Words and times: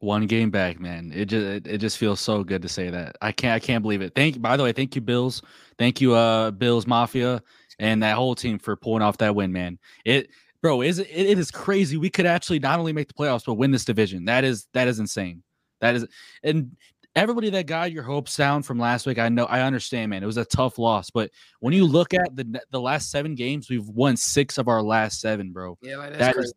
One 0.00 0.26
game 0.26 0.50
back, 0.50 0.78
man. 0.78 1.10
It 1.14 1.26
just 1.26 1.46
it, 1.46 1.66
it 1.66 1.78
just 1.78 1.96
feels 1.96 2.20
so 2.20 2.44
good 2.44 2.62
to 2.62 2.68
say 2.68 2.90
that. 2.90 3.16
I 3.22 3.32
can't 3.32 3.54
I 3.54 3.58
can't 3.58 3.82
believe 3.82 4.02
it. 4.02 4.14
Thank 4.14 4.34
you. 4.34 4.40
by 4.40 4.56
the 4.56 4.62
way, 4.62 4.72
thank 4.72 4.94
you, 4.94 5.00
Bills. 5.00 5.42
Thank 5.78 6.00
you, 6.00 6.14
uh, 6.14 6.50
Bills 6.50 6.86
Mafia 6.86 7.42
and 7.78 8.02
that 8.02 8.16
whole 8.16 8.34
team 8.34 8.58
for 8.58 8.76
pulling 8.76 9.02
off 9.02 9.18
that 9.18 9.34
win, 9.34 9.52
man. 9.52 9.78
It 10.04 10.30
bro, 10.62 10.82
is 10.82 10.98
it, 10.98 11.08
it 11.10 11.38
is 11.38 11.50
crazy. 11.50 11.96
We 11.96 12.10
could 12.10 12.26
actually 12.26 12.58
not 12.58 12.78
only 12.78 12.92
make 12.92 13.08
the 13.08 13.14
playoffs, 13.14 13.44
but 13.46 13.54
win 13.54 13.70
this 13.70 13.84
division. 13.84 14.26
That 14.26 14.44
is 14.44 14.66
that 14.74 14.86
is 14.86 14.98
insane. 14.98 15.42
That 15.80 15.94
is 15.94 16.06
and 16.42 16.76
everybody 17.14 17.48
that 17.50 17.66
got 17.66 17.90
your 17.90 18.02
hopes 18.02 18.36
down 18.36 18.62
from 18.62 18.78
last 18.78 19.06
week, 19.06 19.18
I 19.18 19.30
know 19.30 19.46
I 19.46 19.62
understand, 19.62 20.10
man. 20.10 20.22
It 20.22 20.26
was 20.26 20.36
a 20.36 20.44
tough 20.44 20.78
loss, 20.78 21.08
but 21.10 21.30
when 21.60 21.72
you 21.72 21.86
look 21.86 22.12
at 22.12 22.36
the 22.36 22.60
the 22.70 22.80
last 22.80 23.10
seven 23.10 23.34
games, 23.34 23.70
we've 23.70 23.88
won 23.88 24.16
six 24.16 24.58
of 24.58 24.68
our 24.68 24.82
last 24.82 25.20
seven, 25.20 25.52
bro. 25.52 25.78
Yeah, 25.82 25.96
like, 25.96 26.10
that's 26.10 26.18
That 26.18 26.34
crazy. 26.34 26.46
is 26.48 26.54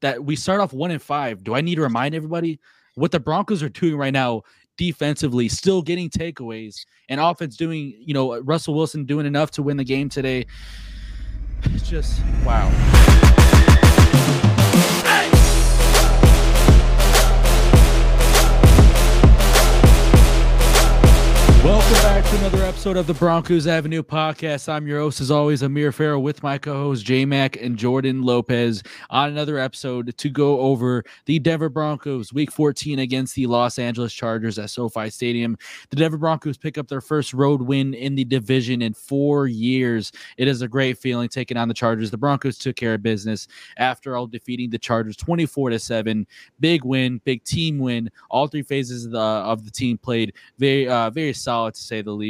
that 0.00 0.22
we 0.24 0.36
start 0.36 0.60
off 0.60 0.72
one 0.74 0.90
and 0.90 1.00
five. 1.00 1.42
Do 1.42 1.54
I 1.54 1.62
need 1.62 1.76
to 1.76 1.80
remind 1.82 2.14
everybody 2.14 2.60
what 2.94 3.12
the 3.12 3.20
Broncos 3.20 3.62
are 3.62 3.68
doing 3.68 3.96
right 3.96 4.12
now 4.12 4.42
defensively, 4.76 5.48
still 5.48 5.82
getting 5.82 6.10
takeaways, 6.10 6.84
and 7.08 7.20
offense 7.20 7.56
doing, 7.56 7.94
you 7.98 8.14
know, 8.14 8.40
Russell 8.40 8.74
Wilson 8.74 9.04
doing 9.04 9.26
enough 9.26 9.50
to 9.52 9.62
win 9.62 9.76
the 9.76 9.84
game 9.84 10.08
today? 10.08 10.46
It's 11.66 11.88
just 11.88 12.20
wow. 12.44 13.40
To 22.34 22.40
another 22.40 22.64
episode 22.64 22.96
of 22.96 23.06
the 23.06 23.14
Broncos 23.14 23.66
Avenue 23.66 24.02
podcast. 24.02 24.68
I'm 24.68 24.88
your 24.88 24.98
host, 24.98 25.20
as 25.20 25.30
always, 25.30 25.62
Amir 25.62 25.92
Farrell, 25.92 26.22
with 26.22 26.42
my 26.42 26.58
co-host 26.58 27.04
J 27.04 27.24
Mac 27.24 27.56
and 27.60 27.76
Jordan 27.76 28.22
Lopez 28.22 28.82
on 29.10 29.28
another 29.28 29.58
episode 29.58 30.16
to 30.16 30.28
go 30.28 30.58
over 30.60 31.04
the 31.26 31.38
Denver 31.38 31.68
Broncos 31.68 32.32
Week 32.32 32.50
14 32.50 32.98
against 32.98 33.36
the 33.36 33.46
Los 33.46 33.78
Angeles 33.78 34.12
Chargers 34.12 34.58
at 34.58 34.70
SoFi 34.70 35.10
Stadium. 35.10 35.56
The 35.90 35.96
Denver 35.96 36.16
Broncos 36.16 36.56
pick 36.56 36.76
up 36.76 36.88
their 36.88 37.00
first 37.00 37.34
road 37.34 37.62
win 37.62 37.94
in 37.94 38.16
the 38.16 38.24
division 38.24 38.82
in 38.82 38.94
four 38.94 39.46
years. 39.46 40.10
It 40.36 40.48
is 40.48 40.62
a 40.62 40.68
great 40.68 40.98
feeling 40.98 41.28
taking 41.28 41.56
on 41.56 41.68
the 41.68 41.74
Chargers. 41.74 42.10
The 42.10 42.18
Broncos 42.18 42.58
took 42.58 42.74
care 42.74 42.94
of 42.94 43.02
business 43.02 43.46
after 43.76 44.16
all 44.16 44.26
defeating 44.26 44.70
the 44.70 44.78
Chargers 44.78 45.16
24 45.16 45.70
to 45.70 45.78
seven. 45.78 46.26
Big 46.58 46.84
win, 46.84 47.20
big 47.24 47.44
team 47.44 47.78
win. 47.78 48.10
All 48.30 48.48
three 48.48 48.62
phases 48.62 49.04
of 49.04 49.12
the, 49.12 49.18
of 49.18 49.64
the 49.64 49.70
team 49.70 49.98
played 49.98 50.32
very 50.58 50.88
uh, 50.88 51.10
very 51.10 51.32
solid 51.32 51.74
to 51.74 51.80
say 51.80 52.02
the 52.02 52.10
least. 52.10 52.23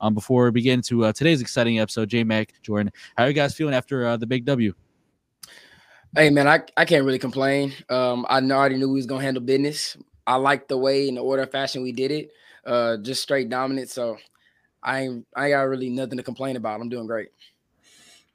Um, 0.00 0.14
before 0.14 0.44
we 0.44 0.50
begin 0.50 0.82
to 0.82 1.06
uh, 1.06 1.12
today's 1.12 1.40
exciting 1.40 1.78
episode, 1.78 2.08
J 2.08 2.24
Mac 2.24 2.52
Jordan, 2.62 2.92
how 3.16 3.24
are 3.24 3.28
you 3.28 3.34
guys 3.34 3.54
feeling 3.54 3.74
after 3.74 4.06
uh, 4.06 4.16
the 4.16 4.26
big 4.26 4.44
W? 4.44 4.74
Hey 6.14 6.30
man, 6.30 6.48
I, 6.48 6.62
I 6.76 6.84
can't 6.84 7.04
really 7.04 7.18
complain. 7.18 7.72
Um, 7.90 8.26
I 8.28 8.40
already 8.40 8.76
knew 8.76 8.88
we 8.88 8.96
was 8.96 9.06
gonna 9.06 9.22
handle 9.22 9.42
business. 9.42 9.96
I 10.26 10.36
like 10.36 10.68
the 10.68 10.76
way 10.78 11.08
in 11.08 11.14
the 11.14 11.22
order 11.22 11.42
of 11.42 11.50
fashion 11.50 11.82
we 11.82 11.92
did 11.92 12.10
it. 12.10 12.30
Uh, 12.64 12.98
just 12.98 13.22
straight 13.22 13.48
dominant. 13.48 13.90
So 13.90 14.18
I 14.82 15.00
ain't 15.00 15.26
I 15.34 15.46
ain't 15.46 15.54
got 15.54 15.62
really 15.62 15.90
nothing 15.90 16.18
to 16.18 16.22
complain 16.22 16.56
about. 16.56 16.80
I'm 16.80 16.88
doing 16.88 17.06
great. 17.06 17.28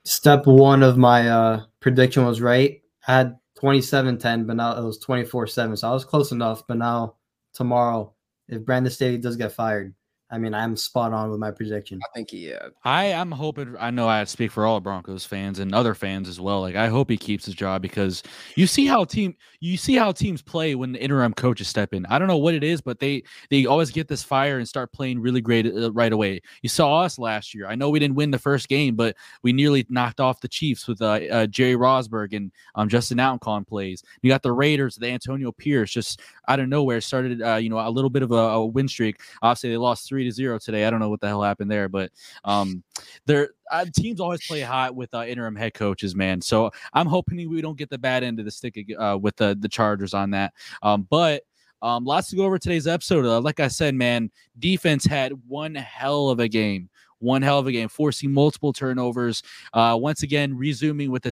Step 0.03 0.45
one 0.45 0.83
of 0.83 0.97
my 0.97 1.29
uh, 1.29 1.63
prediction 1.79 2.25
was 2.25 2.41
right. 2.41 2.81
I 3.07 3.17
had 3.17 3.37
27 3.55 4.17
10, 4.17 4.45
but 4.45 4.55
now 4.55 4.77
it 4.77 4.83
was 4.83 4.97
24 4.99 5.47
7. 5.47 5.77
So 5.77 5.89
I 5.89 5.93
was 5.93 6.03
close 6.03 6.31
enough. 6.31 6.67
But 6.67 6.77
now, 6.77 7.15
tomorrow, 7.53 8.13
if 8.47 8.65
Brandon 8.65 8.91
Staley 8.91 9.17
does 9.17 9.37
get 9.37 9.53
fired, 9.53 9.93
I 10.33 10.39
mean, 10.39 10.55
I'm 10.55 10.75
spot 10.75 11.13
on 11.13 11.29
with 11.29 11.39
my 11.39 11.51
prediction. 11.51 11.99
I 12.03 12.07
think 12.11 12.31
he, 12.31 12.49
yeah. 12.49 12.69
I 12.83 13.05
am 13.05 13.29
hoping. 13.29 13.75
I 13.79 13.91
know 13.91 14.07
I 14.07 14.23
speak 14.23 14.49
for 14.49 14.65
all 14.65 14.79
Broncos 14.79 15.23
fans 15.23 15.59
and 15.59 15.75
other 15.75 15.93
fans 15.93 16.27
as 16.27 16.39
well. 16.41 16.61
Like 16.61 16.75
I 16.75 16.87
hope 16.87 17.11
he 17.11 17.17
keeps 17.17 17.45
his 17.45 17.53
job 17.53 17.83
because 17.83 18.23
you 18.55 18.65
see 18.65 18.87
how 18.87 19.03
team 19.05 19.35
you 19.59 19.77
see 19.77 19.93
how 19.93 20.11
teams 20.11 20.41
play 20.41 20.73
when 20.73 20.93
the 20.93 21.03
interim 21.03 21.35
coaches 21.35 21.67
step 21.67 21.93
in. 21.93 22.07
I 22.07 22.17
don't 22.17 22.27
know 22.27 22.37
what 22.37 22.55
it 22.55 22.63
is, 22.63 22.81
but 22.81 22.99
they 22.99 23.21
they 23.51 23.67
always 23.67 23.91
get 23.91 24.07
this 24.07 24.23
fire 24.23 24.57
and 24.57 24.67
start 24.67 24.91
playing 24.91 25.19
really 25.19 25.39
great 25.39 25.67
uh, 25.67 25.91
right 25.91 26.11
away. 26.11 26.41
You 26.63 26.69
saw 26.69 27.01
us 27.01 27.19
last 27.19 27.53
year. 27.53 27.67
I 27.67 27.75
know 27.75 27.91
we 27.91 27.99
didn't 27.99 28.15
win 28.15 28.31
the 28.31 28.39
first 28.39 28.69
game, 28.69 28.95
but 28.95 29.15
we 29.43 29.53
nearly 29.53 29.85
knocked 29.89 30.19
off 30.19 30.41
the 30.41 30.47
Chiefs 30.47 30.87
with 30.87 30.99
uh, 30.99 31.19
uh, 31.31 31.45
Jerry 31.45 31.75
Rosburg 31.75 32.35
and 32.35 32.51
um, 32.73 32.89
Justin 32.89 33.19
Allen 33.19 33.37
calling 33.37 33.65
plays. 33.65 34.01
You 34.23 34.31
got 34.31 34.41
the 34.41 34.51
Raiders, 34.51 34.95
the 34.95 35.09
Antonio 35.09 35.51
Pierce, 35.51 35.91
just 35.91 36.21
out 36.47 36.59
of 36.59 36.67
nowhere 36.67 37.01
started 37.01 37.39
uh, 37.43 37.57
you 37.57 37.69
know 37.69 37.77
a 37.77 37.87
little 37.87 38.09
bit 38.09 38.23
of 38.23 38.31
a, 38.31 38.35
a 38.35 38.65
win 38.65 38.87
streak. 38.87 39.21
Obviously, 39.43 39.69
they 39.69 39.77
lost 39.77 40.09
three 40.09 40.22
to 40.23 40.31
zero 40.31 40.59
today. 40.59 40.85
I 40.85 40.89
don't 40.89 40.99
know 40.99 41.09
what 41.09 41.21
the 41.21 41.27
hell 41.27 41.43
happened 41.43 41.69
there, 41.71 41.89
but 41.89 42.11
um, 42.43 42.83
they're 43.25 43.49
uh, 43.71 43.85
teams 43.95 44.19
always 44.19 44.45
play 44.45 44.61
hot 44.61 44.95
with 44.95 45.13
uh, 45.13 45.25
interim 45.25 45.55
head 45.55 45.73
coaches, 45.73 46.15
man. 46.15 46.41
So 46.41 46.71
I'm 46.93 47.07
hoping 47.07 47.49
we 47.49 47.61
don't 47.61 47.77
get 47.77 47.89
the 47.89 47.97
bad 47.97 48.23
end 48.23 48.39
of 48.39 48.45
the 48.45 48.51
stick 48.51 48.77
uh, 48.97 49.17
with 49.19 49.35
the 49.35 49.57
the 49.59 49.69
Chargers 49.69 50.13
on 50.13 50.31
that. 50.31 50.53
Um, 50.81 51.07
but 51.09 51.43
um, 51.83 52.05
lots 52.05 52.29
to 52.29 52.37
go 52.37 52.45
over 52.45 52.57
today's 52.57 52.87
episode. 52.87 53.25
Uh, 53.25 53.41
like 53.41 53.59
I 53.59 53.67
said, 53.67 53.93
man, 53.93 54.31
defense 54.57 55.05
had 55.05 55.33
one 55.47 55.75
hell 55.75 56.29
of 56.29 56.39
a 56.39 56.47
game. 56.47 56.89
One 57.19 57.41
hell 57.41 57.59
of 57.59 57.67
a 57.67 57.71
game, 57.71 57.89
forcing 57.89 58.31
multiple 58.31 58.73
turnovers. 58.73 59.43
Uh, 59.73 59.97
once 59.99 60.23
again, 60.23 60.57
resuming 60.57 61.11
with 61.11 61.23
the 61.23 61.31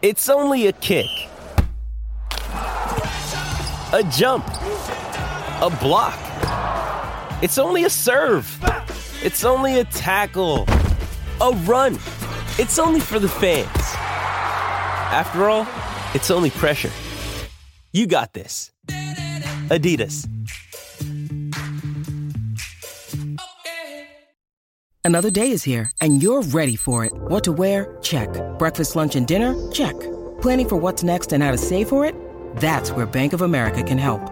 It's 0.00 0.28
only 0.28 0.66
a 0.66 0.72
kick, 0.72 1.06
a 3.92 4.02
jump, 4.10 4.46
a 4.48 5.78
block. 5.80 6.31
It's 7.42 7.58
only 7.58 7.82
a 7.82 7.90
serve. 7.90 8.46
It's 9.20 9.44
only 9.44 9.80
a 9.80 9.84
tackle, 9.84 10.64
a 11.40 11.50
run. 11.64 11.94
It's 12.56 12.78
only 12.78 13.00
for 13.00 13.18
the 13.18 13.28
fans. 13.28 13.68
After 15.12 15.50
all, 15.50 15.66
it's 16.14 16.30
only 16.30 16.50
pressure. 16.50 16.92
You 17.92 18.06
got 18.06 18.32
this. 18.32 18.70
Adidas. 19.70 20.28
Another 25.04 25.30
day 25.32 25.50
is 25.50 25.64
here, 25.64 25.90
and 26.00 26.22
you're 26.22 26.42
ready 26.42 26.76
for 26.76 27.04
it. 27.04 27.12
What 27.12 27.42
to 27.42 27.52
wear? 27.52 27.98
Check. 28.02 28.28
Breakfast, 28.60 28.94
lunch, 28.94 29.16
and 29.16 29.26
dinner? 29.26 29.52
Check. 29.72 29.98
Planning 30.40 30.68
for 30.68 30.76
what's 30.76 31.02
next 31.02 31.32
and 31.32 31.42
how 31.42 31.50
to 31.50 31.58
save 31.58 31.88
for 31.88 32.04
it? 32.04 32.14
That's 32.58 32.92
where 32.92 33.04
Bank 33.04 33.32
of 33.32 33.42
America 33.42 33.82
can 33.82 33.98
help. 33.98 34.31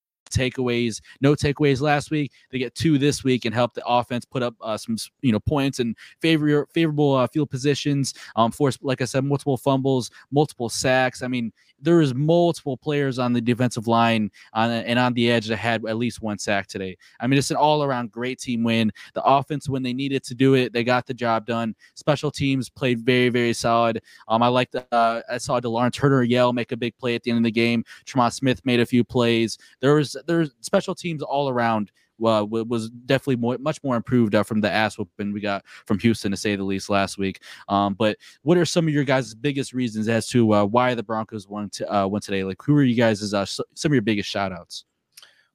takeaways. 0.31 1.01
No 1.21 1.35
takeaways 1.35 1.81
last 1.81 2.11
week. 2.11 2.31
They 2.51 2.59
get 2.59 2.75
two 2.75 2.97
this 2.97 3.23
week 3.23 3.45
and 3.45 3.53
help 3.53 3.73
the 3.73 3.85
offense 3.85 4.25
put 4.25 4.43
up 4.43 4.55
uh, 4.61 4.77
some 4.77 4.97
you 5.21 5.31
know 5.31 5.39
points 5.39 5.79
and 5.79 5.95
favor 6.21 6.67
favorable 6.73 7.15
uh, 7.15 7.27
field 7.27 7.49
positions. 7.49 8.13
Um, 8.35 8.51
force 8.51 8.77
like 8.81 9.01
I 9.01 9.05
said, 9.05 9.23
multiple 9.23 9.57
fumbles, 9.57 10.11
multiple 10.31 10.69
sacks. 10.69 11.21
I 11.21 11.27
mean, 11.27 11.51
there 11.81 11.97
was 11.97 12.13
multiple 12.13 12.77
players 12.77 13.19
on 13.19 13.33
the 13.33 13.41
defensive 13.41 13.87
line 13.87 14.31
on, 14.53 14.69
and 14.71 14.99
on 14.99 15.13
the 15.13 15.31
edge 15.31 15.47
that 15.47 15.57
had 15.57 15.85
at 15.85 15.97
least 15.97 16.21
one 16.21 16.37
sack 16.37 16.67
today. 16.67 16.97
I 17.19 17.27
mean, 17.27 17.37
it's 17.37 17.51
an 17.51 17.57
all 17.57 17.83
around 17.83 18.11
great 18.11 18.39
team 18.39 18.63
win. 18.63 18.91
The 19.13 19.23
offense, 19.23 19.67
when 19.67 19.83
they 19.83 19.93
needed 19.93 20.23
to 20.25 20.35
do 20.35 20.53
it, 20.55 20.73
they 20.73 20.83
got 20.83 21.05
the 21.05 21.13
job 21.13 21.45
done. 21.45 21.75
Special 21.95 22.31
teams 22.31 22.69
played 22.69 23.01
very, 23.01 23.29
very 23.29 23.53
solid. 23.53 24.01
Um, 24.27 24.43
I 24.43 24.47
like 24.47 24.71
the 24.71 24.85
uh, 24.91 25.21
I 25.29 25.37
saw 25.37 25.59
DeLawrence 25.59 25.93
Turner 25.93 26.23
yell 26.23 26.53
make 26.53 26.71
a 26.71 26.77
big 26.77 26.97
play 26.97 27.15
at 27.15 27.23
the 27.23 27.31
end 27.31 27.37
of 27.37 27.43
the 27.43 27.51
game. 27.51 27.83
Tremon 28.05 28.31
Smith 28.31 28.61
made 28.65 28.79
a 28.79 28.85
few 28.85 29.03
plays. 29.03 29.57
There 29.79 29.95
was 29.95 30.15
there's 30.27 30.51
special 30.61 30.95
teams 30.95 31.21
all 31.21 31.49
around 31.49 31.91
uh, 32.25 32.45
was 32.45 32.89
definitely 32.89 33.37
more, 33.37 33.57
much 33.57 33.83
more 33.83 33.95
improved 33.95 34.35
uh, 34.35 34.43
from 34.43 34.61
the 34.61 34.71
ass 34.71 34.97
whooping 34.97 35.33
we 35.33 35.41
got 35.41 35.65
from 35.85 35.99
Houston, 35.99 36.31
to 36.31 36.37
say 36.37 36.55
the 36.55 36.63
least, 36.63 36.89
last 36.89 37.17
week. 37.17 37.41
Um, 37.67 37.93
but 37.93 38.17
what 38.43 38.57
are 38.57 38.65
some 38.65 38.87
of 38.87 38.93
your 38.93 39.03
guys' 39.03 39.33
biggest 39.33 39.73
reasons 39.73 40.07
as 40.07 40.27
to 40.29 40.53
uh, 40.53 40.65
why 40.65 40.93
the 40.95 41.03
Broncos 41.03 41.47
won, 41.47 41.69
to, 41.71 41.93
uh, 41.93 42.07
won 42.07 42.21
today? 42.21 42.43
Like, 42.43 42.61
who 42.61 42.75
are 42.75 42.83
you 42.83 42.95
guys' 42.95 43.33
uh, 43.33 43.45
some 43.45 43.65
of 43.85 43.93
your 43.93 44.01
biggest 44.01 44.29
shout 44.29 44.51
outs? 44.51 44.85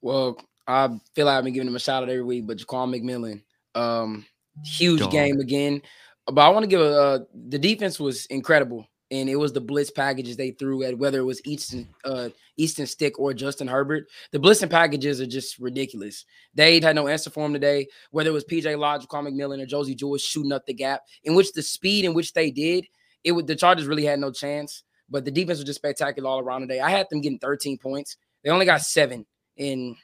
Well, 0.01 0.41
I 0.67 0.89
feel 1.15 1.27
like 1.27 1.39
I've 1.39 1.45
been 1.45 1.53
giving 1.53 1.69
him 1.69 1.77
a 1.77 1.81
shout 1.81 2.03
out 2.03 2.09
every 2.09 2.23
week, 2.23 2.47
but 2.47 2.59
Jaquan 2.59 2.95
McMillian, 2.95 3.43
um, 3.75 4.27
huge 4.65 5.01
Dog. 5.01 5.13
game 5.13 5.41
again. 5.41 5.83
But 6.27 6.41
I 6.41 6.49
want 6.49 6.65
to 6.65 6.69
give 6.69 6.81
a 6.81 7.01
uh, 7.01 7.19
the 7.49 7.59
defense 7.59 8.01
was 8.01 8.27
incredible 8.27 8.87
and 9.11 9.29
it 9.29 9.37
was 9.37 9.53
the 9.53 9.61
blitz 9.61 9.91
packages 9.91 10.37
they 10.37 10.51
threw 10.51 10.83
at 10.83 10.99
whether 10.99 11.19
it 11.19 11.25
was 11.25 11.41
Easton 11.45 11.89
uh, 12.05 12.29
Easton 12.57 12.87
Stick 12.87 13.19
or 13.19 13.33
Justin 13.33 13.69
Herbert. 13.69 14.09
The 14.33 14.39
blitzing 14.39 14.71
packages 14.71 15.21
are 15.21 15.27
just 15.27 15.59
ridiculous. 15.59 16.25
They 16.55 16.81
had 16.81 16.97
no 16.97 17.07
answer 17.07 17.31
for 17.31 17.47
him 17.47 17.53
today. 17.53 17.87
Whether 18.11 18.31
it 18.31 18.35
was 18.35 18.45
PJ 18.45 18.79
Locke, 18.79 19.09
Carl 19.09 19.25
McMillan, 19.25 19.63
or 19.63 19.67
Josey 19.67 19.95
Jewell 19.95 20.19
shooting 20.19 20.53
up 20.53 20.67
the 20.67 20.75
gap, 20.75 21.03
in 21.25 21.35
which 21.35 21.53
the 21.53 21.63
speed 21.63 22.05
in 22.05 22.15
which 22.15 22.33
they 22.33 22.51
did, 22.51 22.87
it 23.25 23.33
would 23.33 23.47
the 23.47 23.57
Chargers 23.57 23.87
really 23.87 24.05
had 24.05 24.19
no 24.19 24.33
chance. 24.33 24.83
But 25.09 25.25
the 25.25 25.31
defense 25.31 25.59
was 25.59 25.67
just 25.67 25.79
spectacular 25.79 26.29
all 26.29 26.41
around 26.41 26.63
today. 26.63 26.81
I 26.81 26.91
had 26.91 27.07
them 27.11 27.21
getting 27.21 27.39
13 27.39 27.79
points. 27.79 28.17
They 28.43 28.51
only 28.51 28.67
got 28.67 28.81
seven, 28.81 29.25
and 29.57 29.95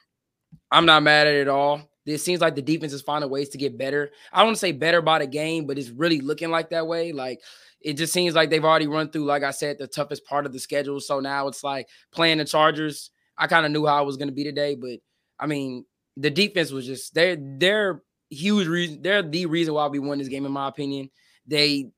I'm 0.71 0.85
not 0.85 1.03
mad 1.03 1.27
at 1.27 1.33
it 1.33 1.41
at 1.41 1.47
all. 1.49 1.81
It 2.05 2.17
seems 2.19 2.41
like 2.41 2.55
the 2.55 2.61
defense 2.61 2.93
is 2.93 3.01
finding 3.01 3.29
ways 3.29 3.49
to 3.49 3.57
get 3.57 3.77
better. 3.77 4.11
I 4.31 4.39
don't 4.39 4.47
want 4.47 4.57
to 4.57 4.61
say 4.61 4.73
better 4.73 5.01
by 5.01 5.19
the 5.19 5.27
game, 5.27 5.65
but 5.65 5.77
it's 5.77 5.89
really 5.89 6.19
looking 6.19 6.51
like 6.51 6.69
that 6.69 6.85
way. 6.87 7.13
Like 7.13 7.39
it 7.83 7.93
just 7.93 8.13
seems 8.13 8.33
like 8.33 8.49
they've 8.49 8.63
already 8.63 8.87
run 8.87 9.09
through, 9.09 9.25
like 9.25 9.43
I 9.43 9.51
said, 9.51 9.77
the 9.77 9.87
toughest 9.87 10.25
part 10.25 10.45
of 10.45 10.53
the 10.53 10.59
schedule. 10.59 10.99
So 10.99 11.19
now 11.19 11.47
it's 11.47 11.63
like 11.63 11.87
playing 12.11 12.37
the 12.37 12.45
Chargers. 12.45 13.11
I 13.37 13.47
kind 13.47 13.65
of 13.65 13.71
knew 13.71 13.85
how 13.85 13.97
I 13.97 14.01
was 14.01 14.17
going 14.17 14.29
to 14.29 14.33
be 14.33 14.43
today, 14.43 14.75
but 14.75 14.99
I 15.39 15.47
mean, 15.47 15.85
the 16.15 16.29
defense 16.29 16.71
was 16.71 16.85
just 16.85 17.13
they're 17.13 17.37
they're 17.39 18.01
huge 18.29 18.67
reason. 18.67 19.01
They're 19.01 19.23
the 19.23 19.47
reason 19.47 19.73
why 19.73 19.87
we 19.87 19.99
won 19.99 20.19
this 20.19 20.27
game, 20.27 20.45
in 20.45 20.51
my 20.51 20.67
opinion. 20.67 21.09
They 21.45 21.91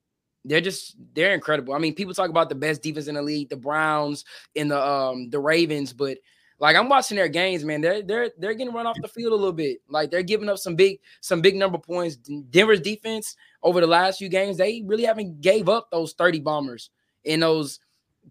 they're 0.45 0.61
just 0.61 0.95
they're 1.13 1.33
incredible. 1.33 1.73
I 1.73 1.79
mean, 1.79 1.93
people 1.93 2.13
talk 2.13 2.29
about 2.29 2.49
the 2.49 2.55
best 2.55 2.81
defense 2.81 3.07
in 3.07 3.15
the 3.15 3.21
league, 3.21 3.49
the 3.49 3.57
Browns 3.57 4.23
and 4.55 4.71
the 4.71 4.81
um 4.81 5.29
the 5.29 5.39
Ravens, 5.39 5.93
but 5.93 6.17
like 6.59 6.75
I'm 6.75 6.89
watching 6.89 7.17
their 7.17 7.27
games, 7.27 7.65
man. 7.65 7.81
They're 7.81 8.01
they're 8.01 8.31
they're 8.37 8.53
getting 8.53 8.73
run 8.73 8.87
off 8.87 8.97
the 9.01 9.07
field 9.07 9.33
a 9.33 9.35
little 9.35 9.53
bit. 9.53 9.79
Like 9.89 10.09
they're 10.09 10.23
giving 10.23 10.49
up 10.49 10.57
some 10.57 10.75
big 10.75 10.99
some 11.21 11.41
big 11.41 11.55
number 11.55 11.77
points. 11.77 12.15
Denver's 12.15 12.81
defense 12.81 13.35
over 13.61 13.81
the 13.81 13.87
last 13.87 14.19
few 14.19 14.29
games, 14.29 14.57
they 14.57 14.83
really 14.85 15.03
haven't 15.03 15.41
gave 15.41 15.67
up 15.67 15.89
those 15.91 16.13
30 16.13 16.39
bombers 16.41 16.91
in 17.23 17.41
those 17.41 17.79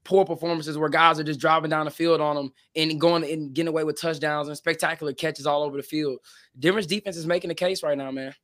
poor 0.04 0.24
performances 0.24 0.76
where 0.78 0.88
guys 0.88 1.20
are 1.20 1.24
just 1.24 1.40
driving 1.40 1.70
down 1.70 1.84
the 1.84 1.90
field 1.90 2.20
on 2.20 2.34
them 2.36 2.52
and 2.74 3.00
going 3.00 3.24
and 3.24 3.54
getting 3.54 3.68
away 3.68 3.84
with 3.84 4.00
touchdowns 4.00 4.48
and 4.48 4.56
spectacular 4.56 5.12
catches 5.12 5.46
all 5.46 5.62
over 5.62 5.76
the 5.76 5.82
field. 5.82 6.18
Denver's 6.58 6.86
defense 6.86 7.16
is 7.16 7.26
making 7.26 7.48
the 7.48 7.54
case 7.54 7.82
right 7.82 7.96
now, 7.96 8.10
man. 8.10 8.34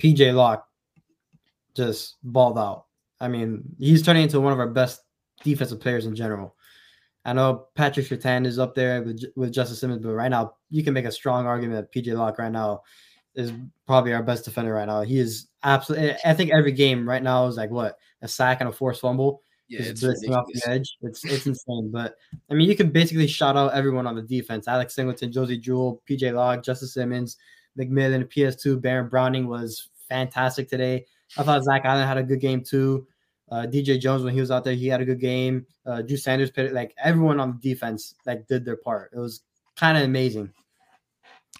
PJ 0.00 0.34
Locke 0.34 0.66
just 1.76 2.16
balled 2.22 2.58
out. 2.58 2.86
I 3.20 3.28
mean, 3.28 3.62
he's 3.78 4.02
turning 4.02 4.24
into 4.24 4.40
one 4.40 4.52
of 4.52 4.58
our 4.58 4.68
best 4.68 5.02
defensive 5.44 5.80
players 5.80 6.06
in 6.06 6.16
general. 6.16 6.56
I 7.24 7.32
know 7.34 7.66
Patrick 7.74 8.06
Surtain 8.06 8.46
is 8.46 8.58
up 8.58 8.74
there 8.74 9.02
with, 9.02 9.24
with 9.36 9.52
Justin 9.52 9.76
Simmons, 9.76 10.02
but 10.02 10.14
right 10.14 10.30
now 10.30 10.54
you 10.70 10.82
can 10.82 10.94
make 10.94 11.04
a 11.04 11.12
strong 11.12 11.46
argument 11.46 11.92
that 11.92 11.92
PJ 11.92 12.16
Locke 12.16 12.38
right 12.38 12.52
now 12.52 12.82
is 13.34 13.52
probably 13.86 14.12
our 14.12 14.22
best 14.22 14.44
defender 14.44 14.72
right 14.72 14.86
now. 14.86 15.02
He 15.02 15.18
is 15.18 15.48
absolutely. 15.62 16.10
Eh, 16.10 16.18
I 16.24 16.34
think 16.34 16.50
every 16.50 16.72
game 16.72 17.08
right 17.08 17.22
now 17.22 17.46
is 17.46 17.56
like 17.56 17.70
what 17.70 17.98
a 18.22 18.28
sack 18.28 18.60
and 18.60 18.68
a 18.68 18.72
forced 18.72 19.00
fumble. 19.00 19.42
Yeah, 19.68 19.82
it's 19.82 20.02
off 20.04 20.46
the 20.52 20.62
edge. 20.66 20.96
It's 21.02 21.24
it's 21.24 21.46
insane. 21.46 21.90
But 21.92 22.16
I 22.50 22.54
mean, 22.54 22.68
you 22.68 22.76
can 22.76 22.90
basically 22.90 23.28
shout 23.28 23.56
out 23.56 23.72
everyone 23.72 24.06
on 24.06 24.16
the 24.16 24.22
defense: 24.22 24.66
Alex 24.66 24.94
Singleton, 24.94 25.30
Josey 25.30 25.58
Jewell, 25.58 26.02
PJ 26.08 26.34
Locke, 26.34 26.64
Justin 26.64 26.88
Simmons, 26.88 27.36
McMillan, 27.78 28.24
PS2, 28.32 28.80
Baron 28.80 29.08
Browning 29.08 29.46
was 29.46 29.90
fantastic 30.08 30.68
today. 30.68 31.06
I 31.38 31.44
thought 31.44 31.62
Zach 31.62 31.82
Allen 31.84 32.06
had 32.06 32.18
a 32.18 32.22
good 32.24 32.40
game 32.40 32.64
too. 32.64 33.06
Uh, 33.50 33.66
DJ 33.66 33.98
Jones 33.98 34.22
when 34.22 34.32
he 34.32 34.40
was 34.40 34.50
out 34.50 34.64
there, 34.64 34.74
he 34.74 34.86
had 34.86 35.00
a 35.00 35.04
good 35.04 35.20
game. 35.20 35.66
Uh, 35.84 36.02
Drew 36.02 36.16
Sanders, 36.16 36.50
like 36.56 36.94
everyone 37.02 37.40
on 37.40 37.58
the 37.60 37.70
defense, 37.70 38.14
like 38.26 38.46
did 38.46 38.64
their 38.64 38.76
part. 38.76 39.10
It 39.12 39.18
was 39.18 39.42
kind 39.76 39.98
of 39.98 40.04
amazing. 40.04 40.52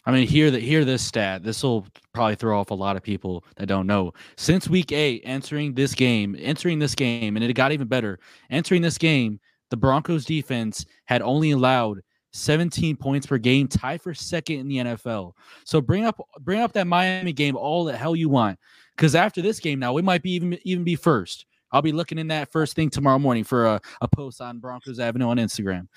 I 0.06 0.12
mean, 0.12 0.26
hear 0.26 0.50
that 0.50 0.62
hear 0.62 0.84
this 0.84 1.02
stat. 1.02 1.42
This 1.42 1.62
will 1.62 1.86
probably 2.14 2.36
throw 2.36 2.58
off 2.58 2.70
a 2.70 2.74
lot 2.74 2.96
of 2.96 3.02
people 3.02 3.44
that 3.56 3.66
don't 3.66 3.86
know. 3.86 4.12
Since 4.36 4.68
week 4.68 4.92
eight, 4.92 5.22
entering 5.24 5.74
this 5.74 5.94
game, 5.94 6.36
entering 6.38 6.78
this 6.78 6.94
game, 6.94 7.36
and 7.36 7.44
it 7.44 7.52
got 7.52 7.72
even 7.72 7.88
better. 7.88 8.18
Entering 8.50 8.82
this 8.82 8.96
game, 8.96 9.40
the 9.70 9.76
Broncos 9.76 10.24
defense 10.24 10.86
had 11.04 11.22
only 11.22 11.50
allowed 11.50 12.00
17 12.32 12.96
points 12.96 13.26
per 13.26 13.38
game, 13.38 13.68
tied 13.68 14.00
for 14.00 14.14
second 14.14 14.60
in 14.60 14.68
the 14.68 14.76
NFL. 14.76 15.32
So 15.64 15.80
bring 15.80 16.04
up 16.04 16.20
bring 16.40 16.60
up 16.60 16.72
that 16.72 16.86
Miami 16.86 17.32
game 17.32 17.56
all 17.56 17.84
the 17.84 17.96
hell 17.96 18.16
you 18.16 18.28
want. 18.28 18.58
Because 18.96 19.14
after 19.14 19.42
this 19.42 19.60
game, 19.60 19.78
now 19.78 19.92
we 19.92 20.02
might 20.02 20.22
be 20.22 20.32
even 20.32 20.58
even 20.64 20.84
be 20.84 20.96
first. 20.96 21.46
I'll 21.72 21.82
be 21.82 21.92
looking 21.92 22.18
in 22.18 22.28
that 22.28 22.50
first 22.50 22.74
thing 22.74 22.90
tomorrow 22.90 23.18
morning 23.18 23.44
for 23.44 23.66
a, 23.66 23.80
a 24.00 24.08
post 24.08 24.40
on 24.40 24.58
Broncos 24.58 24.98
Avenue 24.98 25.28
on 25.28 25.36
Instagram. 25.36 25.88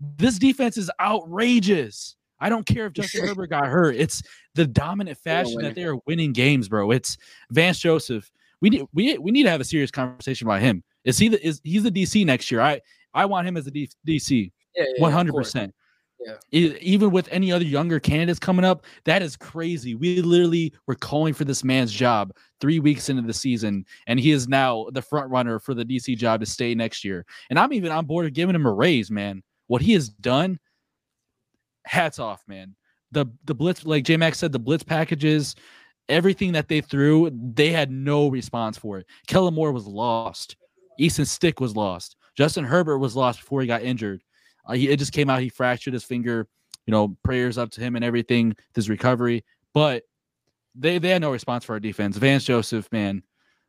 This 0.00 0.38
defense 0.38 0.76
is 0.76 0.90
outrageous. 1.00 2.16
I 2.40 2.48
don't 2.48 2.66
care 2.66 2.86
if 2.86 2.92
Justin 2.92 3.26
Herbert 3.26 3.50
got 3.50 3.66
hurt. 3.66 3.94
It's 3.94 4.22
the 4.54 4.66
dominant 4.66 5.16
fashion 5.16 5.62
that 5.62 5.76
they 5.76 5.84
are 5.84 5.96
winning 6.06 6.32
games, 6.32 6.68
bro. 6.68 6.90
It's 6.90 7.16
Vance 7.50 7.78
Joseph. 7.78 8.30
We 8.60 8.70
need 8.70 8.84
we 8.92 9.16
we 9.18 9.30
need 9.30 9.44
to 9.44 9.50
have 9.50 9.60
a 9.60 9.64
serious 9.64 9.90
conversation 9.90 10.48
about 10.48 10.60
him. 10.60 10.82
Is 11.04 11.18
he 11.18 11.28
the 11.28 11.44
is 11.46 11.60
he's 11.62 11.84
the 11.84 11.90
DC 11.90 12.26
next 12.26 12.50
year? 12.50 12.60
I 12.60 12.80
I 13.14 13.26
want 13.26 13.46
him 13.46 13.56
as 13.56 13.66
a 13.68 13.70
DC. 13.70 14.50
One 14.98 15.12
hundred 15.12 15.34
percent. 15.34 15.72
Yeah. 16.24 16.36
Even 16.80 17.10
with 17.10 17.28
any 17.30 17.50
other 17.50 17.64
younger 17.64 17.98
candidates 17.98 18.38
coming 18.38 18.64
up, 18.64 18.84
that 19.04 19.22
is 19.22 19.36
crazy. 19.36 19.94
We 19.94 20.22
literally 20.22 20.72
were 20.86 20.94
calling 20.94 21.34
for 21.34 21.44
this 21.44 21.64
man's 21.64 21.92
job 21.92 22.32
three 22.60 22.78
weeks 22.78 23.08
into 23.08 23.22
the 23.22 23.32
season, 23.32 23.84
and 24.06 24.20
he 24.20 24.30
is 24.30 24.48
now 24.48 24.86
the 24.92 25.02
front 25.02 25.30
runner 25.30 25.58
for 25.58 25.74
the 25.74 25.84
DC 25.84 26.16
job 26.16 26.40
to 26.40 26.46
stay 26.46 26.74
next 26.74 27.04
year. 27.04 27.26
And 27.50 27.58
I'm 27.58 27.72
even 27.72 27.90
on 27.90 28.06
board 28.06 28.26
of 28.26 28.34
giving 28.34 28.54
him 28.54 28.66
a 28.66 28.72
raise, 28.72 29.10
man. 29.10 29.42
What 29.66 29.82
he 29.82 29.92
has 29.94 30.08
done, 30.08 30.58
hats 31.84 32.18
off, 32.18 32.42
man. 32.46 32.76
The 33.10 33.26
the 33.44 33.54
blitz, 33.54 33.84
like 33.84 34.04
J 34.04 34.16
Max 34.16 34.38
said, 34.38 34.52
the 34.52 34.58
blitz 34.58 34.84
packages, 34.84 35.54
everything 36.08 36.52
that 36.52 36.68
they 36.68 36.80
threw, 36.80 37.30
they 37.54 37.70
had 37.70 37.90
no 37.90 38.28
response 38.28 38.78
for 38.78 38.98
it. 38.98 39.06
Kellen 39.26 39.54
Moore 39.54 39.72
was 39.72 39.86
lost. 39.86 40.56
Easton 40.98 41.24
Stick 41.24 41.60
was 41.60 41.74
lost. 41.76 42.16
Justin 42.36 42.64
Herbert 42.64 42.98
was 42.98 43.16
lost 43.16 43.40
before 43.40 43.60
he 43.60 43.66
got 43.66 43.82
injured. 43.82 44.22
Uh, 44.66 44.74
he, 44.74 44.88
it 44.88 44.98
just 44.98 45.12
came 45.12 45.30
out 45.30 45.40
he 45.40 45.48
fractured 45.48 45.94
his 45.94 46.04
finger. 46.04 46.46
You 46.86 46.90
know, 46.90 47.16
prayers 47.22 47.58
up 47.58 47.70
to 47.72 47.80
him 47.80 47.94
and 47.94 48.04
everything, 48.04 48.56
his 48.74 48.90
recovery. 48.90 49.44
But 49.72 50.02
they 50.74 50.98
they 50.98 51.10
had 51.10 51.22
no 51.22 51.30
response 51.30 51.64
for 51.64 51.74
our 51.74 51.80
defense. 51.80 52.16
Vance 52.16 52.44
Joseph, 52.44 52.90
man, 52.90 53.22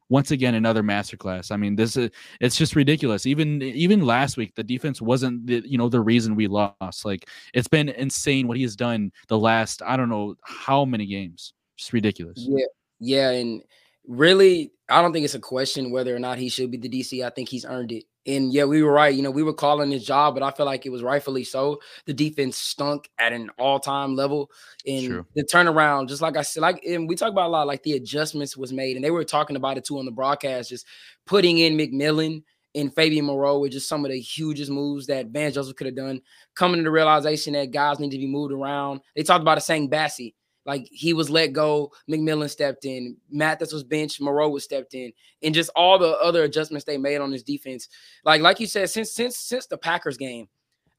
once 0.09 0.31
again 0.31 0.55
another 0.55 0.83
masterclass. 0.83 1.51
I 1.51 1.57
mean, 1.57 1.75
this 1.75 1.95
is 1.97 2.09
it's 2.39 2.55
just 2.55 2.75
ridiculous. 2.75 3.25
Even 3.25 3.61
even 3.61 4.05
last 4.05 4.37
week, 4.37 4.55
the 4.55 4.63
defense 4.63 5.01
wasn't 5.01 5.45
the 5.47 5.61
you 5.65 5.77
know 5.77 5.89
the 5.89 6.01
reason 6.01 6.35
we 6.35 6.47
lost. 6.47 7.05
Like 7.05 7.29
it's 7.53 7.67
been 7.67 7.89
insane 7.89 8.47
what 8.47 8.57
he 8.57 8.63
has 8.63 8.75
done 8.75 9.11
the 9.27 9.37
last 9.37 9.81
I 9.81 9.97
don't 9.97 10.09
know 10.09 10.35
how 10.43 10.85
many 10.85 11.05
games. 11.05 11.53
Just 11.77 11.93
ridiculous. 11.93 12.37
Yeah, 12.37 12.65
yeah, 12.99 13.29
and 13.31 13.63
really, 14.07 14.71
I 14.89 15.01
don't 15.01 15.13
think 15.13 15.25
it's 15.25 15.35
a 15.35 15.39
question 15.39 15.91
whether 15.91 16.15
or 16.15 16.19
not 16.19 16.37
he 16.37 16.49
should 16.49 16.71
be 16.71 16.77
the 16.77 16.89
DC. 16.89 17.25
I 17.25 17.29
think 17.29 17.49
he's 17.49 17.65
earned 17.65 17.91
it. 17.91 18.05
And 18.25 18.53
yeah, 18.53 18.63
we 18.63 18.81
were 18.81 18.91
right. 18.91 19.13
You 19.13 19.21
know, 19.21 19.31
we 19.31 19.43
were 19.43 19.53
calling 19.53 19.91
his 19.91 20.05
job, 20.05 20.33
but 20.33 20.43
I 20.43 20.51
feel 20.51 20.65
like 20.65 20.85
it 20.85 20.91
was 20.91 21.03
rightfully 21.03 21.43
so. 21.43 21.81
The 22.05 22.13
defense 22.13 22.57
stunk 22.57 23.09
at 23.19 23.33
an 23.33 23.49
all-time 23.59 24.15
level. 24.15 24.49
And 24.87 25.25
the 25.35 25.43
turnaround, 25.43 26.07
just 26.07 26.21
like 26.21 26.37
I 26.37 26.41
said, 26.41 26.61
like 26.61 26.83
and 26.85 27.07
we 27.07 27.15
talk 27.15 27.31
about 27.31 27.47
a 27.47 27.51
lot, 27.51 27.67
like 27.67 27.83
the 27.83 27.93
adjustments 27.93 28.55
was 28.55 28.71
made, 28.71 28.95
and 28.95 29.03
they 29.03 29.11
were 29.11 29.25
talking 29.25 29.55
about 29.55 29.77
it 29.77 29.83
too 29.83 29.99
on 29.99 30.05
the 30.05 30.11
broadcast, 30.11 30.69
just 30.69 30.85
putting 31.25 31.57
in 31.57 31.77
McMillan 31.77 32.43
and 32.75 32.93
Fabian 32.93 33.25
Moreau 33.25 33.59
were 33.59 33.69
just 33.69 33.87
some 33.87 34.03
of 34.03 34.11
the 34.11 34.19
hugest 34.19 34.71
moves 34.71 35.07
that 35.07 35.27
Vance 35.27 35.55
Joseph 35.55 35.75
could 35.75 35.87
have 35.87 35.95
done. 35.95 36.21
Coming 36.55 36.77
to 36.77 36.83
the 36.83 36.91
realization 36.91 37.53
that 37.53 37.71
guys 37.71 37.99
need 37.99 38.11
to 38.11 38.17
be 38.17 38.27
moved 38.27 38.53
around. 38.53 39.01
They 39.15 39.23
talked 39.23 39.41
about 39.41 39.57
it 39.57 39.61
saying 39.61 39.89
Bassey. 39.89 40.33
Like 40.65 40.87
he 40.89 41.13
was 41.13 41.29
let 41.29 41.53
go, 41.53 41.91
McMillan 42.09 42.49
stepped 42.49 42.85
in, 42.85 43.17
Mathis 43.29 43.73
was 43.73 43.83
benched, 43.83 44.21
Moreau 44.21 44.49
was 44.49 44.63
stepped 44.63 44.93
in, 44.93 45.11
and 45.41 45.53
just 45.53 45.69
all 45.75 45.99
the 45.99 46.17
other 46.19 46.43
adjustments 46.43 46.85
they 46.85 46.97
made 46.97 47.17
on 47.17 47.31
this 47.31 47.43
defense. 47.43 47.89
Like, 48.23 48.41
like 48.41 48.59
you 48.59 48.67
said, 48.67 48.89
since 48.89 49.11
since 49.11 49.37
since 49.37 49.67
the 49.67 49.77
Packers 49.77 50.17
game, 50.17 50.47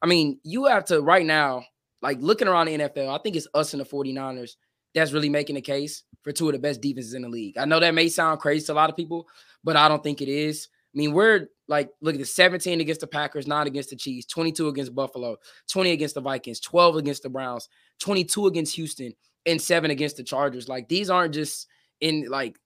I 0.03 0.07
mean, 0.07 0.39
you 0.43 0.67
have 0.67 0.85
to 0.87 1.01
right 1.01 1.25
now, 1.25 1.65
like 2.03 2.19
looking 2.21 2.49
around 2.49 2.67
the 2.67 2.79
NFL, 2.79 3.09
I 3.09 3.23
think 3.23 3.37
it's 3.37 3.49
us 3.55 3.73
and 3.73 3.81
the 3.81 3.87
49ers 3.87 4.57
that's 4.95 5.13
really 5.13 5.29
making 5.29 5.57
the 5.57 5.61
case 5.61 6.05
for 6.23 6.33
two 6.33 6.49
of 6.49 6.53
the 6.53 6.59
best 6.59 6.81
defenses 6.81 7.15
in 7.15 7.23
the 7.23 7.29
league. 7.29 7.59
I 7.59 7.65
know 7.65 7.81
that 7.81 7.95
may 7.95 8.09
sound 8.09 8.41
crazy 8.41 8.67
to 8.67 8.73
a 8.73 8.75
lot 8.75 8.91
of 8.91 8.97
people, 8.97 9.27
but 9.65 9.77
I 9.77 9.89
don't 9.89 10.03
think 10.03 10.23
it 10.23 10.29
is. 10.29 10.69
I 10.95 10.99
mean, 10.99 11.13
we're 11.13 11.49
like, 11.67 11.91
look 12.01 12.15
at 12.15 12.21
the 12.21 12.27
17 12.27 12.81
against 12.81 13.01
the 13.01 13.07
Packers, 13.07 13.49
9 13.49 13.67
against 13.67 13.91
the 13.91 13.97
Chiefs, 13.97 14.27
22 14.27 14.69
against 14.69 14.95
Buffalo, 14.95 15.37
20 15.69 15.91
against 15.91 16.15
the 16.15 16.21
Vikings, 16.21 16.61
12 16.61 16.97
against 16.97 17.25
the 17.25 17.29
Browns, 17.29 17.69
22 17.99 18.47
against 18.47 18.77
Houston, 18.77 19.13
and 19.47 19.61
7 19.61 19.91
against 19.91 20.17
the 20.17 20.25
Chargers. 20.25 20.69
Like, 20.69 20.89
these 20.89 21.11
aren't 21.11 21.35
just 21.35 21.67
in 22.01 22.27
like 22.29 22.59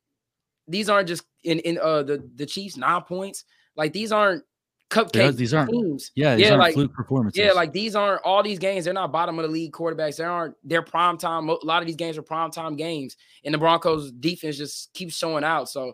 these 0.67 0.89
aren't 0.89 1.09
just 1.09 1.25
in 1.45 1.59
in 1.61 1.79
uh 1.83 2.03
the 2.03 2.29
the 2.37 2.47
Chiefs 2.47 2.77
nine 2.77 3.03
points. 3.03 3.45
Like 3.77 3.93
these 3.93 4.13
aren't 4.13 4.45
cupcake 4.91 5.37
these 5.37 5.55
aren't 5.55 5.71
teams. 5.71 6.13
Yeah, 6.15 6.37
these 6.37 6.45
yeah, 6.45 6.51
aren't 6.51 6.61
like 6.61 6.75
fluke 6.75 6.93
performances. 6.93 7.39
yeah, 7.39 7.53
like 7.53 7.73
these 7.73 7.97
aren't 7.97 8.23
all 8.23 8.43
these 8.43 8.59
games. 8.59 8.85
They're 8.85 8.95
not 8.95 9.13
bottom 9.13 9.39
of 9.39 9.45
the 9.45 9.51
league 9.51 9.73
quarterbacks. 9.73 10.17
They 10.17 10.25
aren't. 10.25 10.55
They're 10.63 10.83
prime 10.83 11.19
time. 11.19 11.49
A 11.49 11.55
lot 11.65 11.83
of 11.83 11.87
these 11.87 11.97
games 11.97 12.19
are 12.19 12.23
prime 12.23 12.51
time 12.51 12.77
games, 12.77 13.17
and 13.45 13.55
the 13.55 13.59
Broncos 13.59 14.13
defense 14.13 14.59
just 14.59 14.93
keeps 14.93 15.17
showing 15.17 15.45
out. 15.45 15.69
So, 15.69 15.93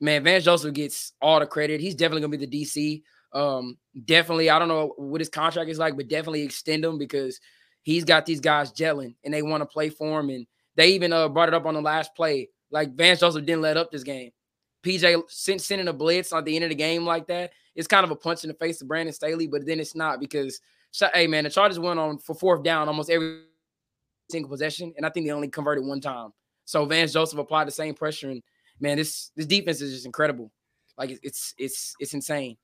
man, 0.00 0.24
Vance 0.24 0.44
Joseph 0.44 0.74
gets 0.74 1.12
all 1.20 1.40
the 1.40 1.46
credit. 1.46 1.80
He's 1.80 1.94
definitely 1.94 2.22
gonna 2.22 2.36
be 2.38 2.46
the 2.46 2.64
DC. 2.64 3.02
Um, 3.32 3.76
definitely. 4.04 4.48
I 4.48 4.58
don't 4.58 4.68
know 4.68 4.94
what 4.96 5.20
his 5.20 5.28
contract 5.28 5.70
is 5.70 5.78
like, 5.78 5.96
but 5.96 6.08
definitely 6.08 6.42
extend 6.42 6.84
him 6.84 6.98
because 6.98 7.40
he's 7.82 8.04
got 8.04 8.26
these 8.26 8.40
guys 8.40 8.72
gelling 8.72 9.14
and 9.24 9.32
they 9.32 9.42
want 9.42 9.62
to 9.62 9.66
play 9.66 9.88
for 9.88 10.20
him. 10.20 10.30
And 10.30 10.46
they 10.76 10.88
even 10.90 11.12
uh 11.12 11.28
brought 11.28 11.48
it 11.48 11.54
up 11.54 11.66
on 11.66 11.74
the 11.74 11.80
last 11.80 12.14
play. 12.14 12.48
Like 12.70 12.94
Vance 12.94 13.20
Joseph 13.20 13.46
didn't 13.46 13.62
let 13.62 13.76
up 13.76 13.90
this 13.90 14.02
game. 14.02 14.30
PJ 14.82 15.22
sent, 15.28 15.60
sending 15.60 15.88
a 15.88 15.92
blitz 15.92 16.32
at 16.32 16.44
the 16.44 16.54
end 16.54 16.64
of 16.64 16.70
the 16.70 16.76
game 16.76 17.04
like 17.04 17.26
that. 17.26 17.52
It's 17.74 17.88
kind 17.88 18.04
of 18.04 18.10
a 18.10 18.16
punch 18.16 18.44
in 18.44 18.48
the 18.48 18.54
face 18.54 18.78
to 18.78 18.84
Brandon 18.84 19.12
Staley, 19.12 19.46
but 19.46 19.66
then 19.66 19.80
it's 19.80 19.94
not 19.94 20.20
because 20.20 20.60
hey 21.12 21.26
man, 21.26 21.44
the 21.44 21.50
Chargers 21.50 21.78
went 21.78 21.98
on 21.98 22.18
for 22.18 22.34
fourth 22.34 22.62
down 22.62 22.88
almost 22.88 23.10
every 23.10 23.42
single 24.30 24.50
possession, 24.50 24.92
and 24.96 25.06
I 25.06 25.10
think 25.10 25.26
they 25.26 25.32
only 25.32 25.48
converted 25.48 25.84
one 25.84 26.00
time. 26.00 26.30
So 26.64 26.84
Vance 26.84 27.12
Joseph 27.12 27.38
applied 27.38 27.66
the 27.66 27.72
same 27.72 27.94
pressure, 27.94 28.30
and 28.30 28.42
man, 28.80 28.96
this 28.96 29.30
this 29.36 29.46
defense 29.46 29.80
is 29.80 29.92
just 29.92 30.06
incredible. 30.06 30.50
Like 30.96 31.10
it's 31.10 31.20
it's 31.22 31.54
it's, 31.58 31.94
it's 32.00 32.14
insane. 32.14 32.56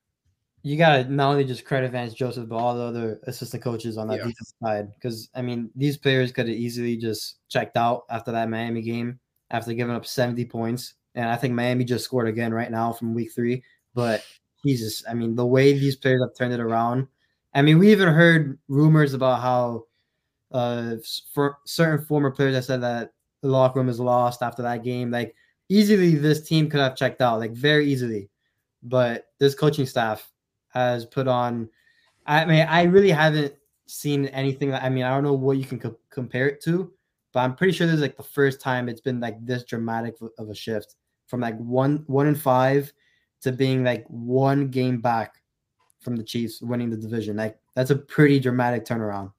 You 0.67 0.79
gotta 0.79 1.05
not 1.11 1.31
only 1.33 1.45
just 1.45 1.67
credit 1.67 1.93
Vance 1.93 2.15
Joseph, 2.15 2.49
but 2.49 2.57
all 2.57 2.75
the 2.75 2.83
other 2.85 3.21
assistant 3.25 3.63
coaches 3.63 3.99
on 3.99 4.09
that 4.09 4.15
Yeah. 4.17 4.25
defensive 4.25 4.55
side. 4.63 4.93
Because 4.95 5.29
I 5.35 5.43
mean, 5.43 5.71
these 5.77 5.99
players 5.99 6.33
could 6.33 6.49
have 6.49 6.57
easily 6.57 6.97
just 6.97 7.37
checked 7.51 7.77
out 7.77 8.05
after 8.09 8.33
that 8.33 8.49
Miami 8.49 8.81
game 8.81 9.21
after 9.51 9.75
giving 9.75 9.95
up 9.95 10.07
70 10.07 10.47
points. 10.47 10.95
And 11.15 11.29
I 11.29 11.37
think 11.37 11.53
Miami 11.53 11.85
just 11.85 12.05
scored 12.07 12.29
again 12.29 12.53
right 12.55 12.71
now 12.71 12.93
from 12.95 13.13
week 13.15 13.33
three. 13.33 13.63
But 13.93 14.25
Jesus, 14.65 15.05
I 15.07 15.13
mean, 15.13 15.37
the 15.37 15.45
way 15.47 15.75
these 15.75 15.97
players 15.97 16.23
have 16.23 16.35
turned 16.35 16.55
it 16.55 16.61
around. 16.61 17.09
I 17.53 17.61
mean, 17.61 17.79
we 17.79 17.93
even 17.93 18.09
heard 18.09 18.59
rumors 18.69 19.13
about 19.13 19.41
how 19.43 19.85
uh 20.51 20.97
for 21.35 21.59
certain 21.67 22.07
former 22.07 22.31
players 22.31 22.55
that 22.55 22.65
said 22.65 22.81
that 22.81 23.13
the 23.43 23.49
locker 23.49 23.81
room 23.81 23.91
is 23.91 24.01
lost 24.01 24.41
after 24.41 24.63
that 24.63 24.83
game. 24.83 25.11
Like 25.11 25.35
easily 25.69 26.15
this 26.15 26.41
team 26.49 26.71
could 26.71 26.81
have 26.81 26.97
checked 26.97 27.21
out, 27.21 27.39
like 27.39 27.53
very 27.53 27.87
easily. 27.87 28.31
But 28.83 29.27
this 29.39 29.55
coaching 29.55 29.85
staff 29.87 30.31
has 30.75 31.07
put 31.07 31.29
on 31.29 31.69
I 32.27 32.45
mean, 32.45 32.67
I 32.69 32.85
really 32.85 33.11
haven't 33.11 33.55
seen 33.87 34.27
anything 34.27 34.71
that 34.71 34.83
I 34.83 34.89
mean, 34.89 35.05
I 35.05 35.11
don't 35.11 35.25
know 35.25 35.35
what 35.35 35.59
you 35.59 35.65
can 35.65 35.79
co- 35.79 35.99
compare 36.11 36.49
it 36.49 36.63
to, 36.63 36.93
but 37.33 37.41
I'm 37.41 37.55
pretty 37.55 37.73
sure 37.73 37.87
this 37.87 37.97
is 37.97 38.03
like 38.03 38.17
the 38.17 38.23
first 38.23 38.61
time 38.61 38.89
it's 38.89 39.01
been 39.01 39.21
like 39.21 39.45
this 39.45 39.65
dramatic 39.65 40.17
of- 40.39 40.49
a 40.49 40.55
shift 40.55 40.97
from 41.27 41.41
like 41.41 41.57
one 41.59 42.05
one 42.07 42.27
and 42.27 42.41
five 42.41 42.93
to 43.43 43.53
being 43.53 43.85
like 43.85 44.05
one 44.09 44.69
game 44.69 45.01
back 45.01 45.43
from 46.01 46.17
the 46.17 46.23
Chiefs 46.23 46.63
winning 46.63 46.91
the 46.91 46.97
division. 46.97 47.37
Like 47.37 47.59
that's 47.75 47.91
a 47.91 47.97
pretty 47.97 48.41
dramatic 48.41 48.85
turnaround. 48.85 49.33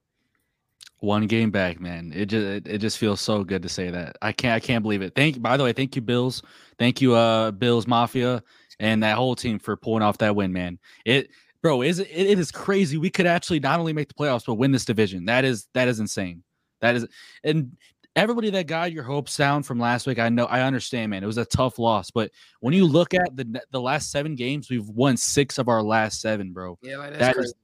One 1.00 1.26
game 1.26 1.50
back, 1.50 1.78
man. 1.80 2.12
It 2.14 2.26
just 2.26 2.46
it, 2.46 2.66
it 2.66 2.78
just 2.78 2.98
feels 2.98 3.20
so 3.20 3.44
good 3.44 3.62
to 3.62 3.68
say 3.68 3.90
that. 3.90 4.16
I 4.22 4.32
can't 4.32 4.54
I 4.54 4.60
can't 4.60 4.82
believe 4.82 5.02
it. 5.02 5.14
Thank 5.14 5.36
you. 5.36 5.42
by 5.42 5.56
the 5.56 5.64
way, 5.64 5.72
thank 5.72 5.94
you, 5.94 6.02
Bills. 6.02 6.42
Thank 6.78 7.00
you, 7.00 7.14
uh, 7.14 7.50
Bills 7.50 7.86
Mafia 7.86 8.42
and 8.80 9.02
that 9.02 9.16
whole 9.16 9.34
team 9.36 9.58
for 9.58 9.76
pulling 9.76 10.02
off 10.02 10.18
that 10.18 10.34
win, 10.36 10.52
man. 10.52 10.78
It 11.04 11.30
bro, 11.62 11.82
is 11.82 11.98
it, 11.98 12.08
it 12.10 12.38
is 12.38 12.50
crazy. 12.50 12.96
We 12.96 13.10
could 13.10 13.26
actually 13.26 13.60
not 13.60 13.78
only 13.78 13.92
make 13.92 14.08
the 14.08 14.14
playoffs, 14.14 14.44
but 14.46 14.54
win 14.54 14.72
this 14.72 14.84
division. 14.84 15.26
That 15.26 15.44
is 15.44 15.68
that 15.74 15.86
is 15.88 16.00
insane. 16.00 16.42
That 16.80 16.96
is 16.96 17.06
and 17.44 17.76
everybody 18.14 18.48
that 18.50 18.66
got 18.66 18.92
your 18.92 19.04
hopes 19.04 19.36
down 19.36 19.62
from 19.62 19.78
last 19.78 20.06
week, 20.06 20.18
I 20.18 20.30
know 20.30 20.46
I 20.46 20.62
understand, 20.62 21.10
man. 21.10 21.22
It 21.22 21.26
was 21.26 21.38
a 21.38 21.44
tough 21.44 21.78
loss, 21.78 22.10
but 22.10 22.30
when 22.60 22.72
you 22.72 22.86
look 22.86 23.12
at 23.12 23.36
the 23.36 23.60
the 23.70 23.80
last 23.80 24.10
seven 24.10 24.34
games, 24.34 24.70
we've 24.70 24.88
won 24.88 25.16
six 25.18 25.58
of 25.58 25.68
our 25.68 25.82
last 25.82 26.20
seven, 26.22 26.52
bro. 26.52 26.78
Yeah, 26.82 26.96
like 26.96 27.10
that's 27.10 27.20
That 27.20 27.34
crazy. 27.34 27.48
is 27.48 27.54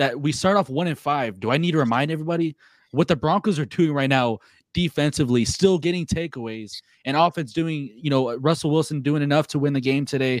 that 0.00 0.18
we 0.18 0.32
start 0.32 0.56
off 0.56 0.70
one 0.70 0.86
and 0.86 0.98
five. 0.98 1.38
Do 1.40 1.50
I 1.50 1.58
need 1.58 1.72
to 1.72 1.78
remind 1.78 2.10
everybody 2.10 2.56
what 2.92 3.06
the 3.06 3.16
Broncos 3.16 3.58
are 3.58 3.66
doing 3.66 3.92
right 3.92 4.08
now 4.08 4.38
defensively, 4.72 5.44
still 5.44 5.78
getting 5.78 6.06
takeaways, 6.06 6.80
and 7.04 7.18
offense 7.18 7.52
doing, 7.52 7.90
you 7.94 8.08
know, 8.08 8.34
Russell 8.38 8.70
Wilson 8.70 9.02
doing 9.02 9.22
enough 9.22 9.46
to 9.48 9.58
win 9.58 9.74
the 9.74 9.80
game 9.80 10.06
today. 10.06 10.40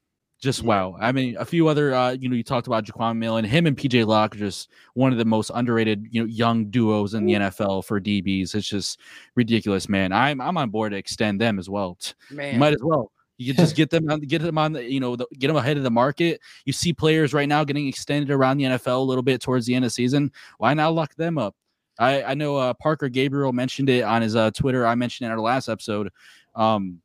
Just 0.41 0.63
wow. 0.63 0.97
I 0.99 1.11
mean, 1.11 1.37
a 1.37 1.45
few 1.45 1.67
other, 1.67 1.93
uh, 1.93 2.11
you 2.13 2.27
know, 2.27 2.35
you 2.35 2.43
talked 2.43 2.65
about 2.65 2.83
Jaquan 2.83 3.17
Millen, 3.17 3.45
him 3.45 3.67
and 3.67 3.77
PJ 3.77 4.07
Locke 4.07 4.35
are 4.35 4.39
just 4.39 4.71
one 4.95 5.11
of 5.11 5.19
the 5.19 5.25
most 5.25 5.51
underrated, 5.53 6.07
you 6.09 6.19
know, 6.19 6.27
young 6.27 6.65
duos 6.65 7.13
in 7.13 7.27
the 7.27 7.33
NFL 7.33 7.85
for 7.85 8.01
DBs. 8.01 8.55
It's 8.55 8.67
just 8.67 8.99
ridiculous, 9.35 9.87
man. 9.87 10.11
I'm 10.11 10.41
I'm 10.41 10.57
on 10.57 10.71
board 10.71 10.93
to 10.93 10.97
extend 10.97 11.39
them 11.39 11.59
as 11.59 11.69
well. 11.69 11.95
Man. 12.31 12.57
Might 12.57 12.73
as 12.73 12.81
well. 12.81 13.11
You 13.37 13.53
can 13.53 13.63
just 13.63 13.75
get 13.77 13.91
them 13.91 14.09
on, 14.09 14.21
get 14.21 14.41
them 14.41 14.57
on 14.57 14.73
the, 14.73 14.83
you 14.83 14.99
know, 14.99 15.15
the, 15.15 15.27
get 15.37 15.47
them 15.47 15.57
ahead 15.57 15.77
of 15.77 15.83
the 15.83 15.91
market. 15.91 16.41
You 16.65 16.73
see 16.73 16.91
players 16.91 17.35
right 17.35 17.47
now 17.47 17.63
getting 17.63 17.87
extended 17.87 18.31
around 18.31 18.57
the 18.57 18.63
NFL 18.63 18.97
a 18.97 18.99
little 18.99 19.23
bit 19.23 19.41
towards 19.41 19.67
the 19.67 19.75
end 19.75 19.85
of 19.85 19.93
season. 19.93 20.31
Why 20.57 20.73
not 20.73 20.95
lock 20.95 21.13
them 21.13 21.37
up? 21.37 21.55
I, 21.99 22.23
I 22.23 22.33
know 22.33 22.57
uh, 22.57 22.73
Parker 22.73 23.09
Gabriel 23.09 23.53
mentioned 23.53 23.89
it 23.89 24.03
on 24.03 24.23
his 24.23 24.35
uh, 24.35 24.49
Twitter. 24.49 24.87
I 24.87 24.95
mentioned 24.95 25.25
it 25.25 25.31
in 25.31 25.37
our 25.37 25.43
last 25.43 25.69
episode. 25.69 26.09
Um, 26.55 26.99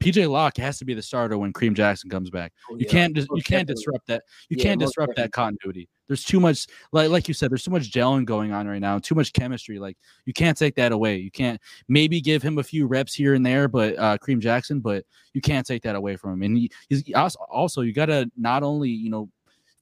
PJ 0.00 0.30
Locke 0.30 0.56
has 0.56 0.78
to 0.78 0.84
be 0.84 0.94
the 0.94 1.02
starter 1.02 1.36
when 1.36 1.52
Kareem 1.52 1.74
Jackson 1.74 2.08
comes 2.08 2.30
back. 2.30 2.52
Oh, 2.70 2.74
You 2.76 2.86
yeah. 2.86 2.90
can't 2.90 3.16
you 3.16 3.26
Most 3.30 3.44
can't 3.44 3.68
definitely. 3.68 3.74
disrupt 3.74 4.06
that. 4.06 4.22
You 4.48 4.56
Yeah, 4.58 4.62
can't 4.64 4.80
disrupt 4.80 5.14
that 5.16 5.32
continuity. 5.32 5.88
There's 6.08 6.24
too 6.24 6.40
much 6.40 6.66
like 6.92 7.10
like 7.10 7.28
you 7.28 7.34
said. 7.34 7.50
There's 7.50 7.62
too 7.62 7.70
much 7.70 7.90
gelling 7.92 8.24
going 8.24 8.50
on 8.52 8.66
right 8.66 8.80
now. 8.80 8.98
Too 8.98 9.14
much 9.14 9.32
chemistry. 9.32 9.78
Like 9.78 9.96
you 10.24 10.32
can't 10.32 10.56
take 10.56 10.74
that 10.76 10.90
away. 10.92 11.18
You 11.18 11.30
can't 11.30 11.60
maybe 11.88 12.20
give 12.20 12.42
him 12.42 12.58
a 12.58 12.62
few 12.62 12.86
reps 12.86 13.14
here 13.14 13.34
and 13.34 13.44
there, 13.44 13.68
but 13.68 13.96
uh, 13.98 14.16
Kareem 14.18 14.40
Jackson, 14.40 14.80
but 14.80 15.04
you 15.34 15.40
can't 15.40 15.66
take 15.66 15.82
that 15.82 15.94
away 15.96 16.16
from 16.16 16.32
him. 16.32 16.42
And 16.42 16.56
he, 16.56 16.70
he's 16.88 17.04
also, 17.14 17.38
also 17.50 17.82
you 17.82 17.92
got 17.92 18.06
to 18.06 18.28
not 18.36 18.62
only 18.62 18.88
you 18.90 19.10
know 19.10 19.28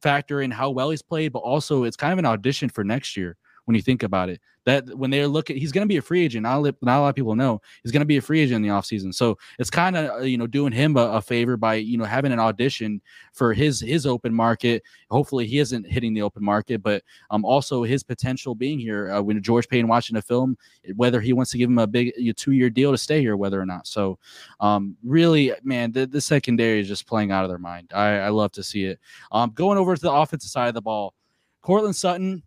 factor 0.02 0.42
in 0.42 0.50
how 0.50 0.70
well 0.70 0.90
he's 0.90 1.02
played, 1.02 1.32
but 1.32 1.40
also 1.40 1.84
it's 1.84 1.96
kind 1.96 2.12
of 2.12 2.18
an 2.18 2.26
audition 2.26 2.68
for 2.68 2.84
next 2.84 3.16
year 3.16 3.36
when 3.68 3.76
you 3.76 3.82
think 3.82 4.02
about 4.02 4.30
it. 4.30 4.40
That 4.64 4.96
when 4.96 5.10
they're 5.10 5.28
looking, 5.28 5.56
he's 5.56 5.72
going 5.72 5.86
to 5.86 5.88
be 5.88 5.98
a 5.98 6.02
free 6.02 6.24
agent. 6.24 6.42
Not 6.42 6.60
a, 6.60 6.74
not 6.82 6.98
a 6.98 7.00
lot 7.00 7.08
of 7.10 7.14
people 7.14 7.36
know 7.36 7.60
he's 7.82 7.92
going 7.92 8.00
to 8.00 8.06
be 8.06 8.16
a 8.16 8.22
free 8.22 8.40
agent 8.40 8.56
in 8.56 8.62
the 8.62 8.68
offseason. 8.68 9.14
So 9.14 9.38
it's 9.58 9.70
kind 9.70 9.96
of 9.96 10.26
you 10.26 10.38
know 10.38 10.46
doing 10.46 10.72
him 10.72 10.96
a, 10.96 11.02
a 11.12 11.22
favor 11.22 11.56
by 11.56 11.74
you 11.74 11.98
know 11.98 12.04
having 12.04 12.32
an 12.32 12.38
audition 12.40 13.00
for 13.32 13.52
his 13.52 13.80
his 13.80 14.06
open 14.06 14.34
market. 14.34 14.82
Hopefully 15.10 15.46
he 15.46 15.58
isn't 15.58 15.86
hitting 15.86 16.14
the 16.14 16.22
open 16.22 16.42
market, 16.42 16.82
but 16.82 17.02
um 17.30 17.44
also 17.44 17.82
his 17.82 18.02
potential 18.02 18.54
being 18.54 18.78
here 18.78 19.12
uh, 19.12 19.20
when 19.20 19.42
George 19.42 19.68
Paton 19.68 19.86
watching 19.86 20.14
the 20.14 20.22
film, 20.22 20.56
whether 20.96 21.20
he 21.20 21.34
wants 21.34 21.50
to 21.52 21.58
give 21.58 21.68
him 21.68 21.78
a 21.78 21.86
big 21.86 22.12
two 22.36 22.52
year 22.52 22.70
deal 22.70 22.90
to 22.90 22.98
stay 22.98 23.20
here, 23.20 23.36
whether 23.36 23.60
or 23.60 23.66
not. 23.66 23.86
So 23.86 24.18
um 24.60 24.96
really, 25.04 25.52
man, 25.62 25.92
the, 25.92 26.06
the 26.06 26.20
secondary 26.20 26.80
is 26.80 26.88
just 26.88 27.06
playing 27.06 27.32
out 27.32 27.44
of 27.44 27.50
their 27.50 27.58
mind. 27.58 27.92
I, 27.94 28.18
I 28.18 28.28
love 28.30 28.52
to 28.52 28.62
see 28.62 28.84
it. 28.84 28.98
Um, 29.30 29.50
going 29.54 29.78
over 29.78 29.94
to 29.94 30.00
the 30.00 30.12
offensive 30.12 30.50
side 30.50 30.68
of 30.68 30.74
the 30.74 30.82
ball, 30.82 31.14
Courtland 31.62 31.96
Sutton. 31.96 32.42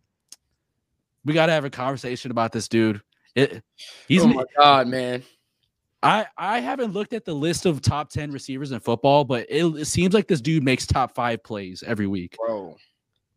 We 1.26 1.34
got 1.34 1.48
to 1.48 1.52
have 1.52 1.66
a 1.66 1.70
conversation 1.70 2.32
about 2.32 2.52
this 2.52 2.68
dude. 2.68 3.02
It, 3.36 3.64
he's 4.08 4.24
oh 4.24 4.28
my 4.28 4.44
god, 4.58 4.88
man. 4.88 5.24
I 6.04 6.26
I 6.38 6.60
haven't 6.60 6.94
looked 6.94 7.14
at 7.14 7.26
the 7.26 7.34
list 7.34 7.66
of 7.66 7.82
top 7.82 8.10
10 8.10 8.32
receivers 8.32 8.72
in 8.72 8.80
football, 8.80 9.24
but 9.24 9.46
it, 9.50 9.64
it 9.64 9.86
seems 9.86 10.14
like 10.14 10.28
this 10.28 10.42
dude 10.42 10.64
makes 10.64 10.86
top 10.86 11.14
5 11.14 11.44
plays 11.44 11.84
every 11.86 12.08
week. 12.08 12.38
Bro. 12.46 12.76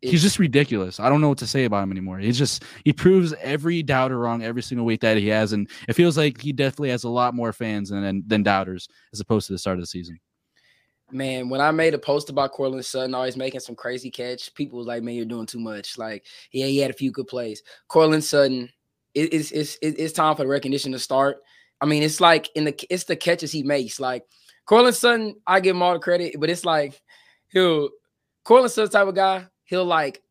He's 0.01 0.21
just 0.21 0.37
ridiculous. 0.37 0.99
I 0.99 1.09
don't 1.09 1.19
know 1.19 1.29
what 1.29 1.39
to 1.39 1.47
say 1.47 1.65
about 1.65 1.83
him 1.83 1.91
anymore. 1.91 2.19
He's 2.19 2.37
just 2.37 2.63
he 2.83 2.93
proves 2.93 3.33
every 3.41 3.81
doubter 3.81 4.19
wrong 4.19 4.43
every 4.43 4.61
single 4.61 4.85
week 4.85 5.01
that 5.01 5.17
he 5.17 5.27
has 5.29 5.53
and 5.53 5.69
it 5.87 5.93
feels 5.93 6.17
like 6.17 6.39
he 6.41 6.53
definitely 6.53 6.89
has 6.89 7.05
a 7.05 7.09
lot 7.09 7.33
more 7.33 7.53
fans 7.53 7.89
than 7.89 8.03
than, 8.03 8.23
than 8.27 8.43
doubters 8.43 8.87
as 9.13 9.19
opposed 9.19 9.47
to 9.47 9.53
the 9.53 9.59
start 9.59 9.77
of 9.77 9.81
the 9.81 9.87
season. 9.87 10.19
Man, 11.15 11.47
when 11.47 11.61
I 11.61 11.71
made 11.71 11.93
a 11.93 11.97
post 11.97 12.29
about 12.29 12.51
Courtland 12.51 12.85
Sutton 12.85 13.15
always 13.15 13.37
making 13.37 13.61
some 13.61 13.73
crazy 13.75 14.11
catch, 14.11 14.53
people 14.53 14.77
was 14.77 14.87
like, 14.87 15.01
"Man, 15.01 15.15
you're 15.15 15.25
doing 15.25 15.45
too 15.45 15.59
much." 15.59 15.97
Like, 15.97 16.25
yeah, 16.51 16.65
he 16.65 16.79
had 16.79 16.91
a 16.91 16.95
few 16.95 17.09
good 17.09 17.27
plays. 17.27 17.63
Courtland 17.87 18.23
Sutton, 18.23 18.69
it, 19.13 19.33
it's 19.33 19.51
it's 19.51 19.77
it's 19.81 20.11
time 20.11 20.35
for 20.35 20.43
the 20.43 20.49
recognition 20.49 20.91
to 20.91 20.99
start. 20.99 21.37
I 21.79 21.85
mean, 21.85 22.03
it's 22.03 22.19
like 22.19 22.49
in 22.55 22.65
the 22.65 22.85
it's 22.89 23.05
the 23.05 23.15
catches 23.15 23.53
he 23.53 23.63
makes. 23.63 23.97
Like 23.97 24.23
Courtland 24.65 24.95
Sutton, 24.95 25.37
I 25.47 25.61
give 25.61 25.75
him 25.75 25.81
all 25.81 25.93
the 25.93 25.99
credit, 25.99 26.35
but 26.37 26.49
it's 26.49 26.65
like 26.65 27.01
he'll 27.47 27.91
Courtland 28.43 28.73
Sutton 28.73 28.91
type 28.91 29.07
of 29.07 29.15
guy. 29.15 29.47
He'll 29.63 29.85
like 29.85 30.21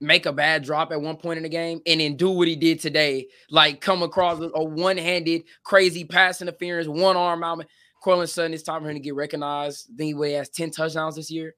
make 0.00 0.26
a 0.26 0.32
bad 0.32 0.64
drop 0.64 0.92
at 0.92 1.00
one 1.00 1.16
point 1.16 1.36
in 1.36 1.42
the 1.42 1.48
game 1.48 1.80
and 1.86 2.00
then 2.00 2.16
do 2.16 2.30
what 2.30 2.48
he 2.48 2.56
did 2.56 2.80
today, 2.80 3.28
like 3.50 3.80
come 3.80 4.02
across 4.02 4.40
a 4.40 4.64
one-handed 4.64 5.44
crazy 5.62 6.04
pass 6.04 6.42
interference, 6.42 6.88
one 6.88 7.16
arm 7.16 7.42
out. 7.42 7.64
Courtland 8.06 8.30
Sutton, 8.30 8.54
it's 8.54 8.62
time 8.62 8.82
for 8.82 8.88
him 8.88 8.94
to 8.94 9.00
get 9.00 9.16
recognized. 9.16 9.88
I 9.92 9.96
think 9.96 10.24
he 10.24 10.32
has 10.34 10.48
10 10.48 10.70
touchdowns 10.70 11.16
this 11.16 11.28
year, 11.28 11.56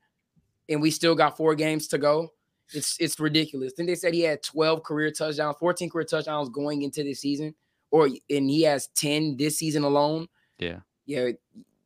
and 0.71 0.81
we 0.81 0.91
still 0.91 1.15
got 1.15 1.37
four 1.37 1.55
games 1.55 1.89
to 1.89 1.99
go. 1.99 2.33
It's 2.73 2.97
it's 2.99 3.21
ridiculous. 3.21 3.75
Then 3.77 3.85
they 3.85 3.95
said 3.95 4.15
he 4.15 4.23
had 4.23 4.43
12 4.43 4.83
career 4.83 5.11
touchdowns, 5.11 5.57
14 5.61 5.91
career 5.91 6.07
touchdowns 6.07 6.49
going 6.49 6.81
into 6.81 7.05
this 7.05 7.21
season, 7.21 7.55
or 7.91 8.07
and 8.07 8.49
he 8.49 8.63
has 8.63 8.87
10 8.95 9.37
this 9.37 9.59
season 9.59 9.85
alone. 9.85 10.27
Yeah. 10.59 10.79
Yeah, 11.05 11.29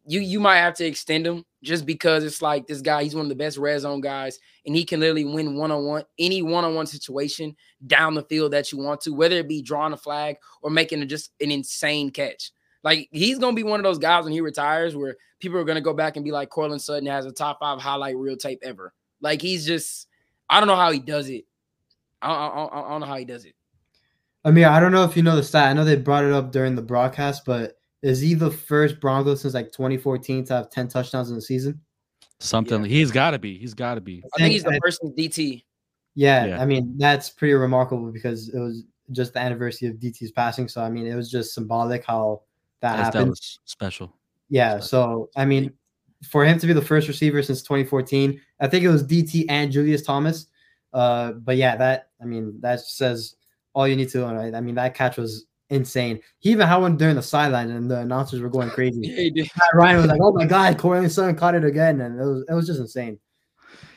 you 0.07 0.21
you 0.21 0.39
might 0.39 0.59
have 0.59 0.75
to 0.75 0.87
extend 0.87 1.27
him 1.27 1.45
just 1.65 1.85
because 1.85 2.23
it's 2.23 2.41
like 2.41 2.69
this 2.69 2.83
guy, 2.83 3.03
he's 3.03 3.17
one 3.17 3.25
of 3.25 3.31
the 3.31 3.35
best 3.35 3.59
red 3.59 3.81
zone 3.81 4.01
guys, 4.01 4.39
and 4.65 4.77
he 4.77 4.85
can 4.85 5.01
literally 5.01 5.25
win 5.25 5.57
one-on-one, 5.57 6.05
any 6.21 6.41
one-on-one 6.41 6.87
situation 6.87 7.57
down 7.89 8.15
the 8.15 8.23
field 8.23 8.53
that 8.53 8.71
you 8.71 8.79
want 8.79 9.01
to, 9.01 9.11
whether 9.11 9.37
it 9.39 9.49
be 9.49 9.61
drawing 9.61 9.93
a 9.93 9.97
flag 9.97 10.37
or 10.63 10.71
making 10.71 11.03
a, 11.03 11.07
just 11.07 11.33
an 11.41 11.51
insane 11.51 12.13
catch. 12.13 12.53
Like 12.83 13.09
he's 13.12 13.38
gonna 13.38 13.55
be 13.55 13.62
one 13.62 13.81
of 13.81 13.85
those 13.85 13.99
guys 13.99 14.25
when 14.25 14.33
he 14.33 14.40
retires 14.40 14.97
where 14.97 15.16
people 15.38 15.59
are 15.59 15.64
gonna 15.64 15.81
go 15.81 15.95
back 15.95 16.16
and 16.16 16.25
be 16.25 16.33
like, 16.33 16.51
Courtland 16.51 16.83
Sutton 16.83 17.07
has 17.07 17.27
a 17.27 17.33
top 17.33 17.61
five 17.61 17.81
highlight 17.81 18.16
reel 18.16 18.37
tape 18.37 18.61
ever. 18.62 18.92
Like 19.21 19.40
he's 19.40 19.64
just, 19.64 20.09
I 20.51 20.59
don't 20.61 20.66
know 20.66 20.77
how 20.77 20.90
he 20.90 20.99
does 20.99 21.29
it. 21.29 21.45
I, 22.21 22.33
I, 22.33 22.47
I, 22.47 22.87
I 22.87 22.90
don't 22.90 23.01
know 23.01 23.07
how 23.07 23.16
he 23.16 23.25
does 23.25 23.45
it. 23.45 23.55
I 24.45 24.51
mean, 24.51 24.64
I 24.64 24.81
don't 24.81 24.92
know 24.92 25.05
if 25.05 25.16
you 25.16 25.23
know 25.23 25.37
the 25.37 25.42
stat. 25.42 25.68
I 25.68 25.73
know 25.73 25.85
they 25.85 25.97
brought 25.97 26.25
it 26.25 26.33
up 26.33 26.51
during 26.51 26.75
the 26.75 26.83
broadcast, 26.83 27.45
but 27.45 27.79
is 28.03 28.21
he 28.21 28.35
the 28.35 28.51
first 28.51 29.01
Bronco 29.01 29.35
since 29.37 29.55
like 29.55 29.71
2014 29.71 30.45
to 30.47 30.55
have 30.55 30.71
10 30.71 30.88
touchdowns 30.88 31.31
in 31.31 31.37
the 31.37 31.42
season? 31.42 31.81
Something 32.40 32.85
he's 32.85 33.12
got 33.12 33.31
to 33.31 33.38
be. 33.38 33.57
He's 33.57 33.75
got 33.75 33.95
to 33.95 34.01
be. 34.01 34.25
I 34.35 34.38
think 34.38 34.53
he's 34.53 34.64
the 34.64 34.79
first 34.83 35.03
in 35.05 35.12
DT. 35.12 35.62
Yeah, 36.14 36.45
Yeah. 36.47 36.61
I 36.61 36.66
mean 36.66 36.99
that's 36.99 37.31
pretty 37.31 37.55
remarkable 37.55 38.11
because 38.11 38.49
it 38.49 38.59
was 38.59 38.85
just 39.12 39.35
the 39.35 39.38
anniversary 39.38 39.88
of 39.88 39.95
DT's 39.97 40.33
passing. 40.33 40.66
So 40.68 40.83
I 40.83 40.90
mean, 40.90 41.07
it 41.07 41.14
was 41.14 41.31
just 41.31 41.55
symbolic 41.55 42.05
how 42.05 42.42
that 42.83 42.99
happened. 42.99 43.31
was 43.31 43.61
special. 43.64 44.12
yeah. 44.49 44.79
So 44.79 45.31
I 45.37 45.45
mean, 45.45 45.73
for 46.29 46.45
him 46.45 46.59
to 46.59 46.66
be 46.66 46.73
the 46.73 46.83
first 46.83 47.09
receiver 47.09 47.42
since 47.42 47.62
2014, 47.62 48.40
I 48.61 48.68
think 48.68 48.85
it 48.85 48.88
was 48.88 49.03
DT 49.05 49.47
and 49.49 49.73
Julius 49.73 50.03
Thomas. 50.03 50.47
Uh, 50.92 51.33
but 51.33 51.57
yeah, 51.57 51.77
that 51.77 52.11
I 52.21 52.27
mean 52.27 52.61
that 52.61 52.81
says 52.81 53.37
all 53.75 53.88
you 53.88 53.97
need 53.97 54.11
to 54.11 54.18
know. 54.18 54.35
Right? 54.35 54.55
I 54.55 54.61
mean 54.61 54.75
that 54.75 54.95
catch 54.95 55.16
was 55.16 55.47
insane. 55.71 56.21
He 56.38 56.51
even 56.51 56.68
had 56.68 56.77
one 56.77 56.97
during 56.97 57.16
the 57.16 57.23
sideline, 57.23 57.71
and 57.71 57.90
the 57.90 58.01
announcers 58.01 58.40
were 58.40 58.51
going 58.51 58.71
crazy. 58.71 59.33
Yeah. 59.35 59.45
Ryan 59.75 59.97
was 59.97 60.07
like, 60.07 60.21
"Oh 60.23 60.33
my 60.33 60.45
God, 60.45 60.77
Courtland 60.79 61.11
Sutton 61.11 61.35
caught 61.35 61.55
it 61.55 61.64
again," 61.64 62.01
and 62.03 62.21
it 62.21 62.25
was 62.25 62.45
it 62.49 62.55
was 62.55 62.66
just 62.66 62.81
insane. 62.81 63.18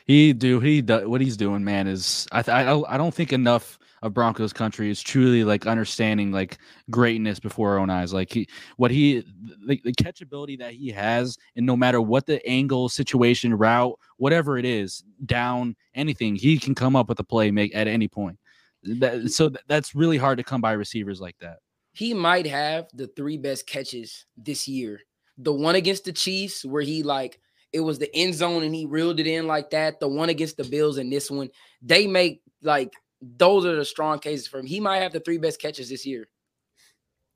He 0.06 0.32
do 0.32 0.60
he 0.60 0.80
do, 0.80 1.08
what 1.10 1.20
he's 1.20 1.36
doing, 1.36 1.64
man. 1.64 1.86
Is 1.86 2.26
I 2.32 2.42
I 2.48 2.94
I 2.94 2.96
don't 2.96 3.14
think 3.14 3.32
enough 3.32 3.78
of 4.06 4.14
Broncos 4.14 4.52
country 4.52 4.90
is 4.90 5.02
truly 5.02 5.44
like 5.44 5.66
understanding 5.66 6.32
like 6.32 6.58
greatness 6.90 7.38
before 7.38 7.72
our 7.72 7.78
own 7.78 7.90
eyes. 7.90 8.12
Like 8.12 8.32
he 8.32 8.48
what 8.76 8.90
he 8.90 9.24
the, 9.66 9.80
the 9.84 9.92
catchability 9.92 10.58
that 10.58 10.72
he 10.72 10.90
has, 10.90 11.36
and 11.56 11.66
no 11.66 11.76
matter 11.76 12.00
what 12.00 12.26
the 12.26 12.44
angle, 12.46 12.88
situation, 12.88 13.52
route, 13.52 13.98
whatever 14.16 14.56
it 14.56 14.64
is, 14.64 15.04
down 15.26 15.76
anything, 15.94 16.36
he 16.36 16.58
can 16.58 16.74
come 16.74 16.96
up 16.96 17.08
with 17.08 17.20
a 17.20 17.24
play 17.24 17.50
make 17.50 17.74
at 17.74 17.86
any 17.88 18.08
point. 18.08 18.38
That, 18.84 19.30
so 19.30 19.48
th- 19.48 19.64
that's 19.68 19.94
really 19.94 20.16
hard 20.16 20.38
to 20.38 20.44
come 20.44 20.60
by 20.60 20.72
receivers 20.72 21.20
like 21.20 21.36
that. 21.40 21.58
he 21.92 22.12
might 22.12 22.46
have 22.46 22.88
the 22.92 23.06
three 23.06 23.38
best 23.38 23.66
catches 23.66 24.26
this 24.36 24.68
year. 24.68 25.00
The 25.38 25.52
one 25.52 25.76
against 25.76 26.04
the 26.04 26.12
Chiefs, 26.12 26.62
where 26.64 26.82
he 26.82 27.02
like 27.02 27.40
it 27.72 27.80
was 27.80 27.98
the 27.98 28.14
end 28.14 28.34
zone 28.34 28.62
and 28.62 28.74
he 28.74 28.86
reeled 28.86 29.18
it 29.18 29.26
in 29.26 29.46
like 29.46 29.70
that. 29.70 29.98
The 29.98 30.08
one 30.08 30.28
against 30.28 30.56
the 30.58 30.64
Bills 30.64 30.98
and 30.98 31.10
this 31.10 31.30
one, 31.30 31.48
they 31.80 32.06
make 32.06 32.42
like 32.62 32.92
those 33.20 33.64
are 33.64 33.76
the 33.76 33.84
strong 33.84 34.18
cases 34.18 34.46
for 34.46 34.58
him. 34.58 34.66
He 34.66 34.80
might 34.80 34.98
have 34.98 35.12
the 35.12 35.20
three 35.20 35.38
best 35.38 35.60
catches 35.60 35.88
this 35.88 36.04
year. 36.06 36.28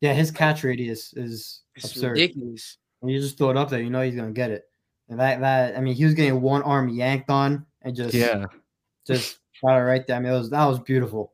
Yeah, 0.00 0.12
his 0.14 0.30
catch 0.30 0.64
radius 0.64 1.12
is 1.14 1.62
It's 1.76 1.86
absurd. 1.86 2.12
ridiculous. 2.12 2.78
When 3.00 3.12
you 3.12 3.20
just 3.20 3.38
throw 3.38 3.50
it 3.50 3.56
up 3.56 3.68
there, 3.70 3.82
you 3.82 3.90
know 3.90 4.02
he's 4.02 4.14
gonna 4.14 4.30
get 4.32 4.50
it. 4.50 4.64
And 5.08 5.18
that 5.20 5.40
that 5.40 5.76
I 5.76 5.80
mean, 5.80 5.94
he 5.94 6.04
was 6.04 6.14
getting 6.14 6.40
one 6.40 6.62
arm 6.62 6.88
yanked 6.88 7.30
on 7.30 7.66
and 7.82 7.94
just 7.94 8.14
Yeah. 8.14 8.46
just 9.06 9.38
got 9.62 9.76
it 9.76 9.80
right 9.82 10.06
there. 10.06 10.16
I 10.16 10.20
mean, 10.20 10.32
it 10.32 10.36
was 10.38 10.50
that 10.50 10.66
was 10.66 10.78
beautiful. 10.80 11.32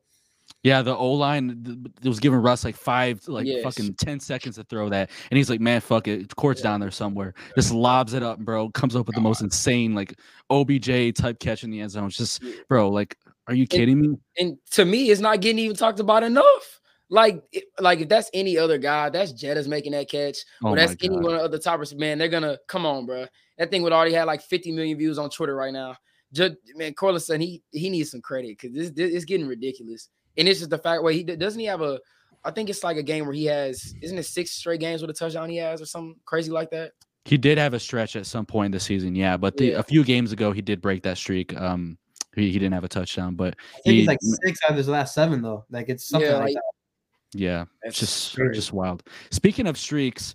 Yeah, 0.63 0.81
the 0.81 0.95
O 0.95 1.11
line 1.13 1.85
was 2.03 2.19
giving 2.19 2.39
Russ 2.39 2.65
like 2.65 2.75
five, 2.75 3.25
like 3.27 3.45
Yes. 3.45 3.63
fucking 3.63 3.93
ten 3.95 4.19
seconds 4.19 4.55
to 4.55 4.63
throw 4.63 4.89
that, 4.89 5.11
and 5.29 5.37
he's 5.37 5.49
like, 5.49 5.61
"Man, 5.61 5.79
fuck 5.79 6.07
it, 6.07 6.35
court's 6.35 6.61
down 6.61 6.79
there 6.79 6.91
somewhere." 6.91 7.35
Just 7.55 7.71
lobs 7.71 8.13
it 8.13 8.23
up, 8.23 8.39
bro. 8.39 8.69
Comes 8.71 8.95
up 8.95 9.05
with 9.07 9.15
the 9.15 9.21
most 9.21 9.41
insane 9.41 9.93
like 9.93 10.17
OBJ 10.49 11.13
type 11.13 11.39
catch 11.39 11.63
in 11.63 11.69
the 11.69 11.79
end 11.79 11.91
zone. 11.91 12.07
It's 12.07 12.17
just, 12.17 12.41
bro, 12.67 12.89
like, 12.89 13.17
are 13.47 13.53
you 13.55 13.67
kidding 13.67 14.01
me? 14.01 14.17
And 14.37 14.57
to 14.71 14.85
me, 14.85 15.09
it's 15.09 15.21
not 15.21 15.39
getting 15.41 15.59
even 15.59 15.75
talked 15.75 15.99
about 15.99 16.23
enough. 16.23 16.79
Like, 17.09 17.41
like 17.79 17.99
if 18.01 18.09
that's 18.09 18.29
any 18.33 18.57
other 18.57 18.77
guy, 18.77 19.09
that's 19.09 19.31
Jetta's 19.31 19.67
making 19.67 19.93
that 19.93 20.09
catch, 20.09 20.39
Oh 20.63 20.69
or 20.69 20.75
that's 20.75 20.95
any 21.01 21.15
one 21.17 21.35
of 21.35 21.51
the 21.51 21.59
toppers. 21.59 21.95
Man, 21.95 22.17
they're 22.17 22.27
gonna 22.27 22.57
come 22.67 22.85
on, 22.85 23.05
bro. 23.05 23.25
That 23.57 23.71
thing 23.71 23.81
would 23.83 23.93
already 23.93 24.13
have 24.13 24.27
like 24.27 24.41
50 24.41 24.73
million 24.73 24.97
views 24.97 25.17
on 25.17 25.29
Twitter 25.29 25.55
right 25.55 25.71
now. 25.71 25.95
Just 26.33 26.55
man, 26.75 26.93
Courtland 26.93 27.23
Sutton, 27.23 27.41
he 27.41 27.63
he 27.71 27.89
needs 27.89 28.11
some 28.11 28.21
credit 28.21 28.57
because 28.59 28.75
this, 28.75 28.91
this 28.91 29.13
it's 29.13 29.25
getting 29.25 29.47
ridiculous. 29.47 30.09
And 30.37 30.47
it's 30.47 30.59
just 30.59 30.69
the 30.69 30.77
fact 30.77 31.01
where 31.01 31.13
he 31.13 31.23
doesn't 31.23 31.59
he 31.59 31.65
have 31.67 31.81
a. 31.81 31.99
I 32.43 32.51
think 32.51 32.69
it's 32.69 32.83
like 32.83 32.97
a 32.97 33.03
game 33.03 33.25
where 33.25 33.33
he 33.33 33.45
has 33.45 33.93
isn't 34.01 34.17
it 34.17 34.23
six 34.23 34.51
straight 34.51 34.81
games 34.81 35.01
with 35.01 35.09
a 35.09 35.13
touchdown 35.13 35.49
he 35.49 35.57
has 35.57 35.81
or 35.81 35.85
something 35.85 36.15
crazy 36.25 36.51
like 36.51 36.69
that. 36.71 36.91
He 37.23 37.37
did 37.37 37.57
have 37.57 37.73
a 37.73 37.79
stretch 37.79 38.15
at 38.15 38.25
some 38.25 38.45
point 38.45 38.67
in 38.67 38.71
the 38.71 38.79
season, 38.79 39.15
yeah. 39.15 39.35
But 39.37 39.57
the, 39.57 39.67
Yeah. 39.67 39.79
a 39.79 39.83
few 39.83 40.03
games 40.03 40.31
ago, 40.31 40.51
he 40.51 40.61
did 40.61 40.81
break 40.81 41.03
that 41.03 41.17
streak. 41.17 41.59
Um, 41.59 41.97
he, 42.37 42.51
he 42.51 42.59
didn't 42.59 42.73
have 42.73 42.83
a 42.83 42.87
touchdown, 42.87 43.35
but 43.35 43.55
I 43.57 43.73
think 43.81 43.93
he, 43.93 43.95
he's 43.99 44.07
like 44.07 44.19
six 44.21 44.59
out 44.63 44.71
of 44.71 44.77
his 44.77 44.87
last 44.87 45.13
seven 45.13 45.41
though. 45.41 45.65
Like 45.69 45.89
it's 45.89 46.07
something 46.07 46.29
Yeah, 46.29 46.37
like 46.37 46.43
like- 46.45 46.53
that. 46.53 47.39
yeah, 47.39 47.65
That's 47.83 47.99
just 47.99 48.35
crazy. 48.35 48.53
just 48.55 48.71
wild. 48.73 49.03
Speaking 49.31 49.67
of 49.67 49.77
streaks, 49.77 50.33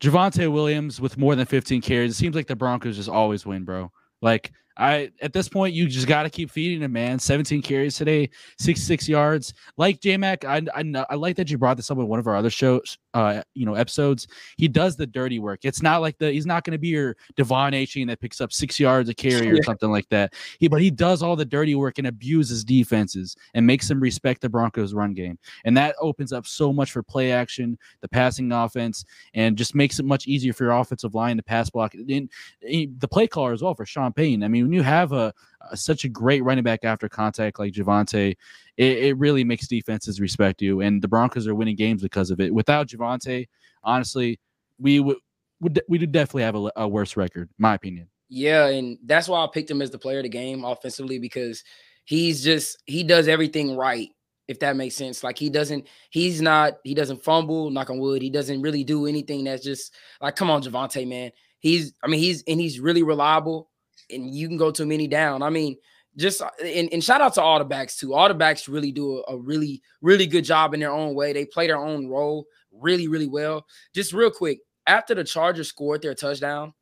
Javonte 0.00 0.52
Williams 0.52 1.00
with 1.00 1.16
more 1.16 1.34
than 1.34 1.46
15 1.46 1.80
carries. 1.80 2.10
It 2.12 2.14
seems 2.14 2.34
like 2.36 2.46
the 2.46 2.56
Broncos 2.56 2.96
just 2.96 3.08
always 3.08 3.46
win, 3.46 3.64
bro. 3.64 3.90
Like 4.20 4.52
I 4.78 5.10
at 5.22 5.32
this 5.32 5.48
point, 5.48 5.74
you 5.74 5.86
just 5.88 6.06
got 6.06 6.24
to 6.24 6.30
keep 6.30 6.50
feeding 6.50 6.82
him, 6.82 6.92
man. 6.92 7.18
17 7.18 7.62
carries 7.62 7.96
today, 7.96 8.28
66 8.58 9.08
yards. 9.08 9.54
Like 9.76 10.00
J 10.00 10.16
Mac, 10.16 10.44
I, 10.44 10.62
I 10.74 11.04
I 11.10 11.14
like 11.14 11.36
that 11.36 11.50
you 11.50 11.58
brought 11.58 11.76
this 11.76 11.90
up 11.90 11.98
in 11.98 12.06
one 12.06 12.18
of 12.18 12.26
our 12.26 12.36
other 12.36 12.50
shows, 12.50 12.98
uh, 13.14 13.42
you 13.54 13.64
know, 13.64 13.74
episodes. 13.74 14.26
He 14.58 14.68
does 14.68 14.96
the 14.96 15.06
dirty 15.06 15.38
work. 15.38 15.60
It's 15.64 15.82
not 15.82 16.00
like 16.02 16.18
the 16.18 16.30
he's 16.30 16.46
not 16.46 16.64
going 16.64 16.72
to 16.72 16.78
be 16.78 16.88
your 16.88 17.16
De'Von 17.36 17.72
Achane 17.72 18.06
that 18.08 18.20
picks 18.20 18.40
up 18.40 18.52
six 18.52 18.78
yards 18.78 19.08
a 19.08 19.14
carry 19.14 19.50
or 19.50 19.54
Yeah. 19.54 19.60
something 19.64 19.90
like 19.90 20.08
that. 20.10 20.34
He 20.58 20.68
but 20.68 20.82
he 20.82 20.90
does 20.90 21.22
all 21.22 21.36
the 21.36 21.44
dirty 21.44 21.74
work 21.74 21.98
and 21.98 22.06
abuses 22.06 22.64
defenses 22.64 23.36
and 23.54 23.66
makes 23.66 23.88
them 23.88 24.00
respect 24.00 24.40
the 24.42 24.48
Broncos 24.48 24.92
run 24.94 25.14
game. 25.14 25.38
And 25.64 25.76
that 25.76 25.94
opens 26.00 26.32
up 26.32 26.46
so 26.46 26.72
much 26.72 26.92
for 26.92 27.02
play 27.02 27.32
action, 27.32 27.78
the 28.00 28.08
passing 28.08 28.52
offense, 28.52 29.04
and 29.34 29.56
just 29.56 29.74
makes 29.74 29.98
it 29.98 30.04
much 30.04 30.26
easier 30.26 30.52
for 30.52 30.64
your 30.64 30.72
offensive 30.74 31.14
line 31.14 31.36
to 31.36 31.42
pass 31.42 31.70
block. 31.70 31.94
And, 31.94 32.10
and 32.10 33.00
the 33.00 33.08
play 33.08 33.26
caller 33.26 33.52
as 33.52 33.62
well 33.62 33.74
for 33.74 33.86
Sean 33.86 34.12
Payton. 34.12 34.42
I 34.42 34.48
mean, 34.48 34.65
when 34.66 34.72
you 34.72 34.82
have 34.82 35.12
a, 35.12 35.32
a 35.70 35.76
such 35.76 36.04
a 36.04 36.08
great 36.08 36.42
running 36.42 36.64
back 36.64 36.84
after 36.84 37.08
contact 37.08 37.58
like 37.58 37.72
Javonte, 37.72 38.36
it, 38.76 38.98
it 38.98 39.18
really 39.18 39.44
makes 39.44 39.68
defenses 39.68 40.20
respect 40.20 40.60
you. 40.60 40.80
And 40.80 41.00
the 41.00 41.08
Broncos 41.08 41.46
are 41.46 41.54
winning 41.54 41.76
games 41.76 42.02
because 42.02 42.30
of 42.30 42.40
it. 42.40 42.52
Without 42.52 42.88
Javonte, 42.88 43.48
honestly, 43.84 44.40
we 44.78 45.00
would 45.00 45.18
we 45.60 45.98
would 45.98 46.12
definitely 46.12 46.42
have 46.42 46.56
a, 46.56 46.70
a 46.76 46.88
worse 46.88 47.16
record, 47.16 47.48
my 47.58 47.74
opinion. 47.74 48.08
Yeah, 48.28 48.66
and 48.66 48.98
that's 49.04 49.28
why 49.28 49.42
I 49.42 49.48
picked 49.52 49.70
him 49.70 49.80
as 49.80 49.90
the 49.90 49.98
player 49.98 50.18
of 50.18 50.24
the 50.24 50.28
game 50.28 50.64
offensively 50.64 51.18
because 51.18 51.62
he's 52.04 52.42
just 52.42 52.82
he 52.86 53.02
does 53.02 53.28
everything 53.28 53.76
right. 53.76 54.10
If 54.48 54.60
that 54.60 54.76
makes 54.76 54.94
sense, 54.94 55.24
like 55.24 55.38
he 55.38 55.50
doesn't, 55.50 55.88
he's 56.10 56.40
not, 56.40 56.78
he 56.84 56.94
doesn't 56.94 57.24
fumble. 57.24 57.68
Knock 57.68 57.90
on 57.90 57.98
wood, 57.98 58.22
he 58.22 58.30
doesn't 58.30 58.62
really 58.62 58.84
do 58.84 59.06
anything 59.06 59.42
that's 59.42 59.64
just 59.64 59.92
like, 60.20 60.36
come 60.36 60.50
on, 60.50 60.62
Javonte, 60.62 61.08
man. 61.08 61.32
He's, 61.58 61.94
I 62.04 62.06
mean, 62.06 62.20
he's 62.20 62.44
and 62.46 62.60
he's 62.60 62.78
really 62.78 63.02
reliable, 63.02 63.70
and 64.10 64.34
you 64.34 64.48
can 64.48 64.56
go 64.56 64.70
too 64.70 64.86
many 64.86 65.06
down. 65.06 65.42
I 65.42 65.50
mean, 65.50 65.76
just 66.16 66.40
uh, 66.40 66.50
and, 66.64 66.88
and 66.92 67.04
shout 67.04 67.20
out 67.20 67.34
to 67.34 67.42
all 67.42 67.58
the 67.58 67.64
backs 67.64 67.96
too. 67.96 68.14
All 68.14 68.28
the 68.28 68.34
backs 68.34 68.68
really 68.68 68.92
do 68.92 69.18
a, 69.28 69.34
a 69.34 69.38
really, 69.38 69.82
really 70.00 70.26
good 70.26 70.44
job 70.44 70.74
in 70.74 70.80
their 70.80 70.92
own 70.92 71.14
way. 71.14 71.32
They 71.32 71.44
play 71.44 71.66
their 71.66 71.78
own 71.78 72.08
role 72.08 72.46
really, 72.72 73.08
really 73.08 73.28
well. 73.28 73.66
Just 73.94 74.12
real 74.12 74.30
quick, 74.30 74.60
after 74.86 75.14
the 75.14 75.24
Chargers 75.24 75.68
scored 75.68 76.02
their 76.02 76.14
touchdown, 76.14 76.72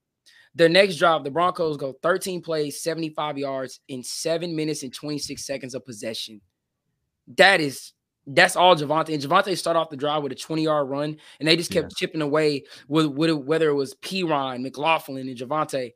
their 0.55 0.69
next 0.69 0.97
drive, 0.97 1.25
the 1.25 1.31
Broncos 1.31 1.77
go 1.77 1.95
13 2.03 2.41
plays, 2.41 2.83
75 2.83 3.39
yards 3.39 3.81
in 3.89 4.05
seven 4.05 4.55
minutes 4.55 4.83
and 4.83 4.95
26 4.95 5.45
seconds 5.45 5.75
of 5.75 5.85
possession. 5.85 6.41
That 7.37 7.61
is 7.61 7.93
that's 8.27 8.57
all 8.57 8.75
Javonte. 8.75 9.13
And 9.13 9.23
Javonte 9.23 9.57
started 9.59 9.79
off 9.79 9.91
the 9.91 9.97
drive 9.97 10.23
with 10.23 10.33
a 10.33 10.37
20 10.37 10.63
yard 10.63 10.89
run, 10.89 11.17
and 11.39 11.49
they 11.49 11.57
just 11.57 11.71
kept 11.71 11.97
chipping 11.97 12.23
away 12.23 12.65
with, 12.89 13.07
with 13.07 13.31
whether 13.33 13.69
it 13.69 13.75
was 13.75 13.95
Perine, 13.97 14.63
McLaughlin, 14.63 15.29
and 15.29 15.37
Javonte. 15.37 15.93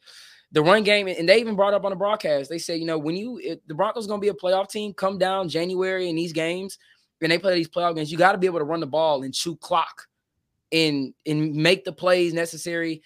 The 0.52 0.62
run 0.62 0.82
game, 0.82 1.08
and 1.08 1.28
they 1.28 1.40
even 1.40 1.56
brought 1.56 1.74
up 1.74 1.84
on 1.84 1.90
the 1.90 1.96
broadcast. 1.96 2.48
They 2.48 2.58
said, 2.58 2.80
you 2.80 2.86
know, 2.86 2.96
when 2.96 3.16
you 3.16 3.58
the 3.66 3.74
Broncos 3.74 4.06
going 4.06 4.18
to 4.20 4.24
be 4.24 4.30
a 4.30 4.34
playoff 4.34 4.70
team, 4.70 4.94
come 4.94 5.18
down 5.18 5.48
January 5.48 6.08
in 6.08 6.16
these 6.16 6.32
games, 6.32 6.78
and 7.20 7.30
they 7.30 7.38
play 7.38 7.54
these 7.54 7.68
playoff 7.68 7.94
games, 7.94 8.10
you 8.10 8.16
got 8.16 8.32
to 8.32 8.38
be 8.38 8.46
able 8.46 8.58
to 8.58 8.64
run 8.64 8.80
the 8.80 8.86
ball 8.86 9.22
and 9.22 9.34
chew 9.34 9.56
clock, 9.56 10.06
and 10.72 11.12
and 11.26 11.54
make 11.54 11.84
the 11.84 11.92
plays 11.92 12.32
necessary 12.32 13.02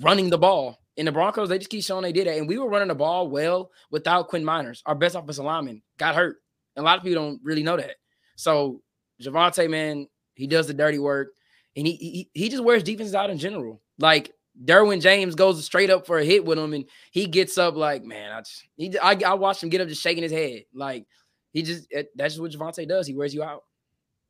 running 0.00 0.30
the 0.30 0.38
ball. 0.38 0.80
And 0.96 1.06
the 1.06 1.12
Broncos, 1.12 1.50
they 1.50 1.58
just 1.58 1.70
keep 1.70 1.84
showing 1.84 2.02
they 2.02 2.12
did 2.12 2.26
it. 2.26 2.38
And 2.38 2.48
we 2.48 2.56
were 2.56 2.70
running 2.70 2.88
the 2.88 2.94
ball 2.94 3.28
well 3.28 3.70
without 3.90 4.28
Quinn 4.28 4.42
Meinerz, 4.42 4.80
our 4.86 4.94
best 4.94 5.14
offensive 5.14 5.44
lineman, 5.44 5.82
got 5.98 6.14
hurt. 6.14 6.38
And 6.74 6.82
a 6.82 6.86
lot 6.86 6.96
of 6.96 7.04
people 7.04 7.22
don't 7.22 7.40
really 7.44 7.62
know 7.62 7.76
that. 7.76 7.96
So 8.36 8.80
Javonte, 9.22 9.68
man, 9.68 10.08
he 10.34 10.46
does 10.46 10.66
the 10.66 10.74
dirty 10.74 10.98
work, 10.98 11.34
and 11.76 11.86
he 11.86 11.94
he, 11.94 12.30
he 12.32 12.48
just 12.48 12.64
wears 12.64 12.82
defenses 12.82 13.14
out 13.14 13.30
in 13.30 13.36
general. 13.36 13.82
Like 13.98 14.32
Derwin 14.64 15.00
James 15.02 15.34
goes 15.34 15.62
straight 15.64 15.90
up 15.90 16.06
for 16.06 16.18
a 16.18 16.24
hit 16.24 16.44
with 16.44 16.58
him, 16.58 16.72
and 16.72 16.84
he 17.10 17.26
gets 17.26 17.58
up 17.58 17.76
like, 17.76 18.04
man, 18.04 18.32
I 18.32 18.40
just 18.40 18.64
he 18.76 18.98
I, 18.98 19.18
I 19.26 19.34
watched 19.34 19.62
him 19.62 19.68
get 19.68 19.80
up 19.80 19.88
just 19.88 20.02
shaking 20.02 20.22
his 20.22 20.32
head. 20.32 20.64
Like 20.72 21.06
he 21.52 21.62
just 21.62 21.86
it- 21.90 22.10
that's 22.16 22.34
just 22.34 22.40
what 22.40 22.52
Javonte 22.52 22.88
does. 22.88 23.06
He 23.06 23.14
wears 23.14 23.34
you 23.34 23.42
out. 23.42 23.64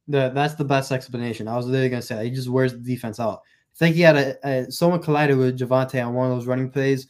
The, 0.09 0.31
that's 0.33 0.55
the 0.55 0.65
best 0.65 0.93
explanation. 0.93 1.49
I 1.49 1.57
was 1.57 1.67
literally 1.67 1.89
gonna 1.89 2.03
say 2.03 2.17
that. 2.17 2.25
he 2.25 2.31
just 2.31 2.49
wears 2.49 2.73
the 2.73 2.79
defense 2.79 3.19
out. 3.21 3.43
I 3.75 3.79
think 3.79 3.97
he 3.97 4.03
had 4.03 4.17
a, 4.17 4.49
a 4.49 4.71
someone 4.71 5.03
collided 5.03 5.37
with 5.37 5.59
Javonte 5.59 6.05
on 6.05 6.15
one 6.15 6.31
of 6.31 6.37
those 6.37 6.47
running 6.47 6.71
plays, 6.71 7.09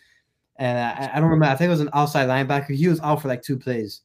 and 0.57 0.79
I, 0.79 1.11
I 1.15 1.21
don't 1.21 1.29
remember. 1.31 1.53
I 1.53 1.57
think 1.57 1.69
it 1.69 1.71
was 1.71 1.81
an 1.81 1.91
outside 1.93 2.29
linebacker. 2.29 2.75
He 2.75 2.89
was 2.89 3.01
out 3.01 3.23
for 3.23 3.29
like 3.29 3.43
two 3.43 3.59
plays, 3.59 4.01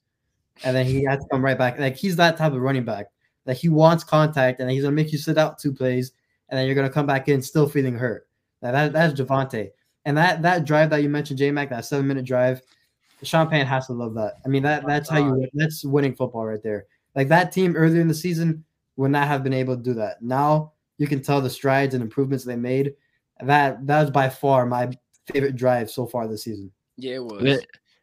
and 0.63 0.75
then 0.75 0.85
he 0.85 1.03
had 1.03 1.19
to 1.19 1.25
come 1.31 1.43
right 1.43 1.57
back. 1.57 1.79
Like 1.79 1.95
he's 1.95 2.15
that 2.17 2.37
type 2.37 2.53
of 2.53 2.61
running 2.61 2.85
back. 2.85 3.07
Like 3.45 3.57
he 3.57 3.69
wants 3.69 4.03
contact, 4.03 4.59
and 4.59 4.69
he's 4.69 4.83
gonna 4.83 4.95
make 4.95 5.11
you 5.11 5.17
sit 5.17 5.37
out 5.37 5.57
two 5.57 5.73
plays, 5.73 6.11
and 6.49 6.57
then 6.57 6.65
you're 6.65 6.75
gonna 6.75 6.89
come 6.89 7.07
back 7.07 7.27
in 7.29 7.41
still 7.41 7.67
feeling 7.67 7.95
hurt. 7.95 8.27
Now 8.61 8.71
that 8.71 8.93
that's 8.93 9.19
Javonte, 9.19 9.71
and 10.05 10.17
that 10.17 10.41
that 10.41 10.65
drive 10.65 10.89
that 10.91 11.03
you 11.03 11.09
mentioned, 11.09 11.39
J 11.39 11.51
Mac, 11.51 11.69
that 11.69 11.85
seven 11.85 12.07
minute 12.07 12.25
drive, 12.25 12.61
Sean 13.23 13.47
Payton 13.47 13.67
has 13.67 13.87
to 13.87 13.93
love 13.93 14.13
that. 14.15 14.35
I 14.45 14.49
mean 14.49 14.63
that 14.63 14.83
oh 14.83 14.87
that's 14.87 15.09
how 15.09 15.17
you. 15.17 15.47
That's 15.53 15.83
winning 15.83 16.15
football 16.15 16.45
right 16.45 16.61
there. 16.63 16.85
Like 17.15 17.27
that 17.29 17.51
team 17.51 17.75
earlier 17.75 18.01
in 18.01 18.07
the 18.07 18.13
season 18.13 18.63
would 18.95 19.11
not 19.11 19.27
have 19.27 19.43
been 19.43 19.53
able 19.53 19.75
to 19.75 19.83
do 19.83 19.93
that. 19.95 20.21
Now 20.21 20.73
you 20.97 21.07
can 21.07 21.21
tell 21.21 21.41
the 21.41 21.49
strides 21.49 21.93
and 21.93 22.03
improvements 22.03 22.43
they 22.43 22.55
made. 22.55 22.93
That 23.41 23.85
that 23.87 24.01
was 24.01 24.11
by 24.11 24.29
far 24.29 24.65
my 24.65 24.91
favorite 25.25 25.55
drive 25.55 25.89
so 25.89 26.05
far 26.05 26.27
this 26.27 26.43
season. 26.43 26.71
Yeah, 26.97 27.15
it 27.15 27.23
was. 27.23 27.59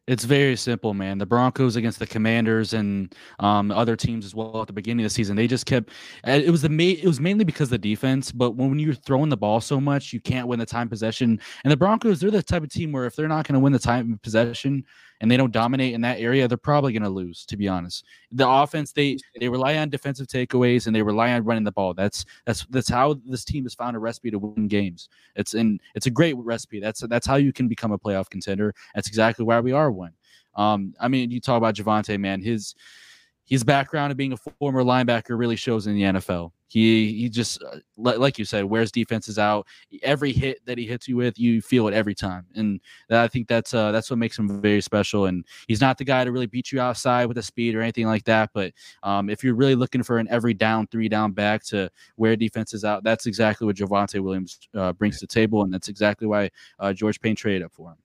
It- 0.08 0.12
it's 0.18 0.24
very 0.24 0.56
simple, 0.56 0.94
man. 0.94 1.18
The 1.18 1.26
Broncos 1.26 1.76
against 1.76 1.98
the 1.98 2.06
Commanders 2.06 2.72
and 2.72 3.14
um, 3.38 3.70
other 3.70 3.96
teams 3.96 4.24
as 4.24 4.34
well 4.34 4.60
at 4.62 4.66
the 4.66 4.72
beginning 4.72 5.04
of 5.04 5.10
the 5.10 5.14
season, 5.14 5.36
they 5.36 5.46
just 5.46 5.66
kept. 5.66 5.90
uh, 6.26 6.32
It 6.32 6.50
was 6.50 6.62
the 6.62 6.68
it 7.02 7.06
was 7.06 7.20
mainly 7.20 7.44
because 7.44 7.68
the 7.70 7.78
defense, 7.78 8.32
but 8.32 8.52
when 8.52 8.78
you're 8.78 8.94
throwing 8.94 9.28
the 9.28 9.36
ball 9.36 9.60
so 9.60 9.80
much, 9.80 10.12
you 10.12 10.20
can't 10.20 10.48
win 10.48 10.58
the 10.58 10.66
time 10.66 10.88
possession. 10.88 11.38
And 11.64 11.70
the 11.70 11.76
Broncos, 11.76 12.20
they're 12.20 12.30
the 12.30 12.42
type 12.42 12.62
of 12.64 12.70
team 12.70 12.92
where 12.92 13.06
if 13.06 13.14
they're 13.16 13.28
not 13.28 13.46
going 13.46 13.54
to 13.54 13.60
win 13.60 13.72
the 13.72 13.78
time 13.78 14.18
possession 14.22 14.84
and 15.20 15.30
they 15.30 15.36
don't 15.36 15.52
dominate 15.52 15.94
in 15.94 16.00
that 16.02 16.20
area, 16.20 16.46
they're 16.48 16.56
probably 16.56 16.92
going 16.92 17.02
to 17.02 17.08
lose. 17.08 17.44
To 17.46 17.56
be 17.56 17.68
honest, 17.68 18.04
the 18.32 18.48
offense 18.48 18.92
they 18.92 19.18
they 19.40 19.48
rely 19.48 19.76
on 19.76 19.90
defensive 19.90 20.26
takeaways 20.28 20.86
and 20.86 20.94
they 20.94 21.02
rely 21.02 21.32
on 21.32 21.44
running 21.44 21.64
the 21.64 21.72
ball. 21.72 21.94
That's 21.94 22.24
that's 22.46 22.64
that's 22.70 22.88
how 22.88 23.14
this 23.26 23.44
team 23.44 23.64
has 23.64 23.74
found 23.74 23.96
a 23.96 23.98
recipe 23.98 24.30
to 24.30 24.38
win 24.38 24.68
games. 24.68 25.08
It's 25.36 25.54
in 25.54 25.80
it's 25.94 26.06
a 26.06 26.10
great 26.10 26.36
recipe. 26.36 26.80
That's 26.80 27.00
that's 27.00 27.26
how 27.26 27.36
you 27.36 27.52
can 27.52 27.68
become 27.68 27.92
a 27.92 27.98
playoff 27.98 28.30
contender. 28.30 28.74
That's 28.94 29.08
exactly 29.08 29.44
why 29.44 29.60
we 29.60 29.72
are. 29.72 29.90
Um, 30.58 30.92
I 31.00 31.08
mean, 31.08 31.30
you 31.30 31.40
talk 31.40 31.56
about 31.56 31.74
Javonte, 31.74 32.18
man. 32.20 32.42
His 32.42 32.74
his 33.46 33.64
background 33.64 34.10
of 34.10 34.18
being 34.18 34.34
a 34.34 34.36
former 34.36 34.82
linebacker 34.82 35.38
really 35.38 35.56
shows 35.56 35.86
in 35.86 35.94
the 35.94 36.02
NFL. 36.02 36.52
He 36.66 37.14
he 37.14 37.30
just 37.30 37.62
uh, 37.62 37.78
li- 37.96 38.16
like 38.16 38.38
you 38.38 38.44
said, 38.44 38.64
wears 38.66 38.92
defenses 38.92 39.38
out. 39.38 39.66
Every 40.02 40.32
hit 40.32 40.58
that 40.66 40.76
he 40.76 40.84
hits 40.84 41.08
you 41.08 41.16
with, 41.16 41.38
you 41.38 41.62
feel 41.62 41.88
it 41.88 41.94
every 41.94 42.14
time, 42.14 42.44
and 42.56 42.78
I 43.08 43.26
think 43.26 43.48
that's 43.48 43.72
uh, 43.72 43.90
that's 43.90 44.10
what 44.10 44.18
makes 44.18 44.38
him 44.38 44.60
very 44.60 44.82
special. 44.82 45.26
And 45.26 45.46
he's 45.66 45.80
not 45.80 45.96
the 45.96 46.04
guy 46.04 46.24
to 46.24 46.32
really 46.32 46.46
beat 46.46 46.70
you 46.70 46.78
outside 46.78 47.24
with 47.24 47.38
a 47.38 47.42
speed 47.42 47.74
or 47.74 47.80
anything 47.80 48.04
like 48.04 48.24
that. 48.24 48.50
But 48.52 48.74
um, 49.02 49.30
if 49.30 49.42
you're 49.42 49.54
really 49.54 49.76
looking 49.76 50.02
for 50.02 50.18
an 50.18 50.28
every 50.28 50.52
down, 50.52 50.86
three 50.88 51.08
down 51.08 51.32
back 51.32 51.64
to 51.66 51.90
wear 52.18 52.36
defenses 52.36 52.84
out, 52.84 53.02
that's 53.02 53.24
exactly 53.24 53.64
what 53.64 53.76
Javonte 53.76 54.20
Williams 54.20 54.58
uh, 54.74 54.92
brings 54.92 55.20
to 55.20 55.26
the 55.26 55.32
table, 55.32 55.62
and 55.62 55.72
that's 55.72 55.88
exactly 55.88 56.26
why 56.26 56.50
uh, 56.80 56.92
George 56.92 57.18
Paton 57.18 57.36
traded 57.36 57.62
up 57.62 57.72
for 57.72 57.92
him. 57.92 57.96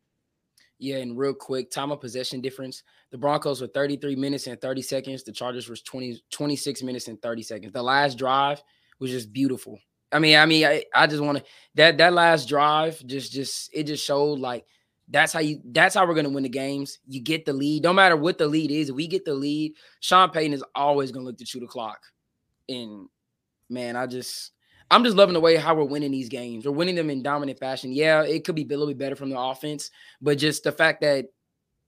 Yeah, 0.79 0.97
and 0.97 1.17
real 1.17 1.33
quick, 1.33 1.71
time 1.71 1.91
of 1.91 2.01
possession 2.01 2.41
difference. 2.41 2.83
The 3.11 3.17
Broncos 3.17 3.61
were 3.61 3.67
33 3.67 4.15
minutes 4.15 4.47
and 4.47 4.59
30 4.59 4.81
seconds. 4.81 5.23
The 5.23 5.31
Chargers 5.31 5.69
was 5.69 5.81
20, 5.81 6.21
26 6.31 6.83
minutes 6.83 7.07
and 7.07 7.21
30 7.21 7.43
seconds. 7.43 7.73
The 7.73 7.83
last 7.83 8.17
drive 8.17 8.61
was 8.99 9.11
just 9.11 9.31
beautiful. 9.31 9.79
I 10.11 10.19
mean, 10.19 10.37
I 10.37 10.45
mean, 10.45 10.65
I, 10.65 10.83
I 10.93 11.07
just 11.07 11.23
want 11.23 11.39
to 11.39 11.43
that 11.75 11.97
that 11.97 12.13
last 12.13 12.47
drive 12.47 13.03
just 13.05 13.31
just 13.31 13.69
it 13.73 13.85
just 13.85 14.05
showed 14.05 14.39
like 14.39 14.65
that's 15.09 15.33
how 15.33 15.39
you 15.39 15.59
that's 15.65 15.95
how 15.95 16.07
we're 16.07 16.13
gonna 16.13 16.29
win 16.29 16.43
the 16.43 16.49
games. 16.49 16.99
You 17.07 17.21
get 17.21 17.45
the 17.45 17.53
lead, 17.53 17.83
no 17.83 17.93
matter 17.93 18.15
what 18.15 18.37
the 18.37 18.47
lead 18.47 18.71
is. 18.71 18.89
If 18.89 18.95
we 18.95 19.07
get 19.07 19.25
the 19.25 19.33
lead, 19.33 19.73
Sean 19.99 20.29
Payton 20.29 20.53
is 20.53 20.63
always 20.75 21.11
gonna 21.11 21.25
look 21.25 21.37
to 21.39 21.45
shoot 21.45 21.61
the 21.61 21.67
clock. 21.67 21.99
And 22.69 23.07
man, 23.69 23.95
I 23.95 24.05
just 24.05 24.51
I'm 24.91 25.03
just 25.03 25.17
loving 25.17 25.33
the 25.33 25.39
way 25.39 25.55
how 25.55 25.75
we're 25.75 25.83
winning 25.83 26.11
these 26.11 26.29
games. 26.29 26.65
We're 26.65 26.71
winning 26.71 26.95
them 26.95 27.09
in 27.09 27.23
dominant 27.23 27.59
fashion. 27.59 27.91
Yeah, 27.93 28.23
it 28.23 28.43
could 28.45 28.55
be 28.55 28.63
a 28.63 28.67
little 28.67 28.87
bit 28.87 28.97
better 28.97 29.15
from 29.15 29.29
the 29.29 29.39
offense, 29.39 29.91
but 30.21 30.37
just 30.37 30.63
the 30.63 30.71
fact 30.71 31.01
that 31.01 31.25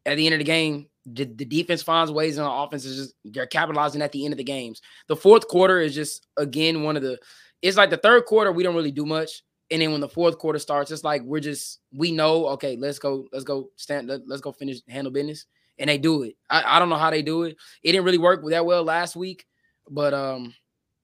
at 0.05 0.17
the 0.17 0.25
end 0.25 0.33
of 0.33 0.39
the 0.39 0.45
game, 0.45 0.87
the, 1.05 1.25
the 1.25 1.45
defense 1.45 1.83
finds 1.83 2.11
ways 2.11 2.37
and 2.37 2.45
the 2.45 2.51
offense 2.51 2.85
is 2.85 2.97
just 2.97 3.15
they're 3.25 3.45
capitalizing 3.45 4.01
at 4.01 4.11
the 4.11 4.25
end 4.25 4.33
of 4.33 4.37
the 4.37 4.43
games. 4.43 4.81
The 5.07 5.15
fourth 5.15 5.47
quarter 5.47 5.79
is 5.79 5.93
just 5.93 6.27
again 6.37 6.83
one 6.83 6.97
of 6.97 7.03
the 7.03 7.19
it's 7.61 7.77
like 7.77 7.89
the 7.89 7.97
third 7.97 8.25
quarter 8.25 8.51
we 8.51 8.63
don't 8.63 8.75
really 8.75 8.91
do 8.91 9.05
much. 9.05 9.43
And 9.71 9.81
then 9.81 9.91
when 9.91 10.01
the 10.01 10.09
fourth 10.09 10.37
quarter 10.37 10.59
starts, 10.59 10.91
it's 10.91 11.03
like 11.03 11.21
we're 11.23 11.39
just 11.39 11.79
we 11.93 12.11
know, 12.11 12.47
okay, 12.49 12.75
let's 12.75 12.99
go, 12.99 13.27
let's 13.31 13.45
go 13.45 13.69
stand, 13.75 14.07
let, 14.07 14.21
us 14.31 14.41
go 14.41 14.51
finish 14.51 14.79
handle 14.87 15.11
business. 15.11 15.45
And 15.77 15.89
they 15.89 15.97
do 15.97 16.23
it. 16.23 16.35
I, 16.49 16.77
I 16.77 16.79
don't 16.79 16.89
know 16.89 16.95
how 16.95 17.09
they 17.09 17.21
do 17.21 17.43
it. 17.43 17.57
It 17.83 17.91
didn't 17.91 18.05
really 18.05 18.17
work 18.17 18.41
that 18.49 18.65
well 18.65 18.83
last 18.83 19.15
week, 19.15 19.45
but 19.89 20.13
um 20.13 20.53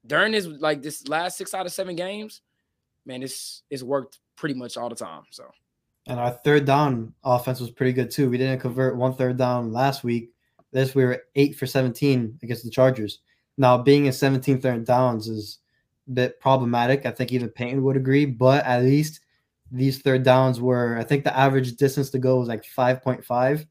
during 0.05 0.31
this 0.31 0.45
like 0.45 0.81
this 0.81 1.07
last 1.07 1.37
six 1.37 1.53
out 1.53 1.65
of 1.65 1.71
seven 1.71 1.95
games, 1.95 2.41
man, 3.05 3.23
it's 3.23 3.63
it's 3.69 3.83
worked 3.83 4.19
pretty 4.35 4.55
much 4.55 4.77
all 4.77 4.89
the 4.89 4.95
time. 4.95 5.23
So 5.29 5.45
and 6.07 6.19
our 6.19 6.31
third 6.31 6.65
down 6.65 7.13
offense 7.23 7.59
was 7.59 7.71
pretty 7.71 7.93
good 7.93 8.11
too. 8.11 8.29
We 8.29 8.37
didn't 8.37 8.59
convert 8.59 8.95
one 8.95 9.13
third 9.13 9.37
down 9.37 9.71
last 9.71 10.03
week. 10.03 10.31
This 10.71 10.95
we 10.95 11.03
were 11.03 11.23
eight 11.35 11.55
for 11.55 11.65
17 11.65 12.39
against 12.41 12.63
the 12.63 12.69
Chargers. 12.69 13.19
Now, 13.57 13.77
being 13.77 14.05
in 14.05 14.13
17 14.13 14.61
third 14.61 14.85
downs 14.85 15.27
is 15.27 15.59
a 16.07 16.11
bit 16.11 16.39
problematic. 16.39 17.05
I 17.05 17.11
think 17.11 17.31
even 17.31 17.49
Payton 17.49 17.83
would 17.83 17.97
agree, 17.97 18.25
but 18.25 18.65
at 18.65 18.83
least 18.83 19.19
these 19.71 19.99
third 19.99 20.23
downs 20.23 20.59
were, 20.59 20.97
I 20.97 21.03
think 21.03 21.23
the 21.23 21.37
average 21.37 21.75
distance 21.75 22.09
to 22.11 22.19
go 22.19 22.39
was 22.39 22.47
like 22.47 22.63
5.5. 22.63 23.65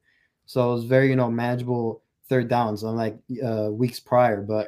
So 0.45 0.69
it 0.69 0.73
was 0.73 0.85
very, 0.85 1.09
you 1.09 1.15
know, 1.15 1.29
manageable 1.29 2.03
third 2.29 2.47
downs 2.47 2.83
unlike 2.83 3.17
uh, 3.43 3.69
weeks 3.71 3.99
prior. 3.99 4.41
But 4.41 4.67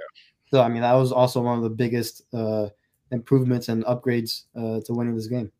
so, 0.53 0.61
I 0.61 0.69
mean, 0.69 0.83
that 0.83 0.93
was 0.93 1.11
also 1.11 1.41
one 1.41 1.57
of 1.57 1.63
the 1.63 1.69
biggest 1.71 2.21
uh, 2.31 2.67
improvements 3.09 3.69
and 3.69 3.83
upgrades 3.85 4.43
uh, 4.55 4.81
to 4.85 4.93
winning 4.93 5.15
this 5.15 5.25
game. 5.25 5.51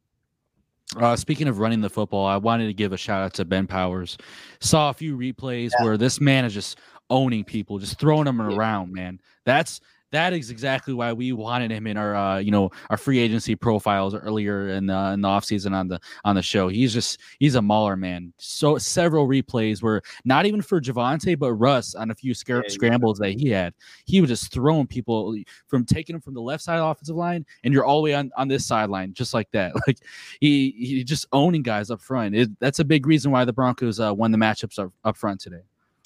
Uh, 0.96 1.16
speaking 1.16 1.48
of 1.48 1.58
running 1.58 1.82
the 1.82 1.90
football, 1.90 2.28
I 2.28 2.38
wanted 2.38 2.68
to 2.68 2.76
give 2.76 2.94
a 2.94 2.98
shout 2.98 3.24
out 3.24 3.34
to 3.34 3.46
Ben 3.46 3.66
Powers. 3.66 4.20
Saw 4.60 4.92
a 4.92 4.94
few 4.94 5.18
replays 5.18 5.72
yeah. 5.80 5.84
where 5.84 5.98
this 5.98 6.22
man 6.22 6.46
is 6.46 6.54
just 6.54 6.78
owning 7.10 7.44
people, 7.44 7.80
just 7.80 7.98
throwing 7.98 8.26
them 8.26 8.38
yeah. 8.38 8.56
around, 8.56 8.94
man. 8.94 9.20
That's 9.46 9.82
that 10.14 10.32
is 10.32 10.52
exactly 10.52 10.94
why 10.94 11.12
we 11.12 11.34
wanted 11.34 11.72
him 11.72 11.88
in 11.88 11.98
our 11.98 12.16
uh, 12.16 12.38
you 12.38 12.52
know 12.52 12.70
our 12.90 12.98
free 12.98 13.20
agency 13.20 13.56
profiles 13.56 14.14
earlier 14.14 14.70
in 14.70 14.86
the 14.86 15.12
in 15.14 15.22
the 15.22 15.28
offseason 15.28 15.74
on 15.74 15.88
the 15.88 16.00
on 16.24 16.36
the 16.36 16.42
show. 16.42 16.68
He's 16.68 16.94
just 16.94 17.20
he's 17.40 17.56
a 17.56 17.62
mauler 17.62 17.98
man. 17.98 18.32
So 18.38 18.78
several 18.78 19.28
replays 19.28 19.82
were 19.82 20.02
not 20.24 20.46
even 20.46 20.62
for 20.62 20.80
Javonte 20.80 21.38
but 21.38 21.54
Russ 21.54 21.96
on 21.96 22.12
a 22.12 22.16
few 22.16 22.34
yeah, 22.48 22.62
scrambles 22.68 23.20
yeah. 23.20 23.28
that 23.28 23.40
he 23.40 23.50
had. 23.50 23.74
He 24.06 24.22
was 24.22 24.30
just 24.30 24.54
throwing 24.54 24.88
people 24.88 25.36
from 25.68 25.84
taking 25.86 26.14
them 26.14 26.22
from 26.22 26.36
the 26.36 26.42
left 26.42 26.64
side 26.64 26.78
the 26.78 26.86
offensive 26.86 27.16
line 27.16 27.46
and 27.64 27.74
you're 27.74 27.86
all 27.86 27.98
the 27.98 28.04
way 28.04 28.14
on, 28.14 28.32
on 28.38 28.48
this 28.48 28.66
sideline 28.66 29.14
just 29.14 29.34
like 29.34 29.50
that. 29.52 29.74
Like 29.86 29.98
he 30.40 30.72
he 30.78 31.04
just 31.04 31.26
owning 31.34 31.62
guys 31.62 31.92
up 31.92 32.02
front. 32.02 32.36
It, 32.36 32.58
that's 32.60 32.80
a 32.80 32.86
big 32.86 33.06
reason 33.06 33.32
why 33.32 33.44
the 33.44 33.52
Broncos 33.52 34.00
uh, 34.00 34.14
won 34.14 34.32
the 34.32 34.38
matchups 34.38 34.80
up, 34.80 34.94
up 35.04 35.18
front 35.18 35.42
today. 35.42 35.64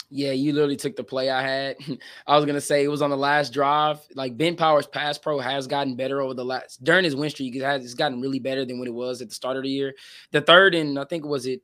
Yeah, 0.10 0.32
you 0.32 0.54
literally 0.54 0.78
took 0.78 0.96
the 0.96 1.04
play 1.04 1.30
I 1.30 1.41
had. 1.41 1.78
I 2.28 2.36
was 2.36 2.46
gonna 2.46 2.62
say 2.62 2.84
it 2.84 2.88
was 2.88 3.02
on 3.02 3.10
the 3.10 3.17
last 3.17 3.52
drive. 3.52 4.00
Like 4.15 4.38
Ben 4.38 4.56
Powers 4.56 4.88
pass 4.88 5.17
pro 5.17 5.39
has 5.39 5.67
gotten 5.67 5.96
better 5.96 6.22
over 6.22 6.34
the 6.34 6.46
last 6.46 6.84
during 6.84 7.04
his 7.04 7.15
win 7.15 7.30
streak. 7.30 7.56
It 7.56 7.63
has 7.63 7.84
it's 7.84 7.93
gotten 7.93 8.22
really 8.22 8.39
better 8.39 8.63
than 8.63 8.80
what 8.80 8.88
it 8.88 8.93
was 8.93 9.22
at 9.22 9.30
the 9.30 9.36
start 9.36 9.58
of 9.58 9.63
the 9.63 9.70
year. 9.70 9.93
The 10.32 10.41
third 10.41 10.76
and 10.76 10.98
I 10.98 11.04
think 11.04 11.26
was 11.26 11.46
it 11.46 11.62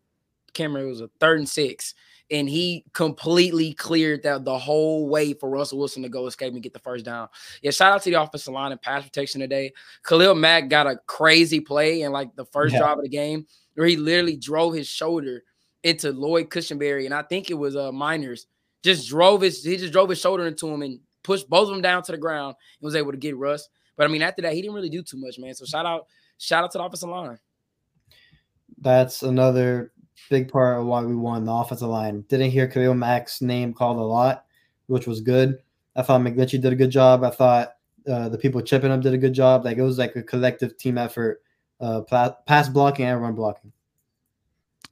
Cameron 0.54 0.90
was 0.90 1.02
a 1.02 1.10
third 1.20 1.40
and 1.40 1.48
six, 1.48 1.96
and 2.30 2.50
he 2.50 2.84
completely 2.94 3.74
cleared 3.74 4.24
that 4.24 4.44
the 4.44 4.58
whole 4.58 5.08
way 5.08 5.34
for 5.34 5.50
Russell 5.50 5.80
Wilson 5.80 6.04
to 6.04 6.10
go 6.10 6.28
escape 6.28 6.54
and 6.54 6.62
get 6.62 6.74
the 6.74 6.80
first 6.80 7.06
down. 7.06 7.30
Yeah, 7.62 7.72
shout 7.72 7.94
out 7.94 8.04
to 8.04 8.12
the 8.12 8.22
offensive 8.22 8.54
line 8.54 8.72
and 8.72 8.82
pass 8.82 9.04
protection 9.04 9.40
today. 9.40 9.72
Khalil 10.04 10.36
Mack 10.36 10.70
got 10.70 10.86
a 10.86 10.98
crazy 11.08 11.62
play 11.62 12.02
in 12.02 12.12
like 12.12 12.36
the 12.36 12.46
first 12.46 12.74
yeah. 12.74 12.80
drive 12.80 12.98
of 12.98 13.04
the 13.04 13.10
game 13.10 13.48
where 13.76 13.88
he 13.88 13.96
literally 13.96 14.38
drove 14.38 14.74
his 14.74 14.88
shoulder 14.88 15.44
into 15.84 16.12
Lloyd 16.12 16.50
Cushenberry, 16.50 17.06
and 17.06 17.14
I 17.14 17.22
think 17.22 17.50
it 17.50 17.56
was 17.56 17.76
uh 17.76 17.92
Meinerz. 17.92 18.46
Just 18.84 19.08
drove 19.08 19.42
his 19.42 19.64
he 19.64 19.78
just 19.78 19.94
drove 19.94 20.10
his 20.10 20.20
shoulder 20.20 20.48
into 20.48 20.68
him 20.68 20.82
and 20.82 21.00
pushed 21.24 21.50
both 21.50 21.70
of 21.70 21.70
them 21.70 21.82
down 21.82 22.04
to 22.04 22.12
the 22.12 22.18
ground 22.18 22.56
and 22.80 22.86
was 22.86 22.96
able 22.96 23.12
to 23.12 23.18
get 23.18 23.38
Russ. 23.38 23.70
But 23.96 24.06
I 24.06 24.08
mean, 24.08 24.22
after 24.22 24.42
that, 24.42 24.54
he 24.54 24.62
didn't 24.62 24.76
really 24.76 24.90
do 24.90 25.04
too 25.04 25.18
much, 25.18 25.40
man. 25.40 25.54
So 25.54 25.66
shout 25.66 25.86
out, 25.86 26.08
shout 26.38 26.64
out 26.64 26.72
to 26.72 26.78
the 26.78 26.84
offensive 26.84 27.10
line. 27.10 27.40
That's 28.80 29.24
another 29.24 29.92
big 30.30 30.52
part 30.52 30.80
of 30.80 30.86
why 30.86 31.04
we 31.04 31.16
won 31.16 31.46
the 31.46 31.52
offensive 31.52 31.88
line. 31.88 32.22
Didn't 32.28 32.52
hear 32.52 32.68
Khalil 32.68 32.96
Mack's 32.96 33.42
name 33.42 33.74
called 33.74 33.98
a 33.98 34.02
lot, 34.02 34.46
which 34.88 35.08
was 35.08 35.22
good. 35.22 35.60
I 35.96 36.02
thought 36.02 36.22
McGlinchey 36.22 36.62
did 36.62 36.74
a 36.74 36.78
good 36.78 36.90
job. 36.90 37.24
I 37.24 37.30
thought 37.30 37.76
uh, 38.08 38.30
the 38.30 38.38
people 38.38 38.62
chipping 38.62 38.92
up 38.92 39.02
did 39.02 39.14
a 39.14 39.18
good 39.18 39.34
job. 39.34 39.64
Like 39.64 39.78
it 39.78 39.84
was 39.84 39.98
like 39.98 40.16
a 40.16 40.24
collective 40.24 40.78
team 40.78 40.98
effort, 40.98 41.44
uh, 41.80 42.02
pass 42.48 42.70
blocking 42.70 43.06
and 43.06 43.22
run 43.22 43.36
blocking. 43.36 43.72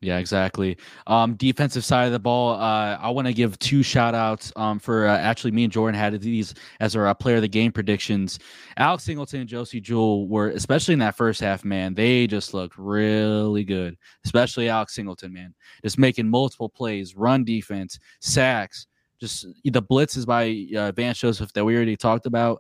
Yeah, 0.04 0.18
exactly. 0.18 0.78
Um, 1.06 1.36
defensive 1.36 1.86
side 1.86 2.08
of 2.08 2.12
the 2.12 2.20
ball, 2.20 2.56
uh, 2.56 2.98
I 3.00 3.12
want 3.12 3.28
to 3.28 3.34
give 3.34 3.60
two 3.60 3.84
shout 3.84 4.16
outs 4.16 4.52
um, 4.56 4.80
for 4.80 5.06
uh, 5.06 5.16
actually 5.16 5.52
me 5.52 5.64
and 5.64 5.72
Jordan 5.72 6.00
had 6.00 6.20
these 6.20 6.56
as 6.80 6.96
our 6.96 7.06
uh, 7.06 7.14
player 7.14 7.36
of 7.36 7.44
the 7.44 7.48
game 7.48 7.72
predictions. 7.72 8.40
Alex 8.78 9.04
Singleton 9.04 9.42
and 9.42 9.50
Josey 9.50 9.80
Jewell 9.80 10.28
were, 10.28 10.50
especially 10.50 10.94
in 10.94 11.00
that 11.00 11.16
first 11.16 11.40
half, 11.40 11.64
man, 11.64 11.94
they 11.94 12.26
just 12.26 12.56
looked 12.56 12.80
really 12.80 13.64
good, 13.64 13.96
especially 14.26 14.70
Alex 14.70 14.96
Singleton, 14.96 15.32
man, 15.34 15.54
just 15.84 16.00
making 16.00 16.28
multiple 16.28 16.68
plays, 16.68 17.16
run 17.16 17.44
defense, 17.44 18.00
sacks, 18.22 18.88
just 19.20 19.46
the 19.64 19.84
blitzes 19.84 20.26
by 20.26 20.66
uh, 20.80 20.92
Vance 20.94 21.20
Joseph 21.20 21.54
that 21.54 21.64
we 21.64 21.76
already 21.76 21.96
talked 21.96 22.26
about 22.26 22.60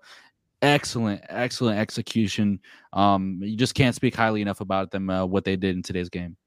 excellent, 0.61 1.23
excellent 1.27 1.79
execution. 1.79 2.59
Um, 2.93 3.39
you 3.41 3.57
just 3.57 3.73
can't 3.73 3.95
speak 3.95 4.13
highly 4.13 4.43
enough 4.43 4.61
about 4.61 4.91
them, 4.91 5.09
uh, 5.09 5.25
what 5.25 5.43
they 5.43 5.55
did 5.55 5.75
in 5.75 5.81
today's 5.81 6.09
game. 6.09 6.37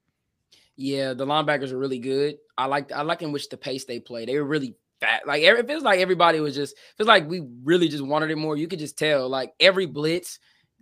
Yeah, 0.77 1.13
the 1.13 1.25
linebackers 1.25 1.71
are 1.71 1.77
really 1.77 1.99
good. 1.99 2.37
I 2.57 2.65
like 2.65 2.91
I 2.91 3.01
like 3.01 3.21
in 3.21 3.31
which 3.31 3.49
the 3.49 3.57
pace 3.57 3.85
they 3.85 3.99
play. 3.99 4.25
They 4.25 4.37
were 4.37 4.45
really 4.45 4.75
fat. 4.99 5.25
Like 5.25 5.43
it 5.43 5.67
feels 5.67 5.83
like 5.83 5.99
everybody 5.99 6.39
was 6.39 6.55
just 6.55 6.75
feels 6.97 7.07
like 7.07 7.29
we 7.29 7.47
really 7.63 7.87
just 7.87 8.05
wanted 8.05 8.31
it 8.31 8.37
more. 8.37 8.57
You 8.57 8.67
could 8.67 8.79
just 8.79 8.97
tell 8.97 9.29
like 9.29 9.53
every 9.59 9.85
blitz, 9.85 10.39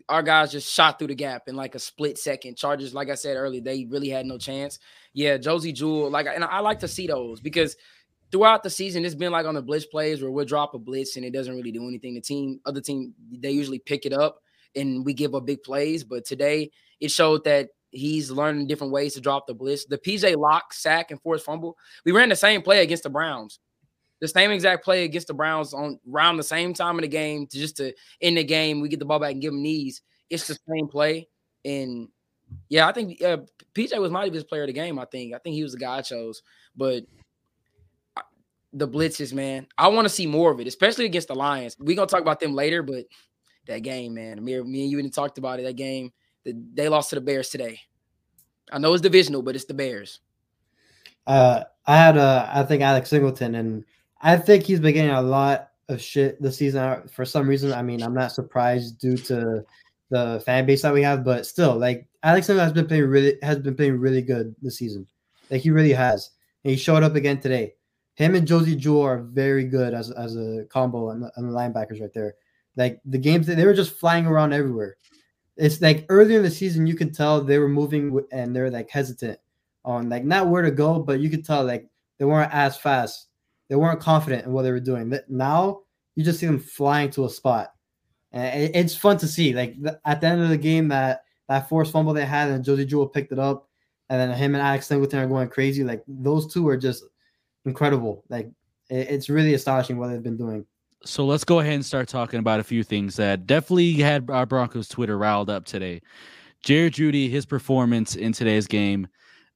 our 0.10 0.24
guys 0.24 0.52
just 0.52 0.72
shot 0.72 0.98
through 0.98 1.10
the 1.10 1.16
gap 1.16 1.44
in 1.48 1.56
like 1.56 1.76
a 1.76 1.80
split 1.80 2.18
second. 2.18 2.58
Chargers, 2.58 2.94
like 2.94 3.10
I 3.10 3.16
said 3.16 3.38
earlier, 3.38 3.62
they 3.62 3.86
really 3.86 4.10
had 4.10 4.26
no 4.26 4.38
chance. 4.38 4.80
Yeah, 5.14 5.38
Josey 5.38 5.74
Jewell, 5.74 6.10
like 6.10 6.28
and 6.28 6.44
I 6.44 6.60
like 6.60 6.80
to 6.80 6.88
see 6.88 7.08
those 7.08 7.40
because 7.40 7.76
throughout 8.32 8.64
the 8.64 8.70
season, 8.70 9.06
it's 9.06 9.14
been 9.14 9.32
like 9.32 9.46
on 9.46 9.54
the 9.54 9.62
blitz 9.62 9.86
plays 9.86 10.22
where 10.22 10.32
we'll 10.32 10.44
drop 10.44 10.74
a 10.74 10.80
blitz 10.80 11.16
and 11.16 11.24
it 11.24 11.34
doesn't 11.34 11.56
really 11.56 11.72
do 11.72 11.88
anything. 11.88 12.16
The 12.16 12.22
team, 12.22 12.60
other 12.66 12.82
team, 12.82 13.14
they 13.32 13.52
usually 13.52 13.78
pick 13.78 14.08
it 14.08 14.14
up 14.14 14.40
and 14.76 15.06
we 15.06 15.14
give 15.14 15.36
up 15.36 15.46
big 15.46 15.62
plays. 15.62 16.04
But 16.04 16.26
today 16.26 16.72
it 17.00 17.12
showed 17.12 17.44
that 17.44 17.70
He's 17.94 18.32
learning 18.32 18.68
different 18.68 18.92
ways 18.92 19.14
to 19.14 19.22
drop 19.22 19.46
the 19.48 19.54
blitz. 19.54 19.86
The 19.86 19.98
PJ 19.98 20.36
Locke, 20.36 20.74
sack, 20.74 21.12
and 21.12 21.22
forced 21.22 21.46
fumble. 21.46 21.78
We 22.06 22.12
ran 22.12 22.30
the 22.30 22.36
same 22.36 22.62
play 22.62 22.82
against 22.82 23.04
the 23.04 23.10
Browns. 23.10 23.60
The 24.20 24.28
same 24.28 24.52
exact 24.52 24.84
play 24.84 25.04
against 25.04 25.28
the 25.28 25.34
Browns 25.34 25.74
on 25.74 26.00
around 26.12 26.38
the 26.38 26.44
same 26.44 26.74
time 26.74 26.98
in 26.98 27.02
the 27.02 27.08
game 27.08 27.46
to 27.48 27.58
just 27.58 27.78
to 27.78 27.94
end 28.22 28.38
the 28.38 28.44
game. 28.44 28.82
We 28.82 28.90
get 28.90 29.00
the 29.00 29.06
ball 29.06 29.20
back 29.20 29.34
and 29.34 29.42
give 29.42 29.52
them 29.52 29.62
knees. 29.62 30.02
It's 30.30 30.48
the 30.48 30.58
same 30.68 30.88
play. 30.88 31.28
And 31.66 32.08
yeah, 32.70 32.88
I 32.88 32.94
think 32.94 33.22
uh, 33.22 33.38
PJ 33.76 34.00
was 34.00 34.12
my 34.12 34.30
best 34.30 34.48
player 34.48 34.64
of 34.64 34.68
the 34.68 34.74
game. 34.74 34.98
I 34.98 35.06
think. 35.06 35.34
I 35.34 35.38
think 35.40 35.56
he 35.56 35.64
was 35.64 35.74
the 35.74 35.80
guy 35.80 35.98
I 35.98 36.02
chose. 36.02 36.42
But 36.76 37.04
the 38.72 38.88
blitzes, 38.88 39.34
man, 39.34 39.68
I 39.78 39.88
want 39.90 40.06
to 40.06 40.14
see 40.14 40.26
more 40.26 40.52
of 40.52 40.60
it, 40.60 40.68
especially 40.68 41.06
against 41.06 41.28
the 41.28 41.36
Lions. 41.36 41.76
We're 41.80 41.96
gonna 41.96 42.08
talk 42.08 42.22
about 42.22 42.40
them 42.40 42.56
later, 42.56 42.82
but 42.82 43.06
that 43.68 43.80
game, 43.80 44.16
man, 44.16 44.40
Amir, 44.40 44.64
me 44.64 44.84
and 44.84 44.92
you 44.92 45.00
even 45.00 45.12
talked 45.12 45.38
about 45.38 45.60
it. 45.60 45.64
That 45.64 45.76
game 45.76 46.12
they 46.46 46.90
lost 46.90 47.10
to 47.10 47.16
the 47.16 47.22
Bears 47.22 47.50
today. 47.50 47.80
I 48.72 48.80
know 48.80 48.94
it's 48.94 49.02
divisional, 49.02 49.42
but 49.42 49.56
it's 49.56 49.66
the 49.66 49.74
Bears. 49.74 50.20
Uh, 51.28 51.64
I 51.86 51.98
had 51.98 52.18
uh, 52.18 52.50
I 52.52 52.64
think 52.64 52.82
Alex 52.82 53.10
Singleton, 53.10 53.56
and 53.56 53.86
I 54.22 54.38
think 54.38 54.64
he's 54.64 54.80
been 54.80 54.94
getting 54.94 55.12
a 55.12 55.22
lot 55.22 55.70
of 55.90 56.02
shit 56.02 56.42
this 56.42 56.58
season 56.58 57.08
for 57.08 57.26
some 57.26 57.48
reason. 57.48 57.74
I 57.74 57.82
mean, 57.82 58.02
I'm 58.02 58.14
not 58.14 58.32
surprised 58.32 59.00
due 59.00 59.18
to 59.18 59.66
the 60.10 60.42
fan 60.46 60.66
base 60.66 60.82
that 60.82 60.94
we 60.94 61.02
have, 61.04 61.24
but 61.24 61.46
still, 61.46 61.78
like 61.78 62.08
Alex 62.24 62.48
Singleton 62.48 62.66
has 62.66 62.74
been 62.74 62.88
playing 62.88 63.06
really 63.06 63.38
has 63.42 63.60
been 63.60 63.76
playing 63.76 64.00
really 64.00 64.22
good 64.22 64.56
this 64.62 64.78
season. 64.78 65.08
Like 65.50 65.62
he 65.62 65.72
really 65.72 65.94
has. 65.94 66.32
And 66.64 66.72
he 66.72 66.78
showed 66.78 67.04
up 67.04 67.16
again 67.16 67.40
today. 67.40 67.74
Him 68.16 68.36
and 68.36 68.48
Josey 68.48 68.76
Jewell 68.76 69.02
are 69.02 69.22
very 69.22 69.66
good 69.66 69.94
as, 69.94 70.12
as 70.12 70.38
a 70.38 70.66
combo 70.70 71.10
and 71.10 71.24
the, 71.24 71.32
and 71.36 71.50
the 71.50 71.54
linebackers 71.54 72.00
right 72.00 72.14
there. 72.14 72.36
Like 72.76 73.02
the 73.06 73.18
games 73.18 73.48
they 73.48 73.66
were 73.66 73.74
just 73.74 74.00
flying 74.00 74.26
around 74.26 74.54
everywhere 74.54 74.98
it's 75.58 75.82
like 75.82 76.06
earlier 76.10 76.38
in 76.38 76.44
the 76.44 76.52
season 76.52 76.88
you 76.88 76.96
could 76.96 77.14
tell 77.14 77.42
they 77.42 77.60
were 77.60 77.70
moving 77.70 78.20
and 78.32 78.56
they're 78.56 78.72
like 78.72 78.90
hesitant 78.90 79.40
on 79.86 80.10
like 80.10 80.24
not 80.24 80.48
where 80.48 80.62
to 80.62 80.72
go, 80.72 81.00
but 81.00 81.20
you 81.20 81.30
could 81.30 81.46
tell 81.46 81.64
like 81.64 81.88
they 82.18 82.26
weren't 82.26 82.54
as 82.54 82.78
fast. 82.78 83.28
They 83.70 83.76
weren't 83.76 84.00
confident 84.00 84.46
in 84.46 84.54
what 84.54 84.64
they 84.64 84.72
were 84.72 84.80
doing. 84.80 85.10
But 85.10 85.30
now 85.30 85.82
you 86.16 86.24
just 86.24 86.40
see 86.40 86.46
them 86.46 86.60
flying 86.60 87.10
to 87.12 87.26
a 87.26 87.30
spot, 87.30 87.74
and 88.32 88.76
it's 88.76 88.96
fun 88.96 89.18
to 89.18 89.28
see. 89.28 89.54
Like 89.54 89.76
at 90.06 90.22
the 90.22 90.28
end 90.28 90.42
of 90.42 90.50
the 90.50 90.58
game, 90.58 90.88
that 90.90 91.24
that 91.50 91.70
forced 91.70 91.92
fumble 91.92 92.14
they 92.14 92.26
had, 92.26 92.50
and 92.50 92.64
Josey 92.64 92.86
Jewell 92.86 93.08
picked 93.08 93.32
it 93.32 93.40
up, 93.40 93.70
and 94.10 94.20
then 94.20 94.38
him 94.38 94.56
and 94.56 94.62
Alex 94.62 94.88
Singleton 94.88 95.20
are 95.20 95.28
going 95.28 95.50
crazy. 95.50 95.84
Like 95.84 96.04
those 96.08 96.52
two 96.52 96.68
are 96.68 96.78
just 96.78 97.04
incredible. 97.66 98.24
Like 98.30 98.50
it's 98.90 99.30
really 99.30 99.54
astonishing 99.54 99.98
what 99.98 100.10
they've 100.10 100.24
been 100.24 100.38
doing 100.38 100.66
so 101.06 101.26
let's 101.26 101.44
go 101.44 101.60
ahead 101.60 101.74
and 101.74 101.86
start 101.86 102.08
talking 102.08 102.40
about 102.40 102.60
a 102.60 102.64
few 102.64 102.84
things 102.84 103.16
that 103.18 103.46
definitely 103.46 103.94
had 103.94 104.30
our 104.30 104.46
Broncos 104.46 104.88
Twitter 104.88 105.18
riled 105.18 105.50
up 105.50 105.66
today. 105.66 106.02
Jerry 106.64 106.90
Jeudy, 106.90 107.30
his 107.30 107.46
performance 107.46 108.16
in 108.16 108.32
today's 108.32 108.68
game, 108.68 109.08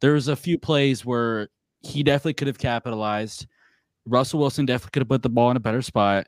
there 0.01 0.13
was 0.13 0.27
a 0.27 0.35
few 0.35 0.57
plays 0.57 1.05
where 1.05 1.49
he 1.81 2.03
definitely 2.03 2.33
could 2.33 2.47
have 2.47 2.57
capitalized. 2.57 3.47
Russell 4.05 4.39
Wilson 4.39 4.65
definitely 4.65 4.91
could 4.91 5.01
have 5.01 5.09
put 5.09 5.23
the 5.23 5.29
ball 5.29 5.51
in 5.51 5.57
a 5.57 5.61
better 5.61 5.81
spot. 5.81 6.27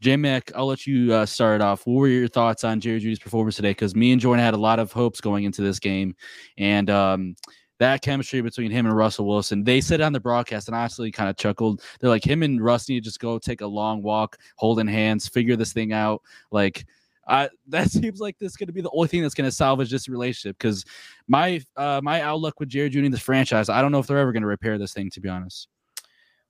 J 0.00 0.16
Mac, 0.16 0.50
I'll 0.54 0.66
let 0.66 0.86
you 0.86 1.14
uh, 1.14 1.24
start 1.24 1.60
off. 1.60 1.86
What 1.86 1.94
were 1.94 2.08
your 2.08 2.28
thoughts 2.28 2.64
on 2.64 2.80
Jerry 2.80 3.00
Jeudy's 3.00 3.20
performance 3.20 3.56
today? 3.56 3.70
Because 3.70 3.94
me 3.94 4.12
and 4.12 4.20
Jordan 4.20 4.44
had 4.44 4.54
a 4.54 4.58
lot 4.58 4.80
of 4.80 4.92
hopes 4.92 5.20
going 5.20 5.44
into 5.44 5.62
this 5.62 5.78
game, 5.78 6.16
and 6.58 6.90
um, 6.90 7.36
that 7.82 8.00
chemistry 8.00 8.40
between 8.40 8.70
him 8.70 8.86
and 8.86 8.96
Russell 8.96 9.26
Wilson. 9.26 9.64
They 9.64 9.80
said 9.80 10.00
on 10.00 10.12
the 10.12 10.20
broadcast, 10.20 10.68
and 10.68 10.76
I 10.76 10.84
actually 10.84 11.10
kind 11.10 11.28
of 11.28 11.36
chuckled. 11.36 11.82
They're 11.98 12.10
like, 12.10 12.24
him 12.24 12.44
and 12.44 12.62
Russ 12.62 12.88
need 12.88 13.00
to 13.00 13.04
just 13.04 13.18
go 13.18 13.40
take 13.40 13.60
a 13.60 13.66
long 13.66 14.02
walk, 14.02 14.38
holding 14.54 14.86
hands, 14.86 15.26
figure 15.26 15.56
this 15.56 15.72
thing 15.72 15.92
out. 15.92 16.22
Like, 16.52 16.86
I, 17.26 17.50
that 17.66 17.90
seems 17.90 18.20
like 18.20 18.38
this 18.38 18.52
is 18.52 18.56
going 18.56 18.68
to 18.68 18.72
be 18.72 18.82
the 18.82 18.90
only 18.92 19.08
thing 19.08 19.22
that's 19.22 19.34
going 19.34 19.50
to 19.50 19.54
salvage 19.54 19.90
this 19.90 20.08
relationship. 20.08 20.56
Because 20.58 20.84
my 21.26 21.60
uh, 21.76 22.00
my 22.04 22.22
outlook 22.22 22.60
with 22.60 22.68
Jerry 22.68 22.88
Jeudy 22.88 23.06
in 23.06 23.12
this 23.12 23.20
franchise, 23.20 23.68
I 23.68 23.82
don't 23.82 23.90
know 23.90 23.98
if 23.98 24.06
they're 24.06 24.18
ever 24.18 24.32
going 24.32 24.42
to 24.42 24.48
repair 24.48 24.78
this 24.78 24.92
thing. 24.92 25.10
To 25.10 25.20
be 25.20 25.28
honest. 25.28 25.66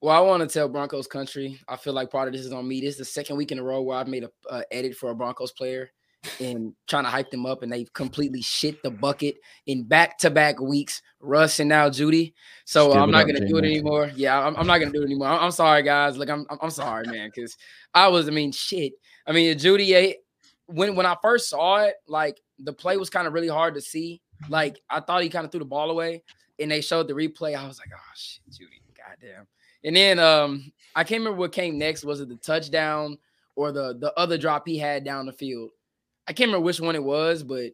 Well, 0.03 0.15
I 0.15 0.21
want 0.21 0.43
to 0.43 0.53
tell 0.53 0.69
Broncos 0.69 1.07
country. 1.07 1.61
I 1.67 1.77
feel 1.77 1.93
like 1.95 2.11
part 2.11 2.29
of 2.29 2.35
this 2.35 2.45
is 2.45 2.53
on 2.53 2.69
me. 2.69 2.81
This 2.81 2.95
is 2.95 2.99
the 2.99 3.05
second 3.05 3.37
week 3.37 3.53
in 3.53 3.59
a 3.59 3.63
row 3.63 3.81
where 3.81 3.97
I've 3.97 4.09
made 4.09 4.25
a 4.25 4.31
uh, 4.51 4.63
edit 4.71 4.97
for 4.97 5.11
a 5.11 5.15
Broncos 5.15 5.53
player 5.53 5.93
and 6.41 6.73
trying 6.87 7.05
to 7.05 7.11
hype 7.11 7.31
them 7.31 7.47
up, 7.47 7.63
and 7.63 7.73
they've 7.73 7.93
completely 7.93 8.43
shit 8.43 8.83
the 8.83 8.91
bucket 8.91 9.37
in 9.67 9.83
back 9.85 10.19
to 10.19 10.31
back 10.31 10.61
weeks. 10.61 11.03
Russ 11.21 11.61
and 11.61 11.69
now 11.69 11.89
Jeudy. 11.89 12.33
So 12.65 12.93
I'm 12.93 13.11
not 13.11 13.27
gonna 13.27 13.47
do 13.47 13.59
it 13.59 13.65
anymore. 13.65 14.11
Yeah, 14.15 14.39
I'm, 14.39 14.57
I'm, 14.57 14.67
not 14.67 14.79
gonna 14.79 14.93
do 14.93 15.03
it 15.03 15.07
anymore. 15.07 15.29
I'm, 15.29 15.45
I'm 15.45 15.51
sorry, 15.51 15.83
guys. 15.83 16.17
Like 16.17 16.31
I'm 16.31 16.47
I'm 16.61 16.71
sorry, 16.71 17.07
man, 17.07 17.31
because 17.35 17.57
I 17.95 18.09
was. 18.09 18.29
I 18.29 18.31
mean, 18.31 18.53
shit. 18.53 18.95
I 19.27 19.33
mean, 19.33 19.57
Jeudy. 19.57 19.93
Eh, 19.93 20.15
when 20.67 20.95
when 20.97 21.07
I 21.07 21.17
first 21.23 21.49
saw 21.49 21.83
it, 21.85 21.95
like 22.07 22.41
the 22.59 22.73
play 22.73 22.97
was 22.97 23.11
kind 23.11 23.27
of 23.27 23.33
really 23.33 23.49
hard 23.49 23.75
to 23.75 23.81
see. 23.81 24.21
Like 24.49 24.81
I 24.91 25.01
thought 25.01 25.23
he 25.23 25.29
kind 25.29 25.45
of 25.45 25.53
threw 25.53 25.61
the 25.61 25.65
ball 25.65 25.91
away, 25.91 26.23
and 26.59 26.71
they 26.71 26.81
showed 26.81 27.09
the 27.09 27.15
replay. 27.15 27.57
I 27.57 27.67
was 27.67 27.79
like, 27.79 27.91
oh 27.95 28.13
shit, 28.15 28.43
Jeudy, 28.51 28.81
goddamn. 28.97 29.47
And 29.85 29.97
then 29.97 30.19
um, 30.19 30.73
I 30.95 31.05
can't 31.05 31.21
remember 31.21 31.39
what 31.39 31.53
came 31.53 31.79
next. 31.79 32.05
Was 32.05 32.21
it 32.21 32.29
the 32.29 32.37
touchdown 32.37 33.19
or 33.57 33.73
the 33.73 33.97
the 33.99 34.13
other 34.19 34.39
drop 34.39 34.67
he 34.67 34.79
had 34.79 35.05
down 35.05 35.27
the 35.27 35.33
field? 35.33 35.71
I 36.29 36.33
can't 36.33 36.49
remember 36.49 36.65
which 36.65 36.81
one 36.81 36.95
it 36.95 37.03
was, 37.03 37.43
but 37.43 37.73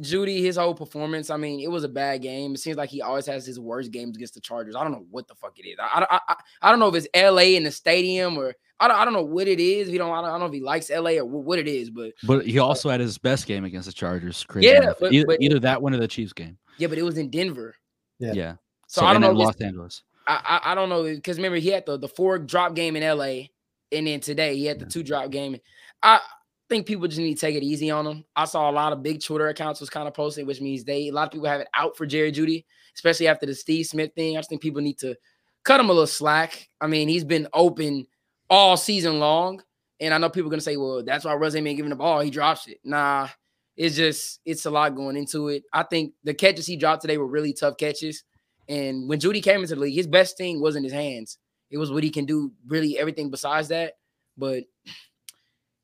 Jeudy, 0.00 0.40
his 0.40 0.56
whole 0.56 0.74
performance, 0.74 1.30
I 1.30 1.36
mean, 1.36 1.60
it 1.60 1.70
was 1.70 1.84
a 1.84 1.88
bad 1.88 2.22
game. 2.22 2.54
It 2.54 2.58
seems 2.58 2.76
like 2.76 2.90
he 2.90 3.02
always 3.02 3.26
has 3.26 3.46
his 3.46 3.58
worst 3.58 3.90
games 3.90 4.16
against 4.16 4.34
the 4.34 4.40
Chargers. 4.40 4.76
I 4.76 4.82
don't 4.82 4.92
know 4.92 5.06
what 5.10 5.28
the 5.28 5.34
fuck 5.34 5.58
it 5.58 5.66
is. 5.66 5.76
I, 5.80 6.06
I, 6.10 6.20
I, 6.28 6.36
I 6.62 6.70
don't 6.70 6.80
know 6.80 6.88
if 6.88 6.94
it's 6.94 7.08
LA 7.14 7.56
in 7.56 7.64
the 7.64 7.70
stadium 7.70 8.36
or 8.36 8.54
I 8.80 8.88
don't, 8.88 8.96
I 8.96 9.04
don't 9.04 9.14
know 9.14 9.24
what 9.24 9.48
it 9.48 9.60
is. 9.60 9.88
He 9.88 9.98
don't, 9.98 10.10
I 10.10 10.20
don't, 10.20 10.26
I 10.26 10.30
don't 10.30 10.40
know 10.40 10.46
if 10.46 10.52
he 10.52 10.60
likes 10.60 10.90
LA 10.90 11.12
or 11.12 11.24
what 11.24 11.58
it 11.58 11.68
is, 11.68 11.90
but 11.90 12.12
but 12.24 12.46
he 12.46 12.58
also 12.58 12.88
uh, 12.88 12.92
had 12.92 13.00
his 13.00 13.18
best 13.18 13.46
game 13.46 13.64
against 13.64 13.86
the 13.86 13.92
Chargers. 13.92 14.44
Crazy 14.44 14.68
yeah, 14.68 14.92
but, 15.00 15.12
either, 15.12 15.26
but, 15.26 15.42
either, 15.42 15.58
that 15.60 15.80
one 15.80 15.94
or 15.94 15.98
the 15.98 16.08
Chiefs 16.08 16.32
game. 16.32 16.58
Yeah, 16.76 16.88
but 16.88 16.98
it 16.98 17.02
was 17.02 17.18
in 17.18 17.30
Denver. 17.30 17.74
Yeah. 18.18 18.32
Yeah. 18.34 18.52
So, 18.86 19.00
so 19.00 19.06
I 19.06 19.12
don't 19.12 19.22
know. 19.22 19.32
Los 19.32 19.56
Angeles. 19.60 20.02
I, 20.26 20.60
I, 20.64 20.72
I 20.72 20.74
don't 20.74 20.88
know 20.88 21.04
because 21.04 21.38
remember 21.38 21.56
he 21.58 21.68
had 21.68 21.86
the 21.86 21.98
the 21.98 22.08
four 22.08 22.38
drop 22.38 22.74
game 22.74 22.94
in 22.96 23.02
LA, 23.02 23.46
and 23.90 24.06
then 24.06 24.20
today 24.20 24.56
he 24.56 24.66
had 24.66 24.78
the 24.78 24.86
two 24.86 25.02
drop 25.02 25.30
game. 25.30 25.58
I 26.02 26.20
think 26.68 26.86
people 26.86 27.08
just 27.08 27.20
need 27.20 27.34
to 27.34 27.40
take 27.40 27.56
it 27.56 27.62
easy 27.62 27.90
on 27.90 28.06
him. 28.06 28.24
I 28.36 28.44
saw 28.44 28.70
a 28.70 28.72
lot 28.72 28.92
of 28.92 29.02
big 29.02 29.22
Twitter 29.22 29.48
accounts 29.48 29.80
was 29.80 29.90
kind 29.90 30.06
of 30.06 30.14
posting, 30.14 30.46
which 30.46 30.60
means 30.60 30.84
they 30.84 31.08
a 31.08 31.12
lot 31.12 31.26
of 31.26 31.32
people 31.32 31.48
have 31.48 31.60
it 31.60 31.68
out 31.74 31.96
for 31.96 32.06
Jerry 32.06 32.32
Jeudy, 32.32 32.64
especially 32.94 33.28
after 33.28 33.46
the 33.46 33.54
Steve 33.54 33.86
Smith 33.86 34.12
thing. 34.14 34.36
I 34.36 34.40
just 34.40 34.48
think 34.48 34.62
people 34.62 34.82
need 34.82 34.98
to 34.98 35.16
cut 35.64 35.80
him 35.80 35.90
a 35.90 35.92
little 35.92 36.06
slack. 36.06 36.68
I 36.80 36.86
mean, 36.86 37.08
he's 37.08 37.24
been 37.24 37.48
open 37.52 38.06
all 38.50 38.76
season 38.76 39.18
long, 39.18 39.62
and 40.00 40.12
I 40.12 40.18
know 40.18 40.28
people 40.28 40.48
are 40.48 40.50
gonna 40.50 40.60
say, 40.60 40.76
"Well, 40.76 41.02
that's 41.02 41.24
why 41.24 41.34
Russ 41.34 41.54
ain't 41.54 41.64
been 41.64 41.76
giving 41.76 41.90
the 41.90 41.96
ball. 41.96 42.20
He 42.20 42.30
drops 42.30 42.68
it." 42.68 42.78
Nah, 42.84 43.28
it's 43.76 43.96
just 43.96 44.40
it's 44.44 44.66
a 44.66 44.70
lot 44.70 44.94
going 44.94 45.16
into 45.16 45.48
it. 45.48 45.64
I 45.72 45.84
think 45.84 46.12
the 46.24 46.34
catches 46.34 46.66
he 46.66 46.76
dropped 46.76 47.02
today 47.02 47.18
were 47.18 47.26
really 47.26 47.52
tough 47.52 47.76
catches. 47.76 48.24
And 48.68 49.08
when 49.08 49.18
Jeudy 49.18 49.42
came 49.42 49.62
into 49.62 49.74
the 49.74 49.80
league, 49.80 49.94
his 49.94 50.06
best 50.06 50.36
thing 50.36 50.60
wasn't 50.60 50.84
his 50.84 50.92
hands. 50.92 51.38
It 51.70 51.78
was 51.78 51.90
what 51.90 52.04
he 52.04 52.10
can 52.10 52.26
do, 52.26 52.52
really 52.66 52.98
everything 52.98 53.30
besides 53.30 53.68
that. 53.68 53.94
But 54.36 54.64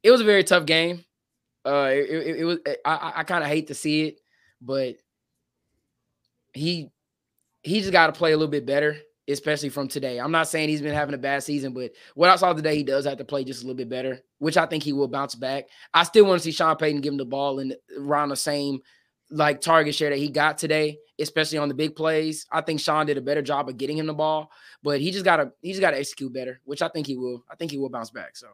it 0.05 0.11
was 0.11 0.21
a 0.21 0.25
very 0.25 0.45
tough 0.45 0.67
game. 0.67 1.05
Uh, 1.67 1.89
it, 1.91 2.11
it, 2.11 2.37
it 2.41 2.45
was. 2.45 2.59
I, 2.85 3.13
I 3.17 3.23
kind 3.25 3.43
of 3.43 3.49
hate 3.49 3.69
to 3.69 3.75
see 3.75 4.09
it, 4.09 4.21
but 4.61 4.97
he 6.53 6.91
he 7.63 7.81
just 7.81 7.91
got 7.91 8.09
to 8.09 8.13
play 8.13 8.33
a 8.33 8.37
little 8.37 8.51
bit 8.51 8.67
better, 8.67 8.99
especially 9.27 9.71
from 9.71 9.89
today. 9.89 10.21
I'm 10.21 10.31
not 10.31 10.47
saying 10.47 10.69
he's 10.69 10.83
been 10.83 10.95
having 10.95 11.15
a 11.15 11.19
bad 11.19 11.43
season, 11.43 11.73
but 11.73 11.93
what 12.15 12.29
I 12.29 12.37
saw 12.37 12.53
today, 12.53 12.77
he 12.77 12.83
does 12.83 13.07
have 13.07 13.17
to 13.17 13.25
play 13.25 13.45
just 13.45 13.63
a 13.63 13.67
little 13.67 13.79
bit 13.79 13.89
better, 13.89 14.21
which 14.39 14.59
I 14.59 14.67
think 14.67 14.83
he 14.83 14.93
will 14.93 15.09
bounce 15.09 15.35
back. 15.35 15.65
I 15.95 16.03
still 16.03 16.27
want 16.27 16.39
to 16.39 16.45
see 16.45 16.53
Sean 16.53 16.77
Payton 16.77 17.01
give 17.01 17.15
him 17.15 17.19
the 17.19 17.25
ball 17.25 17.59
and 17.61 17.75
around 17.99 18.29
the 18.29 18.37
same 18.37 18.81
like 19.31 19.63
target 19.63 19.95
share 19.95 20.11
that 20.11 20.19
he 20.19 20.29
got 20.29 20.59
today, 20.59 20.99
especially 21.19 21.57
on 21.57 21.69
the 21.69 21.75
big 21.75 21.97
plays. 21.97 22.47
I 22.53 22.61
think 22.61 22.79
Sean 22.79 23.07
did 23.07 23.17
a 23.17 23.23
better 23.23 23.41
job 23.41 23.71
of 23.71 23.79
getting 23.79 23.97
him 23.97 24.07
the 24.07 24.13
ball, 24.13 24.51
but 24.83 25.01
he 25.01 25.11
just 25.11 25.25
gotta 25.25 25.51
he 25.63 25.71
just 25.71 25.81
gotta 25.81 25.99
execute 25.99 26.35
better, 26.35 26.61
which 26.65 26.83
I 26.83 26.89
think 26.89 27.07
he 27.07 27.17
will. 27.17 27.43
I 27.51 27.57
think 27.57 27.71
he 27.71 27.79
will 27.79 27.89
bounce 27.89 28.11
back. 28.11 28.37
So 28.37 28.49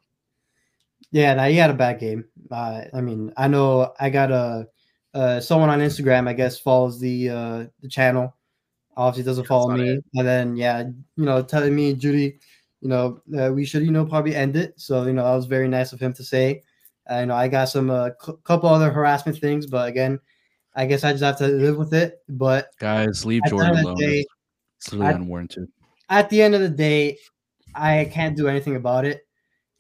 yeah, 1.13 1.35
now 1.35 1.47
he 1.47 1.57
had 1.57 1.71
a 1.71 1.75
bad 1.75 1.99
game. 1.99 2.25
Uh, 2.51 2.83
I 2.93 3.01
mean, 3.01 3.33
I 3.37 3.49
know 3.49 3.93
I 3.99 4.11
got 4.11 4.31
a 4.31 4.69
uh, 5.13 5.41
someone 5.41 5.71
on 5.71 5.81
Instagram, 5.81 6.29
I 6.29 6.33
guess, 6.33 6.59
follows 6.59 7.01
the 7.01 7.31
uh, 7.31 7.65
the 7.81 7.89
channel. 7.89 8.37
Obviously, 8.97 9.29
doesn't 9.29 9.47
follow 9.47 9.75
me, 9.77 9.91
it. 9.91 10.05
and 10.15 10.27
then 10.27 10.57
yeah, 10.57 10.83
you 11.17 11.25
know, 11.25 11.43
telling 11.43 11.75
me 11.75 11.95
Jeudy, 11.95 12.39
you 12.81 12.89
know, 12.89 13.21
uh, 13.39 13.53
we 13.53 13.65
should, 13.65 13.83
you 13.83 13.91
know, 13.91 14.05
probably 14.05 14.35
end 14.35 14.57
it. 14.57 14.75
So 14.77 15.05
you 15.05 15.13
know, 15.13 15.25
that 15.25 15.37
was 15.37 15.47
very 15.47 15.69
nice 15.69 15.93
of 15.93 16.01
him 16.01 16.13
to 16.15 16.25
say. 16.25 16.63
I 17.09 17.25
know 17.25 17.35
I 17.35 17.49
got 17.49 17.69
some 17.69 17.91
a 17.91 17.95
uh, 17.95 18.11
couple 18.45 18.69
other 18.69 18.91
harassment 18.91 19.39
things, 19.39 19.67
but 19.67 19.89
again, 19.89 20.21
I 20.77 20.87
guess 20.87 21.03
I 21.03 21.13
just 21.13 21.25
have 21.25 21.39
to 21.39 21.49
live 21.49 21.77
with 21.77 21.93
it. 21.93 22.19
But 22.29 22.71
guys, 22.79 23.27
leave 23.27 23.43
Jordan 23.49 23.79
alone. 23.79 23.97
Day, 23.97 24.25
it's 24.79 24.93
really 24.93 25.07
at, 25.07 25.17
unwarranted. 25.17 25.69
At 26.09 26.31
the 26.31 26.43
end 26.43 26.55
of 26.55 26.61
the 26.61 26.69
day, 26.69 27.19
I 27.75 28.09
can't 28.13 28.37
do 28.37 28.49
anything 28.49 28.77
about 28.77 29.05
it. 29.05 29.27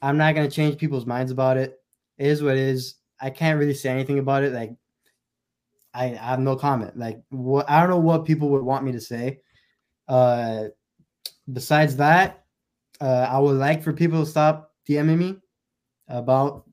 I'm 0.02 0.16
not 0.16 0.34
gonna 0.34 0.50
change 0.50 0.78
people's 0.78 1.06
minds 1.06 1.30
about 1.30 1.56
it. 1.56 1.78
It 2.18 2.26
is 2.26 2.42
what 2.42 2.56
it 2.56 2.62
is. 2.62 2.96
I 3.20 3.30
can't 3.30 3.58
really 3.58 3.74
say 3.74 3.90
anything 3.90 4.18
about 4.18 4.44
it. 4.44 4.52
Like 4.52 4.74
I, 5.92 6.06
I 6.06 6.14
have 6.14 6.40
no 6.40 6.56
comment. 6.56 6.96
Like 6.96 7.20
what 7.30 7.68
I 7.68 7.80
don't 7.80 7.90
know 7.90 7.98
what 7.98 8.24
people 8.24 8.48
would 8.50 8.62
want 8.62 8.84
me 8.84 8.92
to 8.92 9.00
say. 9.00 9.40
Uh 10.08 10.64
besides 11.52 11.96
that, 11.96 12.44
uh 13.00 13.26
I 13.30 13.38
would 13.38 13.56
like 13.56 13.82
for 13.82 13.92
people 13.92 14.24
to 14.24 14.30
stop 14.30 14.72
DMing 14.88 15.18
me 15.18 15.36
about 16.08 16.64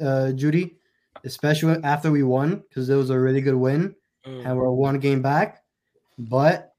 uh 0.00 0.32
Jeudy 0.34 0.76
especially 1.24 1.82
after 1.84 2.10
we 2.10 2.22
won 2.22 2.62
because 2.68 2.88
it 2.88 2.94
was 2.94 3.10
a 3.10 3.18
really 3.18 3.40
good 3.40 3.54
win 3.54 3.94
mm. 4.26 4.46
and 4.46 4.56
we're 4.56 4.70
one 4.70 4.98
game 4.98 5.22
back. 5.22 5.62
But 6.18 6.72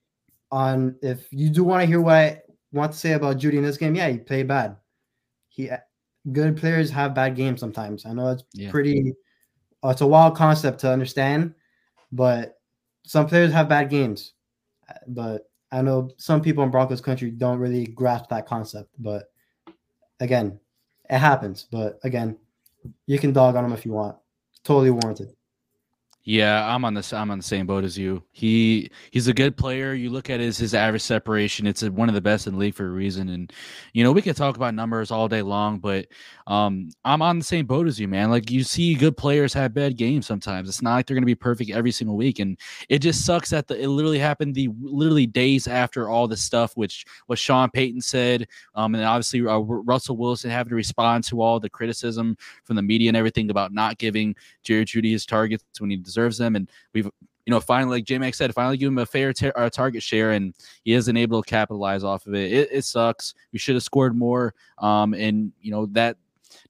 on 0.52 0.96
if 1.02 1.32
you 1.32 1.50
do 1.50 1.64
want 1.64 1.82
to 1.82 1.88
hear 1.88 2.02
what 2.02 2.16
I 2.16 2.42
want 2.72 2.92
to 2.92 2.98
say 2.98 3.14
about 3.14 3.38
Jeudy 3.38 3.58
in 3.58 3.64
this 3.64 3.78
game, 3.78 3.96
yeah, 3.96 4.10
he 4.10 4.18
played 4.18 4.48
bad. 4.48 4.78
He 5.48 5.70
good 6.32 6.58
players 6.58 6.90
have 6.92 7.14
bad 7.14 7.36
games 7.36 7.60
sometimes. 7.60 8.06
I 8.06 8.14
know 8.14 8.30
it's 8.30 8.44
yeah. 8.54 8.72
pretty 8.72 9.14
uh, 9.84 9.90
it's 9.90 10.02
a 10.02 10.08
wild 10.08 10.36
concept 10.36 10.80
to 10.82 10.92
understand, 10.92 11.54
but 12.12 12.60
some 13.04 13.28
players 13.28 13.52
have 13.52 13.68
bad 13.68 13.90
games. 13.90 14.34
But 15.08 15.50
I 15.72 15.82
know 15.82 16.10
some 16.18 16.42
people 16.42 16.64
in 16.64 16.72
Broncos 16.72 17.02
country 17.02 17.32
don't 17.32 17.60
really 17.60 17.88
grasp 17.88 18.30
that 18.30 18.46
concept. 18.46 18.90
But 19.00 19.32
again, 20.20 20.60
it 21.10 21.18
happens. 21.18 21.68
But 21.70 22.00
again, 22.04 22.38
you 23.08 23.20
can 23.20 23.34
dog 23.34 23.56
on 23.56 23.64
them 23.64 23.74
if 23.74 23.86
you 23.86 23.92
want 23.92 24.18
totally 24.64 24.92
warranted. 24.92 25.34
Yeah, 26.26 26.74
I'm 26.74 26.86
on 26.86 26.94
this. 26.94 27.12
I'm 27.12 27.32
on 27.32 27.40
the 27.40 27.44
same 27.44 27.66
boat 27.66 27.84
as 27.84 27.98
you. 27.98 28.24
He 28.32 28.90
he's 29.12 29.28
a 29.28 29.34
good 29.34 29.58
player. 29.58 29.94
You 29.94 30.10
look 30.10 30.30
at 30.30 30.40
his 30.40 30.58
his 30.58 30.74
average 30.74 31.02
separation; 31.02 31.68
it's 31.68 31.84
one 31.84 32.08
of 32.08 32.16
the 32.16 32.22
best 32.22 32.48
in 32.48 32.54
the 32.54 32.60
league 32.60 32.76
for 32.76 32.86
a 32.86 32.92
reason. 32.92 33.28
And 33.28 33.52
you 33.92 34.06
know 34.06 34.14
we 34.14 34.22
could 34.22 34.38
talk 34.38 34.56
about 34.56 34.74
numbers 34.74 35.12
all 35.12 35.28
day 35.28 35.42
long, 35.42 35.80
but 35.80 36.08
um, 36.48 36.90
I'm 37.04 37.22
on 37.22 37.40
the 37.40 37.44
same 37.44 37.66
boat 37.66 37.88
as 37.88 38.00
you, 38.00 38.08
man. 38.08 38.30
Like 38.30 38.50
you 38.50 38.64
see, 38.64 38.96
good 38.96 39.18
players 39.18 39.54
have 39.54 39.74
bad 39.74 39.98
games 39.98 40.26
sometimes. 40.26 40.70
It's 40.70 40.82
not 40.82 40.96
like 40.96 41.08
they're 41.08 41.20
to 41.20 41.26
be 41.26 41.36
perfect 41.36 41.72
every 41.72 41.92
single 41.92 42.16
week, 42.16 42.40
and 42.40 42.58
it 42.88 43.00
just 43.00 43.26
sucks 43.26 43.50
that 43.50 43.68
the, 43.68 43.78
it 43.78 43.90
literally 43.90 44.20
happened 44.20 44.56
the 44.56 44.70
literally 44.82 45.26
days 45.26 45.68
after 45.68 46.08
all 46.08 46.30
this 46.30 46.42
stuff, 46.42 46.72
which 46.78 47.06
what 47.28 47.38
Sean 47.38 47.70
Payton 47.70 48.00
said, 48.00 48.48
um, 48.76 48.96
and 48.96 49.04
obviously 49.04 49.46
uh, 49.46 49.58
Russell 49.58 50.16
Wilson 50.16 50.52
having 50.52 50.70
to 50.70 50.76
respond 50.76 51.26
to 51.26 51.42
all 51.42 51.60
the 51.60 51.70
criticism 51.70 52.38
from 52.64 52.78
the 52.78 52.82
media 52.82 53.10
and 53.10 53.18
everything 53.18 53.50
about 53.50 53.74
not 53.74 53.98
giving 53.98 54.34
Jerry 54.64 54.86
Jeudy 54.86 55.12
his 55.12 55.26
targets 55.26 55.66
when 55.80 55.90
he 55.90 55.98
deserves 56.14 56.38
them. 56.38 56.56
And 56.56 56.70
we've, 56.94 57.06
you 57.46 57.52
know, 57.52 57.60
finally, 57.60 57.98
like 57.98 58.06
J 58.06 58.32
said, 58.32 58.54
finally 58.54 58.78
give 58.78 58.88
him 58.88 58.98
a 59.00 59.06
fair 59.06 59.34
tar- 59.34 59.58
uh, 59.58 59.70
target 59.70 60.02
share, 60.02 60.32
and 60.32 60.54
he 60.84 60.94
isn't 60.94 61.18
able 61.18 61.42
to 61.42 61.50
capitalize 61.50 62.04
off 62.04 62.26
of 62.26 62.34
it. 62.36 62.52
It, 62.52 62.70
it 62.72 62.86
sucks. 62.86 63.34
We 63.52 63.60
should 63.60 63.76
have 63.76 63.84
scored 63.84 64.16
more. 64.18 64.54
Um, 64.78 65.14
and 65.14 65.52
you 65.62 65.72
know 65.72 65.88
that 65.88 66.18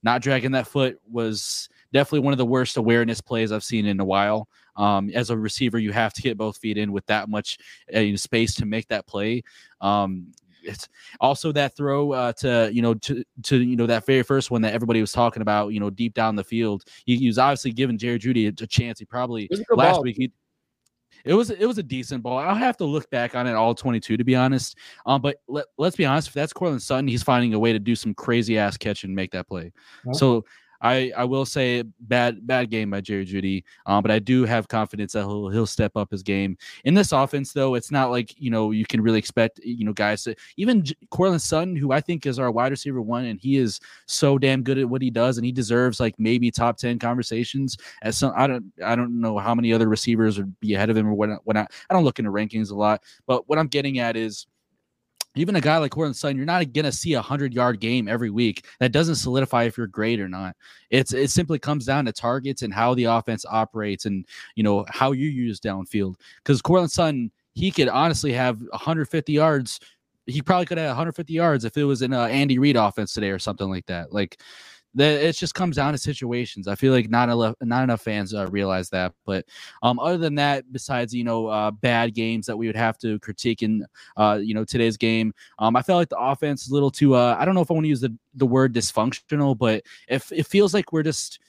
not 0.02 0.22
dragging 0.22 0.52
that 0.52 0.66
foot 0.66 1.00
was 1.10 1.68
definitely 1.92 2.20
one 2.20 2.32
of 2.32 2.38
the 2.38 2.46
worst 2.46 2.76
awareness 2.76 3.20
plays 3.20 3.52
I've 3.52 3.64
seen 3.64 3.86
in 3.86 4.00
a 4.00 4.04
while. 4.04 4.48
Um, 4.76 5.10
as 5.14 5.30
a 5.30 5.38
receiver, 5.38 5.78
you 5.78 5.92
have 5.92 6.12
to 6.14 6.22
get 6.22 6.36
both 6.36 6.56
feet 6.56 6.76
in 6.76 6.90
with 6.90 7.06
that 7.06 7.28
much 7.28 7.58
uh, 7.94 8.16
space 8.16 8.54
to 8.56 8.66
make 8.66 8.88
that 8.88 9.06
play. 9.06 9.42
Um, 9.80 10.32
it's 10.64 10.88
also 11.20 11.52
that 11.52 11.76
throw 11.76 12.12
uh, 12.12 12.32
to 12.34 12.70
you 12.72 12.82
know 12.82 12.94
to 12.94 13.24
to 13.44 13.62
you 13.62 13.76
know 13.76 13.86
that 13.86 14.06
very 14.06 14.22
first 14.22 14.50
one 14.50 14.62
that 14.62 14.74
everybody 14.74 15.00
was 15.00 15.12
talking 15.12 15.42
about. 15.42 15.68
You 15.68 15.80
know, 15.80 15.90
deep 15.90 16.14
down 16.14 16.36
the 16.36 16.44
field, 16.44 16.84
he, 17.06 17.16
he 17.16 17.26
was 17.26 17.38
obviously 17.38 17.72
giving 17.72 17.98
Jerry 17.98 18.18
Jeudy 18.18 18.46
a, 18.46 18.64
a 18.64 18.66
chance. 18.66 18.98
He 18.98 19.04
probably 19.04 19.48
last 19.70 19.96
ball. 19.96 20.02
week 20.02 20.16
he 20.16 20.32
it 21.24 21.34
was 21.34 21.50
it 21.50 21.66
was 21.66 21.78
a 21.78 21.82
decent 21.82 22.22
ball. 22.22 22.38
I'll 22.38 22.54
have 22.54 22.76
to 22.78 22.84
look 22.84 23.08
back 23.10 23.34
on 23.34 23.46
it 23.46 23.54
all 23.54 23.74
22 23.74 24.16
to 24.16 24.24
be 24.24 24.36
honest. 24.36 24.76
Um, 25.06 25.22
but 25.22 25.36
let, 25.48 25.66
let's 25.78 25.96
be 25.96 26.04
honest, 26.04 26.28
if 26.28 26.34
that's 26.34 26.52
Courtland 26.52 26.82
Sutton, 26.82 27.08
he's 27.08 27.22
finding 27.22 27.54
a 27.54 27.58
way 27.58 27.72
to 27.72 27.78
do 27.78 27.96
some 27.96 28.14
crazy 28.14 28.58
ass 28.58 28.76
catch 28.76 29.04
and 29.04 29.14
make 29.14 29.30
that 29.32 29.48
play. 29.48 29.72
So 30.12 30.44
I 30.84 31.10
I 31.16 31.24
will 31.24 31.46
say 31.46 31.82
bad 32.00 32.46
bad 32.46 32.70
game 32.70 32.90
by 32.90 33.00
Jerry 33.00 33.24
Jeudy, 33.24 33.64
um, 33.86 34.02
but 34.02 34.10
I 34.10 34.18
do 34.18 34.44
have 34.44 34.68
confidence 34.68 35.14
that 35.14 35.22
he'll 35.22 35.48
he'll 35.48 35.66
step 35.66 35.96
up 35.96 36.10
his 36.10 36.22
game 36.22 36.58
in 36.84 36.92
this 36.92 37.10
offense. 37.10 37.52
Though 37.52 37.74
it's 37.74 37.90
not 37.90 38.10
like 38.10 38.38
you 38.38 38.50
know 38.50 38.70
you 38.70 38.84
can 38.84 39.00
really 39.00 39.18
expect 39.18 39.58
you 39.64 39.86
know 39.86 39.94
guys 39.94 40.22
to 40.24 40.36
even 40.58 40.84
J- 40.84 40.94
Courtland 41.10 41.40
Sutton, 41.40 41.74
who 41.74 41.90
I 41.92 42.02
think 42.02 42.26
is 42.26 42.38
our 42.38 42.50
wide 42.50 42.70
receiver 42.70 43.00
one, 43.00 43.24
and 43.24 43.40
he 43.40 43.56
is 43.56 43.80
so 44.06 44.36
damn 44.36 44.62
good 44.62 44.78
at 44.78 44.88
what 44.88 45.00
he 45.00 45.10
does, 45.10 45.38
and 45.38 45.46
he 45.46 45.52
deserves 45.52 46.00
like 46.00 46.14
maybe 46.18 46.50
top 46.50 46.76
ten 46.76 46.98
conversations. 46.98 47.78
As 48.02 48.18
some 48.18 48.34
I 48.36 48.46
don't 48.46 48.70
I 48.84 48.94
don't 48.94 49.20
know 49.20 49.38
how 49.38 49.54
many 49.54 49.72
other 49.72 49.88
receivers 49.88 50.36
would 50.36 50.58
be 50.60 50.74
ahead 50.74 50.90
of 50.90 50.96
him 50.98 51.08
or 51.08 51.14
what 51.14 51.30
what 51.44 51.56
I, 51.56 51.66
I 51.88 51.94
don't 51.94 52.04
look 52.04 52.18
into 52.18 52.30
rankings 52.30 52.70
a 52.70 52.74
lot, 52.74 53.02
but 53.26 53.48
what 53.48 53.58
I'm 53.58 53.68
getting 53.68 54.00
at 54.00 54.16
is 54.16 54.46
even 55.36 55.56
a 55.56 55.60
guy 55.60 55.78
like 55.78 55.90
Courtland 55.90 56.16
Sutton, 56.16 56.36
you're 56.36 56.46
not 56.46 56.72
going 56.72 56.84
to 56.84 56.92
see 56.92 57.14
a 57.14 57.22
hundred 57.22 57.52
yard 57.52 57.80
game 57.80 58.08
every 58.08 58.30
week. 58.30 58.66
That 58.80 58.92
doesn't 58.92 59.16
solidify 59.16 59.64
if 59.64 59.76
you're 59.76 59.86
great 59.86 60.20
or 60.20 60.28
not. 60.28 60.56
It's 60.90 61.12
it 61.12 61.30
simply 61.30 61.58
comes 61.58 61.86
down 61.86 62.04
to 62.04 62.12
targets 62.12 62.62
and 62.62 62.72
how 62.72 62.94
the 62.94 63.04
offense 63.04 63.44
operates, 63.48 64.06
and 64.06 64.26
you 64.54 64.62
know 64.62 64.84
how 64.88 65.12
you 65.12 65.28
use 65.28 65.60
downfield. 65.60 66.16
Because 66.38 66.62
Courtland 66.62 66.92
Sutton, 66.92 67.30
he 67.54 67.70
could 67.70 67.88
honestly 67.88 68.32
have 68.32 68.60
150 68.60 69.32
yards. 69.32 69.80
He 70.26 70.40
probably 70.40 70.66
could 70.66 70.78
have 70.78 70.88
150 70.88 71.32
yards 71.32 71.64
if 71.64 71.76
it 71.76 71.84
was 71.84 72.02
in 72.02 72.12
a 72.12 72.22
Andy 72.22 72.58
Reid 72.58 72.76
offense 72.76 73.12
today 73.12 73.30
or 73.30 73.38
something 73.38 73.68
like 73.68 73.86
that. 73.86 74.12
Like 74.12 74.40
it 74.96 75.32
just 75.36 75.54
comes 75.54 75.76
down 75.76 75.92
to 75.92 75.98
situations. 75.98 76.68
I 76.68 76.74
feel 76.74 76.92
like 76.92 77.10
not 77.10 77.28
enough 77.28 77.54
not 77.60 77.84
enough 77.84 78.02
fans 78.02 78.34
uh, 78.34 78.46
realize 78.48 78.90
that. 78.90 79.12
But 79.24 79.44
um, 79.82 79.98
other 79.98 80.18
than 80.18 80.34
that, 80.36 80.70
besides 80.72 81.14
you 81.14 81.24
know 81.24 81.46
uh, 81.46 81.70
bad 81.70 82.14
games 82.14 82.46
that 82.46 82.56
we 82.56 82.66
would 82.66 82.76
have 82.76 82.98
to 82.98 83.18
critique 83.20 83.62
in 83.62 83.84
uh, 84.16 84.38
you 84.42 84.54
know 84.54 84.64
today's 84.64 84.96
game, 84.96 85.34
um, 85.58 85.76
I 85.76 85.82
felt 85.82 85.98
like 85.98 86.08
the 86.08 86.18
offense 86.18 86.64
is 86.64 86.70
a 86.70 86.74
little 86.74 86.90
too. 86.90 87.14
Uh, 87.14 87.36
I 87.38 87.44
don't 87.44 87.54
know 87.54 87.60
if 87.60 87.70
I 87.70 87.74
want 87.74 87.84
to 87.84 87.88
use 87.88 88.00
the 88.00 88.16
the 88.34 88.46
word 88.46 88.74
dysfunctional, 88.74 89.56
but 89.56 89.82
if 90.08 90.30
it 90.32 90.46
feels 90.46 90.74
like 90.74 90.92
we're 90.92 91.02
just 91.02 91.40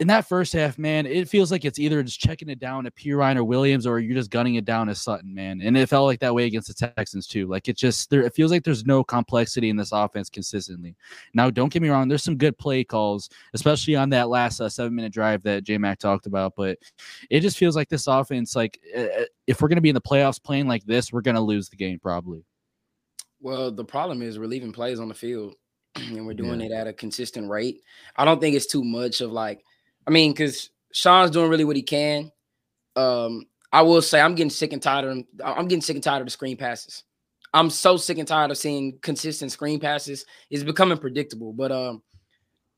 in 0.00 0.06
that 0.06 0.28
first 0.28 0.52
half, 0.52 0.78
man, 0.78 1.06
it 1.06 1.28
feels 1.28 1.50
like 1.50 1.64
it's 1.64 1.78
either 1.78 2.02
just 2.04 2.20
checking 2.20 2.48
it 2.48 2.60
down 2.60 2.86
at 2.86 2.94
Perine 2.94 3.36
or 3.36 3.42
Williams, 3.42 3.84
or 3.84 3.98
you're 3.98 4.14
just 4.14 4.30
gunning 4.30 4.54
it 4.54 4.64
down 4.64 4.88
as 4.88 5.00
Sutton, 5.00 5.34
man. 5.34 5.60
And 5.60 5.76
it 5.76 5.88
felt 5.88 6.06
like 6.06 6.20
that 6.20 6.34
way 6.34 6.46
against 6.46 6.68
the 6.68 6.92
Texans 6.96 7.26
too. 7.26 7.48
Like 7.48 7.68
it 7.68 7.76
just 7.76 8.08
there, 8.08 8.22
it 8.22 8.32
feels 8.32 8.52
like 8.52 8.62
there's 8.62 8.86
no 8.86 9.02
complexity 9.02 9.70
in 9.70 9.76
this 9.76 9.90
offense 9.90 10.30
consistently. 10.30 10.94
Now, 11.34 11.50
don't 11.50 11.72
get 11.72 11.82
me 11.82 11.88
wrong, 11.88 12.06
there's 12.06 12.22
some 12.22 12.36
good 12.36 12.56
play 12.58 12.84
calls, 12.84 13.28
especially 13.54 13.96
on 13.96 14.08
that 14.10 14.28
last 14.28 14.60
uh, 14.60 14.68
seven 14.68 14.94
minute 14.94 15.12
drive 15.12 15.42
that 15.42 15.64
J 15.64 15.78
Mac 15.78 15.98
talked 15.98 16.26
about. 16.26 16.54
But 16.56 16.78
it 17.28 17.40
just 17.40 17.58
feels 17.58 17.74
like 17.74 17.88
this 17.88 18.06
offense, 18.06 18.54
like 18.54 18.78
uh, 18.96 19.24
if 19.48 19.60
we're 19.60 19.68
gonna 19.68 19.80
be 19.80 19.90
in 19.90 19.96
the 19.96 20.00
playoffs 20.00 20.42
playing 20.42 20.68
like 20.68 20.84
this, 20.84 21.12
we're 21.12 21.22
gonna 21.22 21.40
lose 21.40 21.68
the 21.68 21.76
game 21.76 21.98
probably. 21.98 22.44
Well, 23.40 23.72
the 23.72 23.84
problem 23.84 24.22
is 24.22 24.38
we're 24.38 24.46
leaving 24.46 24.72
plays 24.72 25.00
on 25.00 25.08
the 25.08 25.14
field 25.14 25.56
and 25.96 26.24
we're 26.24 26.34
doing 26.34 26.60
yeah. 26.60 26.66
it 26.66 26.72
at 26.72 26.86
a 26.86 26.92
consistent 26.92 27.50
rate. 27.50 27.80
I 28.16 28.24
don't 28.24 28.40
think 28.40 28.54
it's 28.54 28.66
too 28.66 28.84
much 28.84 29.20
of 29.20 29.32
like 29.32 29.64
I 30.08 30.10
mean, 30.10 30.32
because 30.32 30.70
Sean's 30.92 31.30
doing 31.30 31.50
really 31.50 31.64
what 31.64 31.76
he 31.76 31.82
can. 31.82 32.32
Um, 32.96 33.44
I 33.70 33.82
will 33.82 34.00
say 34.00 34.20
I'm 34.20 34.34
getting 34.34 34.48
sick 34.48 34.72
and 34.72 34.82
tired 34.82 35.04
of 35.04 35.10
him. 35.12 35.26
I'm 35.44 35.68
getting 35.68 35.82
sick 35.82 35.96
and 35.96 36.02
tired 36.02 36.20
of 36.20 36.26
the 36.26 36.30
screen 36.30 36.56
passes. 36.56 37.04
I'm 37.52 37.68
so 37.68 37.98
sick 37.98 38.16
and 38.16 38.26
tired 38.26 38.50
of 38.50 38.56
seeing 38.56 38.98
consistent 39.02 39.52
screen 39.52 39.80
passes. 39.80 40.24
It's 40.50 40.62
becoming 40.62 40.96
predictable. 40.96 41.52
But 41.52 41.72
um, 41.72 42.02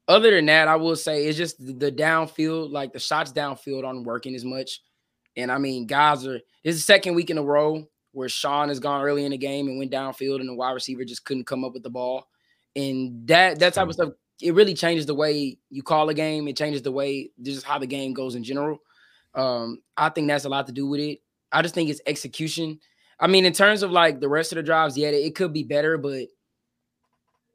other 0.08 0.32
than 0.32 0.46
that, 0.46 0.66
I 0.66 0.74
will 0.74 0.96
say 0.96 1.26
it's 1.26 1.38
just 1.38 1.64
the 1.64 1.92
downfield, 1.92 2.72
like 2.72 2.92
the 2.92 2.98
shots 2.98 3.32
downfield 3.32 3.84
aren't 3.84 4.06
working 4.06 4.34
as 4.34 4.44
much. 4.44 4.80
And 5.36 5.52
I 5.52 5.58
mean, 5.58 5.86
guys 5.86 6.26
are 6.26 6.40
it's 6.64 6.78
the 6.78 6.82
second 6.82 7.14
week 7.14 7.30
in 7.30 7.38
a 7.38 7.42
row 7.42 7.86
where 8.10 8.28
Sean 8.28 8.68
has 8.68 8.80
gone 8.80 9.02
early 9.02 9.24
in 9.24 9.30
the 9.30 9.38
game 9.38 9.68
and 9.68 9.78
went 9.78 9.92
downfield 9.92 10.40
and 10.40 10.48
the 10.48 10.54
wide 10.54 10.72
receiver 10.72 11.04
just 11.04 11.24
couldn't 11.24 11.46
come 11.46 11.64
up 11.64 11.74
with 11.74 11.84
the 11.84 11.90
ball. 11.90 12.26
And 12.74 13.24
that 13.28 13.60
that 13.60 13.74
type 13.74 13.86
of 13.86 13.94
stuff 13.94 14.10
it 14.42 14.54
really 14.54 14.74
changes 14.74 15.06
the 15.06 15.14
way 15.14 15.58
you 15.70 15.82
call 15.82 16.08
a 16.08 16.14
game. 16.14 16.48
It 16.48 16.56
changes 16.56 16.82
the 16.82 16.92
way 16.92 17.30
just 17.42 17.64
how 17.64 17.78
the 17.78 17.86
game 17.86 18.12
goes 18.12 18.34
in 18.34 18.44
general. 18.44 18.78
Um, 19.34 19.80
I 19.96 20.08
think 20.08 20.28
that's 20.28 20.44
a 20.44 20.48
lot 20.48 20.66
to 20.66 20.72
do 20.72 20.86
with 20.86 21.00
it. 21.00 21.20
I 21.52 21.62
just 21.62 21.74
think 21.74 21.90
it's 21.90 22.00
execution. 22.06 22.80
I 23.18 23.26
mean, 23.26 23.44
in 23.44 23.52
terms 23.52 23.82
of 23.82 23.90
like 23.90 24.20
the 24.20 24.28
rest 24.28 24.52
of 24.52 24.56
the 24.56 24.62
drives, 24.62 24.96
yeah, 24.96 25.08
it 25.08 25.34
could 25.34 25.52
be 25.52 25.62
better, 25.62 25.98
but 25.98 26.28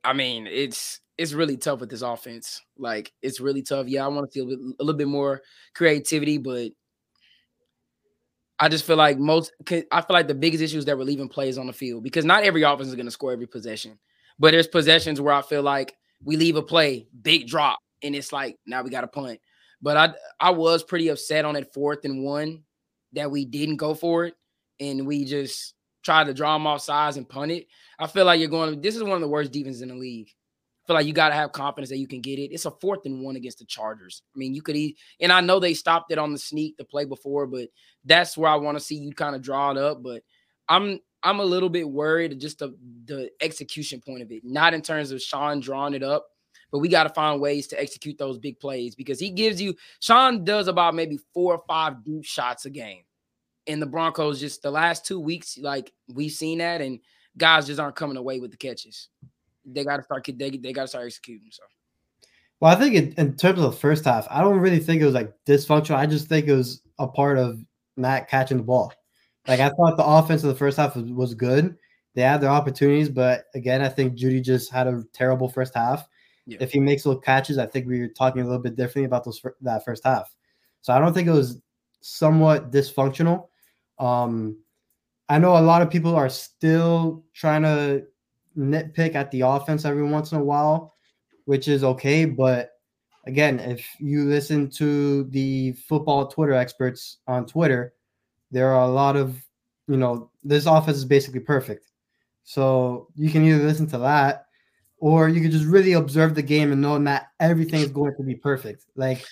I 0.04 0.14
mean, 0.14 0.48
it's 0.48 1.00
it's 1.18 1.34
really 1.34 1.58
tough 1.58 1.80
with 1.80 1.90
this 1.90 2.02
offense. 2.02 2.62
Like, 2.78 3.12
it's 3.22 3.40
really 3.40 3.62
tough. 3.62 3.88
Yeah, 3.88 4.06
I 4.06 4.08
want 4.10 4.30
to 4.30 4.32
see 4.32 4.42
a, 4.42 4.46
bit, 4.46 4.60
a 4.80 4.84
little 4.84 4.98
bit 4.98 5.08
more 5.08 5.42
creativity, 5.74 6.38
but 6.38 6.72
I 8.60 8.70
just 8.70 8.86
feel 8.86 8.98
like 8.98 9.18
most. 9.18 9.52
I 9.70 10.02
feel 10.02 10.06
like 10.10 10.28
the 10.28 10.36
biggest 10.36 10.64
issue 10.64 10.78
is 10.78 10.86
that 10.86 10.98
we're 10.98 11.04
leaving 11.04 11.30
plays 11.30 11.58
on 11.58 11.68
the 11.68 11.74
field 11.74 12.04
because 12.04 12.26
not 12.26 12.44
every 12.44 12.64
offense 12.64 12.90
is 12.90 12.96
going 12.96 13.06
to 13.06 13.12
score 13.12 13.32
every 13.32 13.48
possession, 13.48 13.98
but 14.38 14.52
there's 14.52 14.68
possessions 14.68 15.20
where 15.20 15.34
I 15.34 15.42
feel 15.42 15.64
like 15.64 15.96
we 16.26 16.36
leave 16.36 16.58
a 16.58 16.62
play, 16.62 17.08
big 17.22 17.48
drop, 17.48 17.80
and 18.04 18.14
it's 18.16 18.34
like 18.34 18.58
now 18.66 18.82
we 18.82 18.90
got 18.90 19.06
a 19.06 19.08
punt. 19.08 19.40
But 19.82 19.96
I 19.96 20.14
I 20.40 20.50
was 20.50 20.84
pretty 20.84 21.08
upset 21.08 21.46
on 21.46 21.54
that 21.54 21.74
fourth 21.74 22.04
and 22.04 22.24
one 22.24 22.64
that 23.14 23.32
we 23.32 23.46
didn't 23.46 23.78
go 23.78 23.94
for 23.94 24.26
it 24.26 24.36
and 24.80 25.08
we 25.08 25.26
just 25.26 25.74
tried 26.04 26.26
to 26.26 26.34
draw 26.34 26.54
them 26.54 26.68
off 26.68 26.82
sides 26.82 27.18
and 27.18 27.28
punt 27.28 27.52
it. 27.52 27.68
I 27.98 28.08
feel 28.08 28.26
like 28.26 28.40
you're 28.40 28.50
going. 28.50 28.82
This 28.82 28.96
is 28.96 29.04
one 29.04 29.14
of 29.14 29.22
the 29.22 29.28
worst 29.28 29.52
defenses 29.52 29.82
in 29.82 29.90
the 29.90 29.96
league. 29.96 30.30
I 30.30 30.88
feel 30.88 30.96
like 30.96 31.08
you 31.08 31.14
got 31.14 31.30
to 31.30 31.36
have 31.36 31.52
confidence 31.52 31.90
that 31.90 31.98
you 31.98 32.08
can 32.08 32.22
get 32.22 32.38
it. 32.38 32.52
It's 32.52 32.66
a 32.66 32.72
fourth 32.72 33.06
and 33.06 33.22
one 33.22 33.36
against 33.36 33.58
the 33.58 33.66
Chargers. 33.66 34.22
I 34.36 34.38
mean, 34.38 34.54
you 34.54 34.62
could 34.62 34.76
eat, 34.76 34.98
and 35.20 35.32
I 35.32 35.42
know 35.42 35.60
they 35.60 35.74
stopped 35.74 36.12
it 36.12 36.20
on 36.20 36.32
the 36.32 36.38
sneak 36.38 36.78
the 36.78 36.86
play 36.86 37.06
before, 37.06 37.48
but 37.48 37.70
that's 38.04 38.38
where 38.38 38.52
I 38.52 38.56
want 38.56 38.78
to 38.78 38.84
see 38.84 38.96
you 38.96 39.12
kind 39.14 39.36
of 39.36 39.42
draw 39.42 39.72
it 39.72 39.78
up. 39.78 40.04
But 40.04 40.22
I'm 40.70 41.00
I'm 41.26 41.40
a 41.40 41.44
little 41.44 41.70
bit 41.70 41.90
worried 41.90 42.40
just 42.40 42.60
the 42.60 42.78
the 43.06 43.32
execution 43.42 44.00
point 44.00 44.22
of 44.22 44.32
it, 44.32 44.46
not 44.46 44.74
in 44.74 44.82
terms 44.82 45.12
of 45.12 45.22
Sean 45.22 45.60
drawing 45.60 45.96
it 45.96 46.04
up, 46.04 46.28
but 46.72 46.80
we 46.80 46.88
got 46.88 47.04
to 47.04 47.10
find 47.10 47.42
ways 47.42 47.68
to 47.68 47.82
execute 47.82 48.18
those 48.18 48.38
big 48.38 48.60
plays 48.60 48.96
because 48.96 49.20
he 49.20 49.32
gives 49.32 49.62
you 49.62 49.76
Sean 50.00 50.44
does 50.44 50.68
about 50.68 50.96
maybe 50.96 51.20
four 51.34 51.56
or 51.56 51.64
five 51.68 52.04
deep 52.04 52.24
shots 52.24 52.66
a 52.66 52.70
game. 52.70 53.04
And 53.68 53.82
the 53.82 53.88
Broncos 53.88 54.40
just 54.40 54.62
the 54.62 54.70
last 54.70 55.06
two 55.06 55.20
weeks, 55.20 55.58
like 55.58 55.92
we've 56.14 56.32
seen 56.32 56.60
that, 56.60 56.82
and 56.82 57.00
guys 57.38 57.66
just 57.66 57.80
aren't 57.80 57.96
coming 57.96 58.18
away 58.18 58.40
with 58.40 58.52
the 58.52 58.58
catches. 58.58 59.10
They 59.66 59.84
got 59.84 59.98
to 59.98 60.04
start. 60.04 60.26
They, 60.26 60.52
they 60.52 60.74
got 60.74 60.84
to 60.84 60.88
start 60.88 61.06
executing. 61.06 61.50
So. 61.50 61.64
Well, 62.60 62.76
I 62.76 62.80
think 62.80 62.96
in, 62.96 63.14
in, 63.18 63.36
terms 63.36 63.60
of 63.60 63.72
the 63.72 63.78
first 63.78 64.06
half, 64.06 64.28
I 64.30 64.42
don't 64.42 64.60
really 64.60 64.80
think 64.80 65.02
it 65.02 65.06
was 65.06 65.16
like 65.16 65.34
dysfunctional. 65.48 65.96
I 65.96 66.06
just 66.06 66.28
think 66.28 66.48
it 66.48 66.54
was 66.54 66.82
a 67.00 67.08
part 67.08 67.40
of 67.40 67.60
not 67.98 68.28
catching 68.28 68.58
the 68.58 68.64
ball. 68.64 68.94
Like 69.48 69.60
I 69.60 69.70
thought 69.70 69.98
the 69.98 70.06
offense 70.06 70.44
of 70.44 70.50
the 70.50 70.56
first 70.56 70.78
half 70.78 70.96
was, 70.96 71.34
good. 71.34 71.78
They 72.14 72.22
had 72.22 72.42
their 72.42 72.50
opportunities, 72.50 73.10
but 73.10 73.46
again, 73.54 73.82
I 73.82 73.90
think 73.90 74.16
Jeudy 74.16 74.42
just 74.42 74.72
had 74.72 74.88
a 74.88 75.04
terrible 75.14 75.50
first 75.50 75.76
half. 75.76 76.08
Yeah. 76.48 76.58
If 76.62 76.72
he 76.72 76.80
makes 76.80 77.06
little 77.06 77.22
catches, 77.22 77.58
I 77.58 77.66
think 77.66 77.88
we 77.88 78.00
are 78.02 78.08
talking 78.08 78.42
a 78.42 78.46
little 78.46 78.62
bit 78.62 78.76
differently 78.76 79.06
about 79.06 79.26
those 79.26 79.42
that 79.62 79.84
first 79.84 80.04
half. 80.06 80.34
So 80.82 80.94
I 80.94 81.00
don't 81.00 81.14
think 81.14 81.28
it 81.28 81.32
was 81.32 81.62
somewhat 82.02 82.72
dysfunctional. 82.72 83.48
Um, 84.00 84.58
I 85.28 85.40
know 85.40 85.58
a 85.58 85.60
lot 85.60 85.82
of 85.82 85.90
people 85.90 86.16
are 86.16 86.30
still 86.30 87.24
trying 87.34 87.64
to 87.64 88.06
nitpick 88.56 89.16
at 89.16 89.32
the 89.32 89.42
offense 89.42 89.86
every 89.86 90.04
once 90.04 90.32
in 90.32 90.38
a 90.38 90.44
while, 90.44 90.96
which 91.46 91.68
is 91.68 91.84
okay. 91.84 92.26
But 92.26 92.72
again, 93.26 93.60
if 93.60 93.86
you 94.00 94.26
listen 94.26 94.70
to 94.72 95.24
the 95.26 95.74
football 95.74 96.28
Twitter 96.28 96.54
experts 96.54 97.18
on 97.28 97.48
Twitter, 97.48 97.95
there 98.56 98.74
are 98.74 98.88
a 98.88 98.92
lot 98.92 99.18
of, 99.18 99.46
you 99.90 99.98
know, 99.98 100.32
this 100.42 100.66
offense 100.66 100.96
is 100.96 101.04
basically 101.04 101.42
perfect. 101.42 101.92
So 102.46 103.10
you 103.14 103.30
can 103.30 103.44
either 103.44 103.62
listen 103.62 103.86
to 103.88 103.98
that 103.98 104.46
or 104.98 105.28
you 105.28 105.42
can 105.42 105.52
just 105.52 105.66
really 105.66 105.92
observe 105.92 106.36
the 106.36 106.42
game 106.42 106.72
and 106.72 106.82
know 106.82 106.98
that 106.98 107.32
everything 107.42 107.82
is 107.82 107.92
going 107.92 108.16
to 108.16 108.24
be 108.24 108.34
perfect. 108.34 108.86
Like 108.96 109.26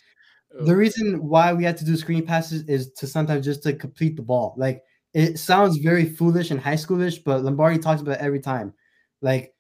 the 0.52 0.74
oh. 0.74 0.76
reason 0.76 1.26
why 1.26 1.54
we 1.54 1.64
had 1.64 1.78
to 1.78 1.86
do 1.86 1.96
screen 1.96 2.26
passes 2.26 2.64
is 2.64 2.92
to 2.98 3.08
sometimes 3.08 3.46
just 3.46 3.64
to 3.64 3.72
complete 3.72 4.18
the 4.18 4.22
ball. 4.22 4.56
Like 4.58 4.84
it 5.14 5.40
sounds 5.40 5.78
very 5.78 6.04
foolish 6.04 6.52
and 6.52 6.60
high 6.60 6.76
schoolish, 6.76 7.24
but 7.24 7.46
Lombardi 7.46 7.80
talks 7.80 8.02
about 8.02 8.20
it 8.20 8.22
every 8.22 8.42
time. 8.42 8.74
Like 9.22 9.56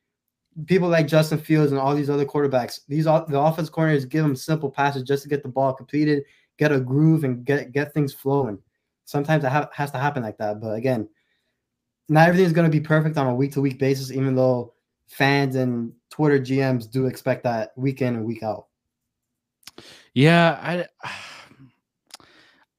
people 0.66 0.89
like 0.89 1.07
Justin 1.07 1.38
Fields 1.38 1.72
and 1.72 1.80
all 1.80 1.95
these 1.95 2.09
other 2.09 2.26
quarterbacks, 2.26 2.82
these 2.89 3.05
the 3.05 3.39
offense 3.39 3.70
corners 3.70 4.03
give 4.03 4.24
them 4.24 4.36
simple 4.36 4.70
passes 4.70 5.03
just 5.03 5.24
to 5.24 5.30
get 5.30 5.41
the 5.41 5.47
ball 5.47 5.72
completed, 5.74 6.24
get 6.57 6.74
a 6.74 6.82
groove, 6.82 7.24
and 7.24 7.45
get 7.45 7.72
get 7.72 7.93
things 7.93 8.14
flowing 8.14 8.59
sometimes 9.05 9.43
it 9.43 9.51
ha- 9.51 9.69
has 9.73 9.91
to 9.91 9.97
happen 9.97 10.23
like 10.23 10.37
that. 10.37 10.59
But 10.59 10.75
again, 10.75 11.07
not 12.09 12.27
everything 12.27 12.45
is 12.45 12.53
going 12.53 12.69
to 12.69 12.77
be 12.77 12.83
perfect 12.83 13.17
on 13.17 13.27
a 13.27 13.35
week 13.35 13.53
to 13.53 13.61
week 13.61 13.79
basis, 13.79 14.11
even 14.11 14.35
though 14.35 14.73
fans 15.07 15.55
and 15.55 15.93
Twitter 16.09 16.39
GMs 16.39 16.89
do 16.89 17.05
expect 17.05 17.43
that 17.43 17.71
week 17.75 18.01
in 18.01 18.15
and 18.15 18.25
week 18.25 18.43
out. 18.43 18.67
Yeah, 20.13 20.59
I 20.61 20.85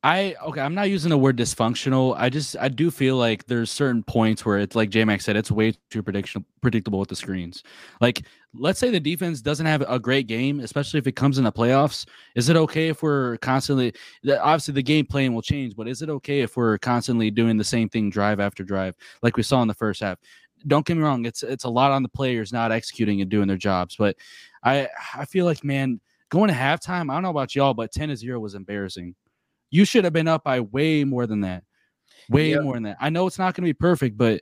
I 0.05 0.34
okay, 0.44 0.61
I'm 0.61 0.74
not 0.74 0.90
using 0.90 1.09
the 1.09 1.16
word 1.16 1.38
dysfunctional. 1.38 2.14
I 2.18 2.28
just 2.28 2.59
I 2.61 2.68
do 2.68 2.90
feel 2.90 3.16
like 3.16 3.46
there's 3.46 3.70
certain 3.70 4.02
points 4.02 4.44
where 4.44 4.59
it's 4.59 4.76
like 4.76 4.90
J 4.90 5.02
Max 5.02 5.24
said, 5.24 5.34
it's 5.34 5.50
way 5.50 5.72
too 5.90 6.02
prediction 6.02 6.44
predictable 6.61 6.98
with 6.98 7.09
the 7.09 7.16
screens. 7.16 7.62
Like, 8.02 8.22
let's 8.52 8.78
say 8.78 8.90
the 8.90 9.00
defense 9.00 9.40
doesn't 9.40 9.64
have 9.64 9.80
a 9.88 9.98
great 9.98 10.26
game, 10.26 10.61
especially 10.61 10.98
if 10.98 11.07
it 11.07 11.12
comes 11.16 11.38
in 11.38 11.44
the 11.44 11.52
playoffs. 11.52 12.07
Is 12.34 12.50
it 12.50 12.57
okay 12.57 12.88
if 12.88 13.02
we're 13.02 13.38
constantly 13.38 13.94
obviously 14.28 14.74
the 14.74 14.82
game 14.82 15.07
plan 15.07 15.32
will 15.32 15.40
change, 15.40 15.74
but 15.74 15.88
is 15.88 16.02
it 16.02 16.11
okay 16.11 16.42
if 16.42 16.55
we're 16.55 16.76
constantly 16.76 17.30
doing 17.30 17.57
the 17.57 17.64
same 17.64 17.88
thing 17.88 18.11
drive 18.11 18.40
after 18.40 18.62
drive, 18.62 18.94
like 19.22 19.38
we 19.38 19.42
saw 19.42 19.62
in 19.62 19.68
the 19.68 19.74
first 19.74 20.02
half? 20.02 20.18
Don't 20.66 20.84
get 20.84 20.98
me 20.98 21.02
wrong, 21.02 21.24
it's 21.24 21.42
it's 21.42 21.64
a 21.64 21.70
lot 21.70 21.92
on 21.92 22.02
the 22.02 22.11
players 22.11 22.52
not 22.52 22.72
executing 22.72 23.22
and 23.22 23.30
doing 23.30 23.48
their 23.48 23.57
jobs, 23.57 23.96
but 23.96 24.16
I 24.62 24.86
I 25.14 25.24
feel 25.24 25.46
like 25.46 25.64
man, 25.64 25.98
going 26.28 26.48
to 26.48 26.55
halftime, 26.55 27.11
I 27.11 27.14
don't 27.14 27.22
know 27.22 27.30
about 27.30 27.55
y'all, 27.55 27.72
but 27.72 27.90
10 27.90 28.11
to 28.11 28.16
0 28.16 28.38
was 28.40 28.55
embarrassing 28.55 29.14
you 29.74 29.84
should 29.84 30.04
have 30.04 30.12
been 30.12 30.28
up 30.28 30.44
by 30.44 30.60
way 30.60 31.02
more 31.02 31.26
than 31.26 31.40
that. 31.40 31.64
Way 32.30 32.50
yep. 32.50 32.62
more 32.62 32.74
than 32.74 32.84
that. 32.84 32.96
I 33.00 33.10
know 33.10 33.26
it's 33.26 33.40
not 33.40 33.54
going 33.54 33.64
to 33.64 33.68
be 33.68 33.74
perfect, 33.74 34.16
but 34.16 34.34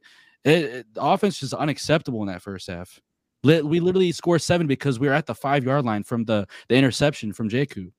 it, 0.45 0.65
it, 0.65 0.95
the 0.95 1.03
offense 1.03 1.43
is 1.43 1.55
unacceptable 1.55 2.21
in 2.21 2.29
that 2.29 2.43
first 2.43 2.69
half. 2.69 3.01
We 3.43 3.81
literally 3.81 4.13
scored 4.13 4.43
seven 4.43 4.67
because 4.67 5.01
we 5.01 5.09
were 5.09 5.15
at 5.15 5.25
the 5.25 5.35
five 5.35 5.65
yard 5.65 5.87
line 5.87 6.05
from 6.05 6.25
the 6.25 6.47
the 6.69 6.77
interception 6.77 7.33
from 7.33 7.49
Jaku. 7.49 7.91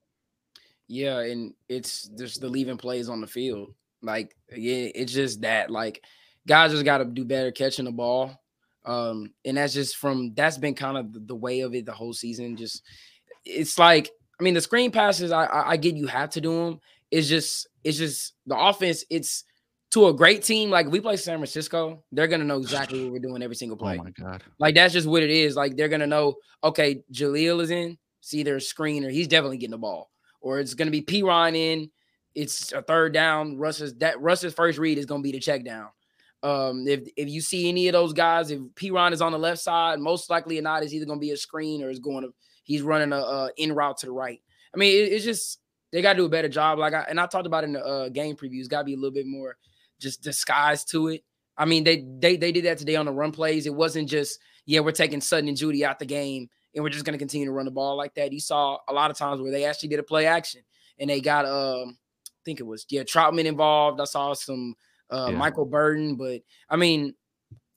Yeah, 0.87 1.19
and 1.21 1.53
it's 1.67 2.07
just 2.09 2.39
the 2.39 2.47
leaving 2.47 2.77
plays 2.77 3.09
on 3.09 3.19
the 3.19 3.27
field. 3.27 3.73
Like, 4.03 4.35
yeah, 4.55 4.89
it's 4.93 5.11
just 5.11 5.41
that. 5.41 5.71
Like, 5.71 6.03
guys 6.47 6.71
just 6.71 6.85
got 6.85 6.99
to 6.99 7.05
do 7.05 7.25
better 7.25 7.51
catching 7.51 7.85
the 7.85 7.91
ball. 7.91 8.39
Um, 8.85 9.33
and 9.43 9.57
that's 9.57 9.73
just 9.73 9.97
from 9.97 10.33
that's 10.35 10.59
been 10.59 10.75
kind 10.75 10.97
of 10.97 11.11
the, 11.11 11.19
the 11.19 11.35
way 11.35 11.61
of 11.61 11.73
it 11.73 11.87
the 11.87 11.93
whole 11.93 12.13
season. 12.13 12.55
Just 12.55 12.83
it's 13.43 13.79
like 13.79 14.11
I 14.39 14.43
mean, 14.43 14.53
the 14.53 14.61
screen 14.61 14.91
passes, 14.91 15.31
I, 15.31 15.45
I, 15.45 15.71
I 15.71 15.77
get 15.77 15.95
you 15.95 16.07
have 16.07 16.31
to 16.31 16.41
do 16.41 16.51
them, 16.51 16.79
it's 17.13 17.27
just 17.27 17.67
it's 17.83 17.97
just 17.97 18.33
the 18.47 18.57
offense. 18.57 19.05
It's 19.09 19.43
to 19.91 20.07
a 20.07 20.13
great 20.13 20.41
team. 20.41 20.71
Like 20.71 20.87
we 20.87 20.99
play 20.99 21.15
San 21.15 21.37
Francisco, 21.37 22.03
they're 22.11 22.27
gonna 22.27 22.43
know 22.43 22.57
exactly 22.57 23.03
what 23.03 23.13
we're 23.13 23.19
doing 23.19 23.43
every 23.43 23.55
single 23.55 23.77
play. 23.77 23.99
Oh 23.99 24.03
my 24.03 24.09
god! 24.09 24.43
Like 24.59 24.73
that's 24.73 24.93
just 24.93 25.07
what 25.07 25.21
it 25.21 25.29
is. 25.29 25.55
Like 25.55 25.77
they're 25.77 25.89
gonna 25.89 26.07
know. 26.07 26.35
Okay, 26.63 27.03
Jaleel 27.13 27.61
is 27.61 27.69
in. 27.69 27.99
See 28.21 28.41
their 28.41 28.57
screener. 28.57 29.11
He's 29.11 29.27
definitely 29.27 29.57
getting 29.57 29.71
the 29.71 29.77
ball. 29.77 30.09
Or 30.41 30.59
it's 30.59 30.73
gonna 30.73 30.91
be 30.91 31.03
Perine 31.03 31.55
in. 31.55 31.91
It's 32.33 32.73
a 32.73 32.81
third 32.81 33.13
down. 33.13 33.57
Russ's 33.57 33.93
that 33.95 34.19
Russ's 34.19 34.55
first 34.55 34.79
read 34.79 34.97
is 34.97 35.05
gonna 35.05 35.21
be 35.21 35.31
the 35.31 35.39
check 35.39 35.63
down. 35.63 35.89
Um, 36.41 36.87
if 36.87 37.07
if 37.15 37.29
you 37.29 37.41
see 37.41 37.69
any 37.69 37.87
of 37.89 37.93
those 37.93 38.13
guys, 38.13 38.49
if 38.49 38.59
Perine 38.73 39.13
is 39.13 39.21
on 39.21 39.31
the 39.31 39.39
left 39.39 39.61
side, 39.61 39.99
most 39.99 40.31
likely 40.31 40.57
or 40.57 40.63
not, 40.63 40.83
is 40.83 40.95
either 40.95 41.05
gonna 41.05 41.19
be 41.19 41.31
a 41.31 41.37
screen 41.37 41.83
or 41.83 41.91
is 41.91 41.99
going 41.99 42.23
to 42.23 42.33
he's 42.63 42.81
running 42.81 43.13
a, 43.13 43.17
a 43.17 43.49
in 43.57 43.71
route 43.71 43.97
to 43.99 44.07
the 44.07 44.11
right. 44.11 44.41
I 44.73 44.77
mean, 44.79 44.91
it, 44.91 45.11
it's 45.11 45.25
just 45.25 45.59
they 45.93 46.01
got 46.01 46.13
to 46.13 46.17
do 46.17 46.25
a 46.25 46.29
better 46.29 46.49
job. 46.49 46.79
Like 46.79 46.93
I 46.93 47.05
and 47.07 47.19
I 47.19 47.27
talked 47.27 47.47
about 47.47 47.63
in 47.63 47.73
the 47.73 47.85
uh, 47.85 48.09
game 48.09 48.35
previews, 48.35 48.67
got 48.67 48.79
to 48.79 48.85
be 48.85 48.95
a 48.95 48.97
little 48.97 49.13
bit 49.13 49.27
more 49.27 49.55
just 50.01 50.21
disguised 50.21 50.89
to 50.91 51.07
it. 51.07 51.23
I 51.55 51.65
mean, 51.65 51.85
they 51.85 52.03
they 52.19 52.35
they 52.35 52.51
did 52.51 52.65
that 52.65 52.79
today 52.79 52.97
on 52.97 53.05
the 53.05 53.13
run 53.13 53.31
plays. 53.31 53.65
It 53.65 53.73
wasn't 53.73 54.09
just 54.09 54.39
yeah, 54.65 54.79
we're 54.79 54.91
taking 54.91 55.21
Sutton 55.21 55.47
and 55.47 55.57
Jeudy 55.57 55.83
out 55.83 55.99
the 55.99 56.05
game 56.05 56.49
and 56.73 56.83
we're 56.83 56.89
just 56.89 57.05
going 57.05 57.13
to 57.13 57.19
continue 57.19 57.45
to 57.45 57.51
run 57.51 57.65
the 57.65 57.71
ball 57.71 57.95
like 57.95 58.15
that. 58.15 58.31
You 58.31 58.39
saw 58.39 58.77
a 58.87 58.93
lot 58.93 59.11
of 59.11 59.17
times 59.17 59.41
where 59.41 59.51
they 59.51 59.65
actually 59.65 59.89
did 59.89 59.99
a 59.99 60.03
play 60.03 60.25
action 60.25 60.61
and 60.99 61.09
they 61.09 61.21
got 61.21 61.45
um 61.45 61.97
I 62.25 62.41
think 62.45 62.59
it 62.59 62.63
was 62.63 62.85
yeah 62.89 63.03
Trautman 63.03 63.45
involved. 63.45 64.01
I 64.01 64.05
saw 64.05 64.33
some 64.33 64.75
uh 65.09 65.27
yeah. 65.29 65.37
Michael 65.37 65.65
Burton, 65.65 66.15
but 66.15 66.41
I 66.69 66.75
mean 66.75 67.13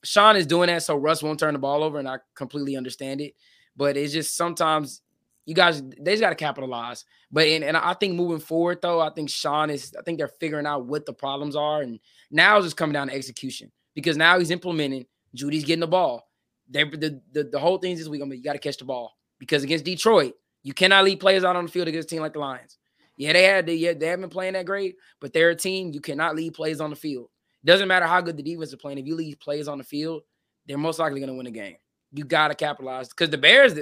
Sean 0.05 0.37
is 0.37 0.47
doing 0.47 0.69
that 0.69 0.83
so 0.83 0.97
Russ 0.97 1.23
won't 1.23 1.41
turn 1.41 1.55
the 1.55 1.59
ball 1.59 1.83
over, 1.83 1.99
and 1.99 2.09
I 2.09 2.19
completely 2.35 2.77
understand 2.77 3.21
it. 3.21 3.35
But 3.77 3.97
it's 3.97 4.13
just 4.13 4.37
sometimes 4.37 5.03
you 5.47 5.55
guys 5.55 5.81
they 5.83 6.13
just 6.13 6.21
got 6.21 6.31
to 6.31 6.37
capitalize. 6.37 7.05
But 7.31 7.47
and, 7.47 7.65
and 7.65 7.77
I 7.77 7.95
think 7.95 8.15
moving 8.15 8.41
forward 8.41 8.81
though, 8.83 9.01
I 9.01 9.11
think 9.11 9.31
Sean 9.31 9.71
is 9.71 9.95
I 9.99 10.03
think 10.03 10.19
they're 10.19 10.29
figuring 10.29 10.67
out 10.67 10.85
what 10.85 11.07
the 11.07 11.13
problems 11.13 11.57
are, 11.57 11.83
and 11.83 11.99
now 12.31 12.57
it's 12.57 12.67
just 12.67 12.77
coming 12.77 12.93
down 12.93 13.09
to 13.09 13.15
execution 13.15 13.73
because 13.95 14.17
now 14.17 14.39
he's 14.39 14.51
implementing. 14.51 15.07
Jeudy's 15.35 15.65
getting 15.65 15.81
the 15.81 15.87
ball. 15.87 16.29
They 16.69 16.85
the 16.85 17.23
the, 17.33 17.45
the 17.45 17.59
whole 17.59 17.79
thing 17.79 17.93
is 17.93 18.01
this 18.01 18.09
week 18.09 18.21
gonna 18.21 18.31
be 18.31 18.39
you 18.39 18.43
got 18.43 18.55
to 18.55 18.59
catch 18.59 18.79
the 18.79 18.85
ball 18.85 19.17
because 19.39 19.63
against 19.63 19.85
Detroit 19.85 20.35
you 20.63 20.75
cannot 20.75 21.05
leave 21.05 21.21
players 21.21 21.45
out 21.45 21.55
on 21.55 21.65
the 21.65 21.71
field 21.71 21.87
against 21.87 22.11
a 22.11 22.15
team 22.15 22.23
like 22.23 22.33
the 22.33 22.41
Lions. 22.41 22.77
Yeah, 23.17 23.33
they 23.33 23.45
had 23.45 23.69
yeah 23.69 23.93
they 23.95 24.07
haven't 24.07 24.23
been 24.23 24.31
playing 24.31 24.55
that 24.55 24.67
great, 24.67 24.97
but 25.21 25.33
they're 25.33 25.51
a 25.51 25.57
team 25.57 25.93
you 25.93 26.01
cannot 26.01 26.35
leave 26.35 26.55
plays 26.55 26.81
on 26.81 26.91
the 26.91 26.97
field. 26.97 27.29
Doesn't 27.65 27.89
matter 27.89 28.07
how 28.07 28.21
good 28.21 28.37
the 28.37 28.43
defense 28.43 28.71
is 28.71 28.77
playing. 28.77 28.99
If 28.99 29.07
you 29.07 29.15
leave 29.15 29.39
plays 29.39 29.69
on 29.69 29.79
the 29.79 29.85
field, 29.85 30.23
they're 30.67 30.77
most 30.77 30.99
likely 30.99 31.21
going 31.21 31.31
to 31.31 31.37
win 31.37 31.47
a 31.47 31.51
game 31.51 31.77
you 32.17 32.25
gotta 32.25 32.55
capitalize 32.55 33.09
because 33.09 33.31
the 33.31 33.39
Bears 33.39 33.75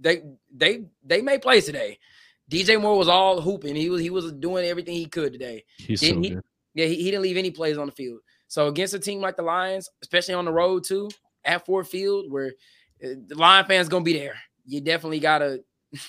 they 0.00 0.22
they 0.54 0.84
they 1.04 1.22
made 1.22 1.42
plays 1.42 1.64
today. 1.64 1.98
DJ 2.50 2.80
Moore 2.80 2.96
was 2.96 3.08
all 3.08 3.40
hooping. 3.40 3.74
He 3.74 3.90
was 3.90 4.00
he 4.00 4.10
was 4.10 4.32
doing 4.32 4.64
everything 4.66 4.94
he 4.94 5.06
could 5.06 5.32
today. 5.32 5.64
He's 5.78 6.00
so 6.00 6.20
he, 6.20 6.30
good. 6.30 6.42
Yeah, 6.74 6.86
he, 6.86 6.96
he 6.96 7.04
didn't 7.10 7.22
leave 7.22 7.36
any 7.36 7.50
plays 7.50 7.78
on 7.78 7.86
the 7.86 7.92
field. 7.92 8.20
So 8.48 8.68
against 8.68 8.94
a 8.94 8.98
team 8.98 9.20
like 9.20 9.36
the 9.36 9.42
Lions, 9.42 9.88
especially 10.02 10.34
on 10.34 10.44
the 10.44 10.52
road 10.52 10.84
too, 10.84 11.08
at 11.44 11.64
Ford 11.64 11.88
Field, 11.88 12.30
where 12.30 12.52
uh, 13.04 13.08
the 13.26 13.34
Lion 13.34 13.64
fans 13.66 13.88
gonna 13.88 14.04
be 14.04 14.18
there, 14.18 14.34
you 14.64 14.80
definitely 14.80 15.20
gotta. 15.20 15.64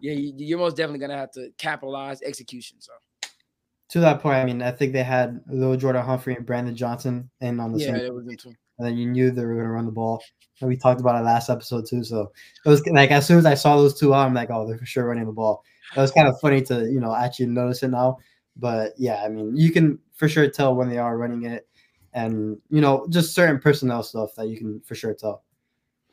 yeah, 0.00 0.12
you're 0.12 0.58
most 0.58 0.76
definitely 0.76 1.00
gonna 1.00 1.16
have 1.16 1.32
to 1.32 1.50
capitalize 1.58 2.22
execution. 2.22 2.78
So 2.80 2.92
to 3.90 4.00
that 4.00 4.20
point, 4.20 4.36
I 4.36 4.44
mean, 4.44 4.62
I 4.62 4.70
think 4.70 4.92
they 4.92 5.02
had 5.02 5.40
little 5.48 5.76
Jordan 5.76 6.04
Humphrey 6.04 6.34
and 6.34 6.46
Brandon 6.46 6.74
Johnson 6.74 7.30
in 7.40 7.60
on 7.60 7.72
the 7.72 7.78
yeah, 7.78 7.98
same 7.98 8.56
and 8.78 8.86
then 8.86 8.96
you 8.96 9.06
knew 9.06 9.30
they 9.30 9.44
were 9.44 9.54
going 9.54 9.66
to 9.66 9.72
run 9.72 9.86
the 9.86 9.92
ball. 9.92 10.22
And 10.60 10.68
we 10.68 10.76
talked 10.76 11.00
about 11.00 11.20
it 11.20 11.24
last 11.24 11.50
episode 11.50 11.86
too. 11.86 12.02
So 12.04 12.32
it 12.64 12.68
was 12.68 12.86
like 12.86 13.10
as 13.10 13.26
soon 13.26 13.38
as 13.38 13.46
I 13.46 13.54
saw 13.54 13.76
those 13.76 13.98
two 13.98 14.14
I'm 14.14 14.34
like, 14.34 14.50
oh, 14.50 14.66
they're 14.66 14.78
for 14.78 14.86
sure 14.86 15.06
running 15.06 15.26
the 15.26 15.32
ball. 15.32 15.64
It 15.96 16.00
was 16.00 16.12
kind 16.12 16.28
of 16.28 16.40
funny 16.40 16.62
to 16.62 16.90
you 16.90 17.00
know 17.00 17.14
actually 17.14 17.46
notice 17.46 17.82
it 17.82 17.88
now. 17.88 18.18
But 18.56 18.94
yeah, 18.96 19.22
I 19.22 19.28
mean, 19.28 19.56
you 19.56 19.70
can 19.70 19.98
for 20.14 20.28
sure 20.28 20.48
tell 20.48 20.74
when 20.74 20.88
they 20.88 20.98
are 20.98 21.18
running 21.18 21.44
it, 21.44 21.68
and 22.14 22.58
you 22.70 22.80
know 22.80 23.06
just 23.10 23.34
certain 23.34 23.60
personnel 23.60 24.02
stuff 24.02 24.34
that 24.36 24.48
you 24.48 24.56
can 24.56 24.80
for 24.80 24.94
sure 24.94 25.14
tell. 25.14 25.44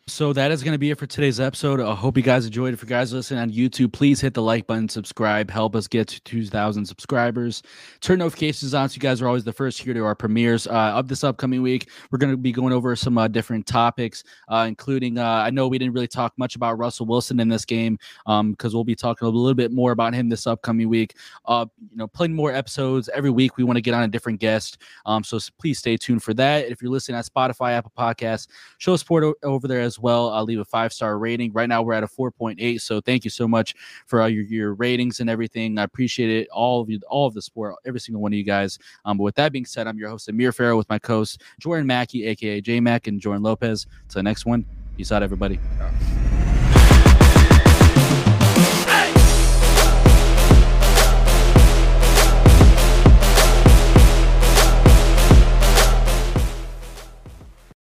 So 0.08 0.34
that 0.34 0.52
is 0.52 0.62
going 0.64 0.74
to 0.74 0.78
be 0.78 0.92
it 0.92 0.98
for 0.98 1.08
today's 1.08 1.40
episode. 1.40 1.80
I 1.80 1.96
hope 1.96 2.18
you 2.18 2.24
guys 2.24 2.46
enjoyed. 2.46 2.74
If 2.74 2.82
you 2.82 2.90
guys 2.90 3.14
listen 3.14 3.38
on 3.38 3.50
YouTube, 3.50 3.94
please 3.94 4.20
hit 4.20 4.34
the 4.34 4.42
like 4.42 4.68
button, 4.68 4.90
subscribe, 4.90 5.50
help 5.50 5.78
us 5.78 5.88
get 5.88 6.10
to 6.10 6.22
2,000 6.24 6.86
subscribers. 6.86 7.64
Turn 8.02 8.20
notifications 8.20 8.74
on 8.74 8.90
so 8.90 8.96
you 8.96 9.00
guys 9.00 9.22
are 9.22 9.28
always 9.30 9.46
the 9.46 9.54
first 9.54 9.82
here 9.82 9.94
to 9.94 10.04
our 10.04 10.14
premieres 10.14 10.68
uh, 10.68 10.92
of 10.94 11.08
this 11.08 11.24
upcoming 11.24 11.62
week. 11.62 11.90
We're 12.12 12.18
going 12.18 12.34
to 12.34 12.38
be 12.38 12.52
going 12.52 12.74
over 12.74 12.94
some 12.98 13.18
uh, 13.18 13.30
different 13.30 13.66
topics, 13.66 14.26
uh, 14.50 14.66
including 14.68 15.20
uh, 15.20 15.26
I 15.26 15.50
know 15.52 15.70
we 15.70 15.78
didn't 15.78 15.94
really 15.94 16.10
talk 16.10 16.34
much 16.36 16.58
about 16.58 16.78
Russell 16.78 17.06
Wilson 17.06 17.40
in 17.40 17.48
this 17.48 17.64
game 17.64 17.98
because 18.26 18.74
um, 18.74 18.74
we'll 18.74 18.84
be 18.84 18.96
talking 18.96 19.26
a 19.26 19.32
little 19.32 19.56
bit 19.56 19.72
more 19.72 19.94
about 19.94 20.14
him 20.14 20.28
this 20.28 20.46
upcoming 20.46 20.90
week. 20.90 21.16
Uh, 21.46 21.66
you 21.92 21.96
know, 21.96 22.08
plenty 22.08 22.34
more 22.34 22.52
episodes 22.52 23.10
every 23.14 23.30
week. 23.30 23.56
We 23.56 23.64
want 23.64 23.78
to 23.78 23.82
get 23.82 23.94
on 23.94 24.04
a 24.04 24.10
different 24.10 24.42
guest, 24.42 24.80
um, 25.06 25.24
so 25.24 25.40
please 25.58 25.80
stay 25.80 25.96
tuned 25.96 26.24
for 26.24 26.34
that. 26.34 26.68
If 26.68 26.82
you're 26.82 26.92
listening 26.92 27.16
on 27.16 27.24
Spotify, 27.24 27.72
Apple 27.72 27.94
Podcasts, 27.98 28.50
show 28.80 28.98
support 28.98 29.24
o- 29.24 29.36
over 29.44 29.66
there 29.66 29.80
as 29.80 29.93
as 29.94 30.00
well. 30.00 30.30
I'll 30.30 30.44
leave 30.44 30.60
a 30.60 30.66
five 30.66 30.92
star 30.92 31.18
rating. 31.18 31.52
Right 31.54 31.70
now 31.70 31.82
we're 31.82 31.94
at 31.94 32.04
a 32.04 32.08
4.8. 32.08 32.82
So 32.82 33.02
thank 33.02 33.24
you 33.24 33.30
so 33.30 33.48
much 33.48 33.76
for 34.06 34.22
all 34.22 34.30
your, 34.30 34.44
your 34.44 34.74
ratings 34.74 35.20
and 35.20 35.30
everything. 35.30 35.78
I 35.78 35.84
appreciate 35.84 36.30
it. 36.30 36.48
All 36.50 36.82
of 36.82 36.90
you, 36.90 37.00
all 37.08 37.28
of 37.28 37.34
the 37.34 37.42
support, 37.42 37.76
every 37.86 38.00
single 38.00 38.22
one 38.22 38.34
of 38.34 38.38
you 38.38 38.44
guys. 38.44 38.80
Um, 39.06 39.18
but 39.18 39.24
with 39.24 39.36
that 39.36 39.52
being 39.52 39.66
said, 39.66 39.88
I'm 39.88 39.98
your 39.98 40.10
host 40.10 40.30
Amir 40.30 40.52
Farrell 40.52 40.78
with 40.78 40.90
my 40.90 41.00
co-host 41.00 41.42
Jordan 41.60 41.88
Mackey, 41.88 42.26
aka 42.26 42.62
J 42.62 42.80
Mac, 42.80 43.08
and 43.08 43.20
Jordan 43.20 43.44
Lopez. 43.44 43.86
To 44.10 44.16
the 44.16 44.24
next 44.24 44.46
one. 44.46 44.66
Peace 44.98 45.12
out, 45.12 45.24
everybody. 45.24 45.60
Yeah. 45.78 46.33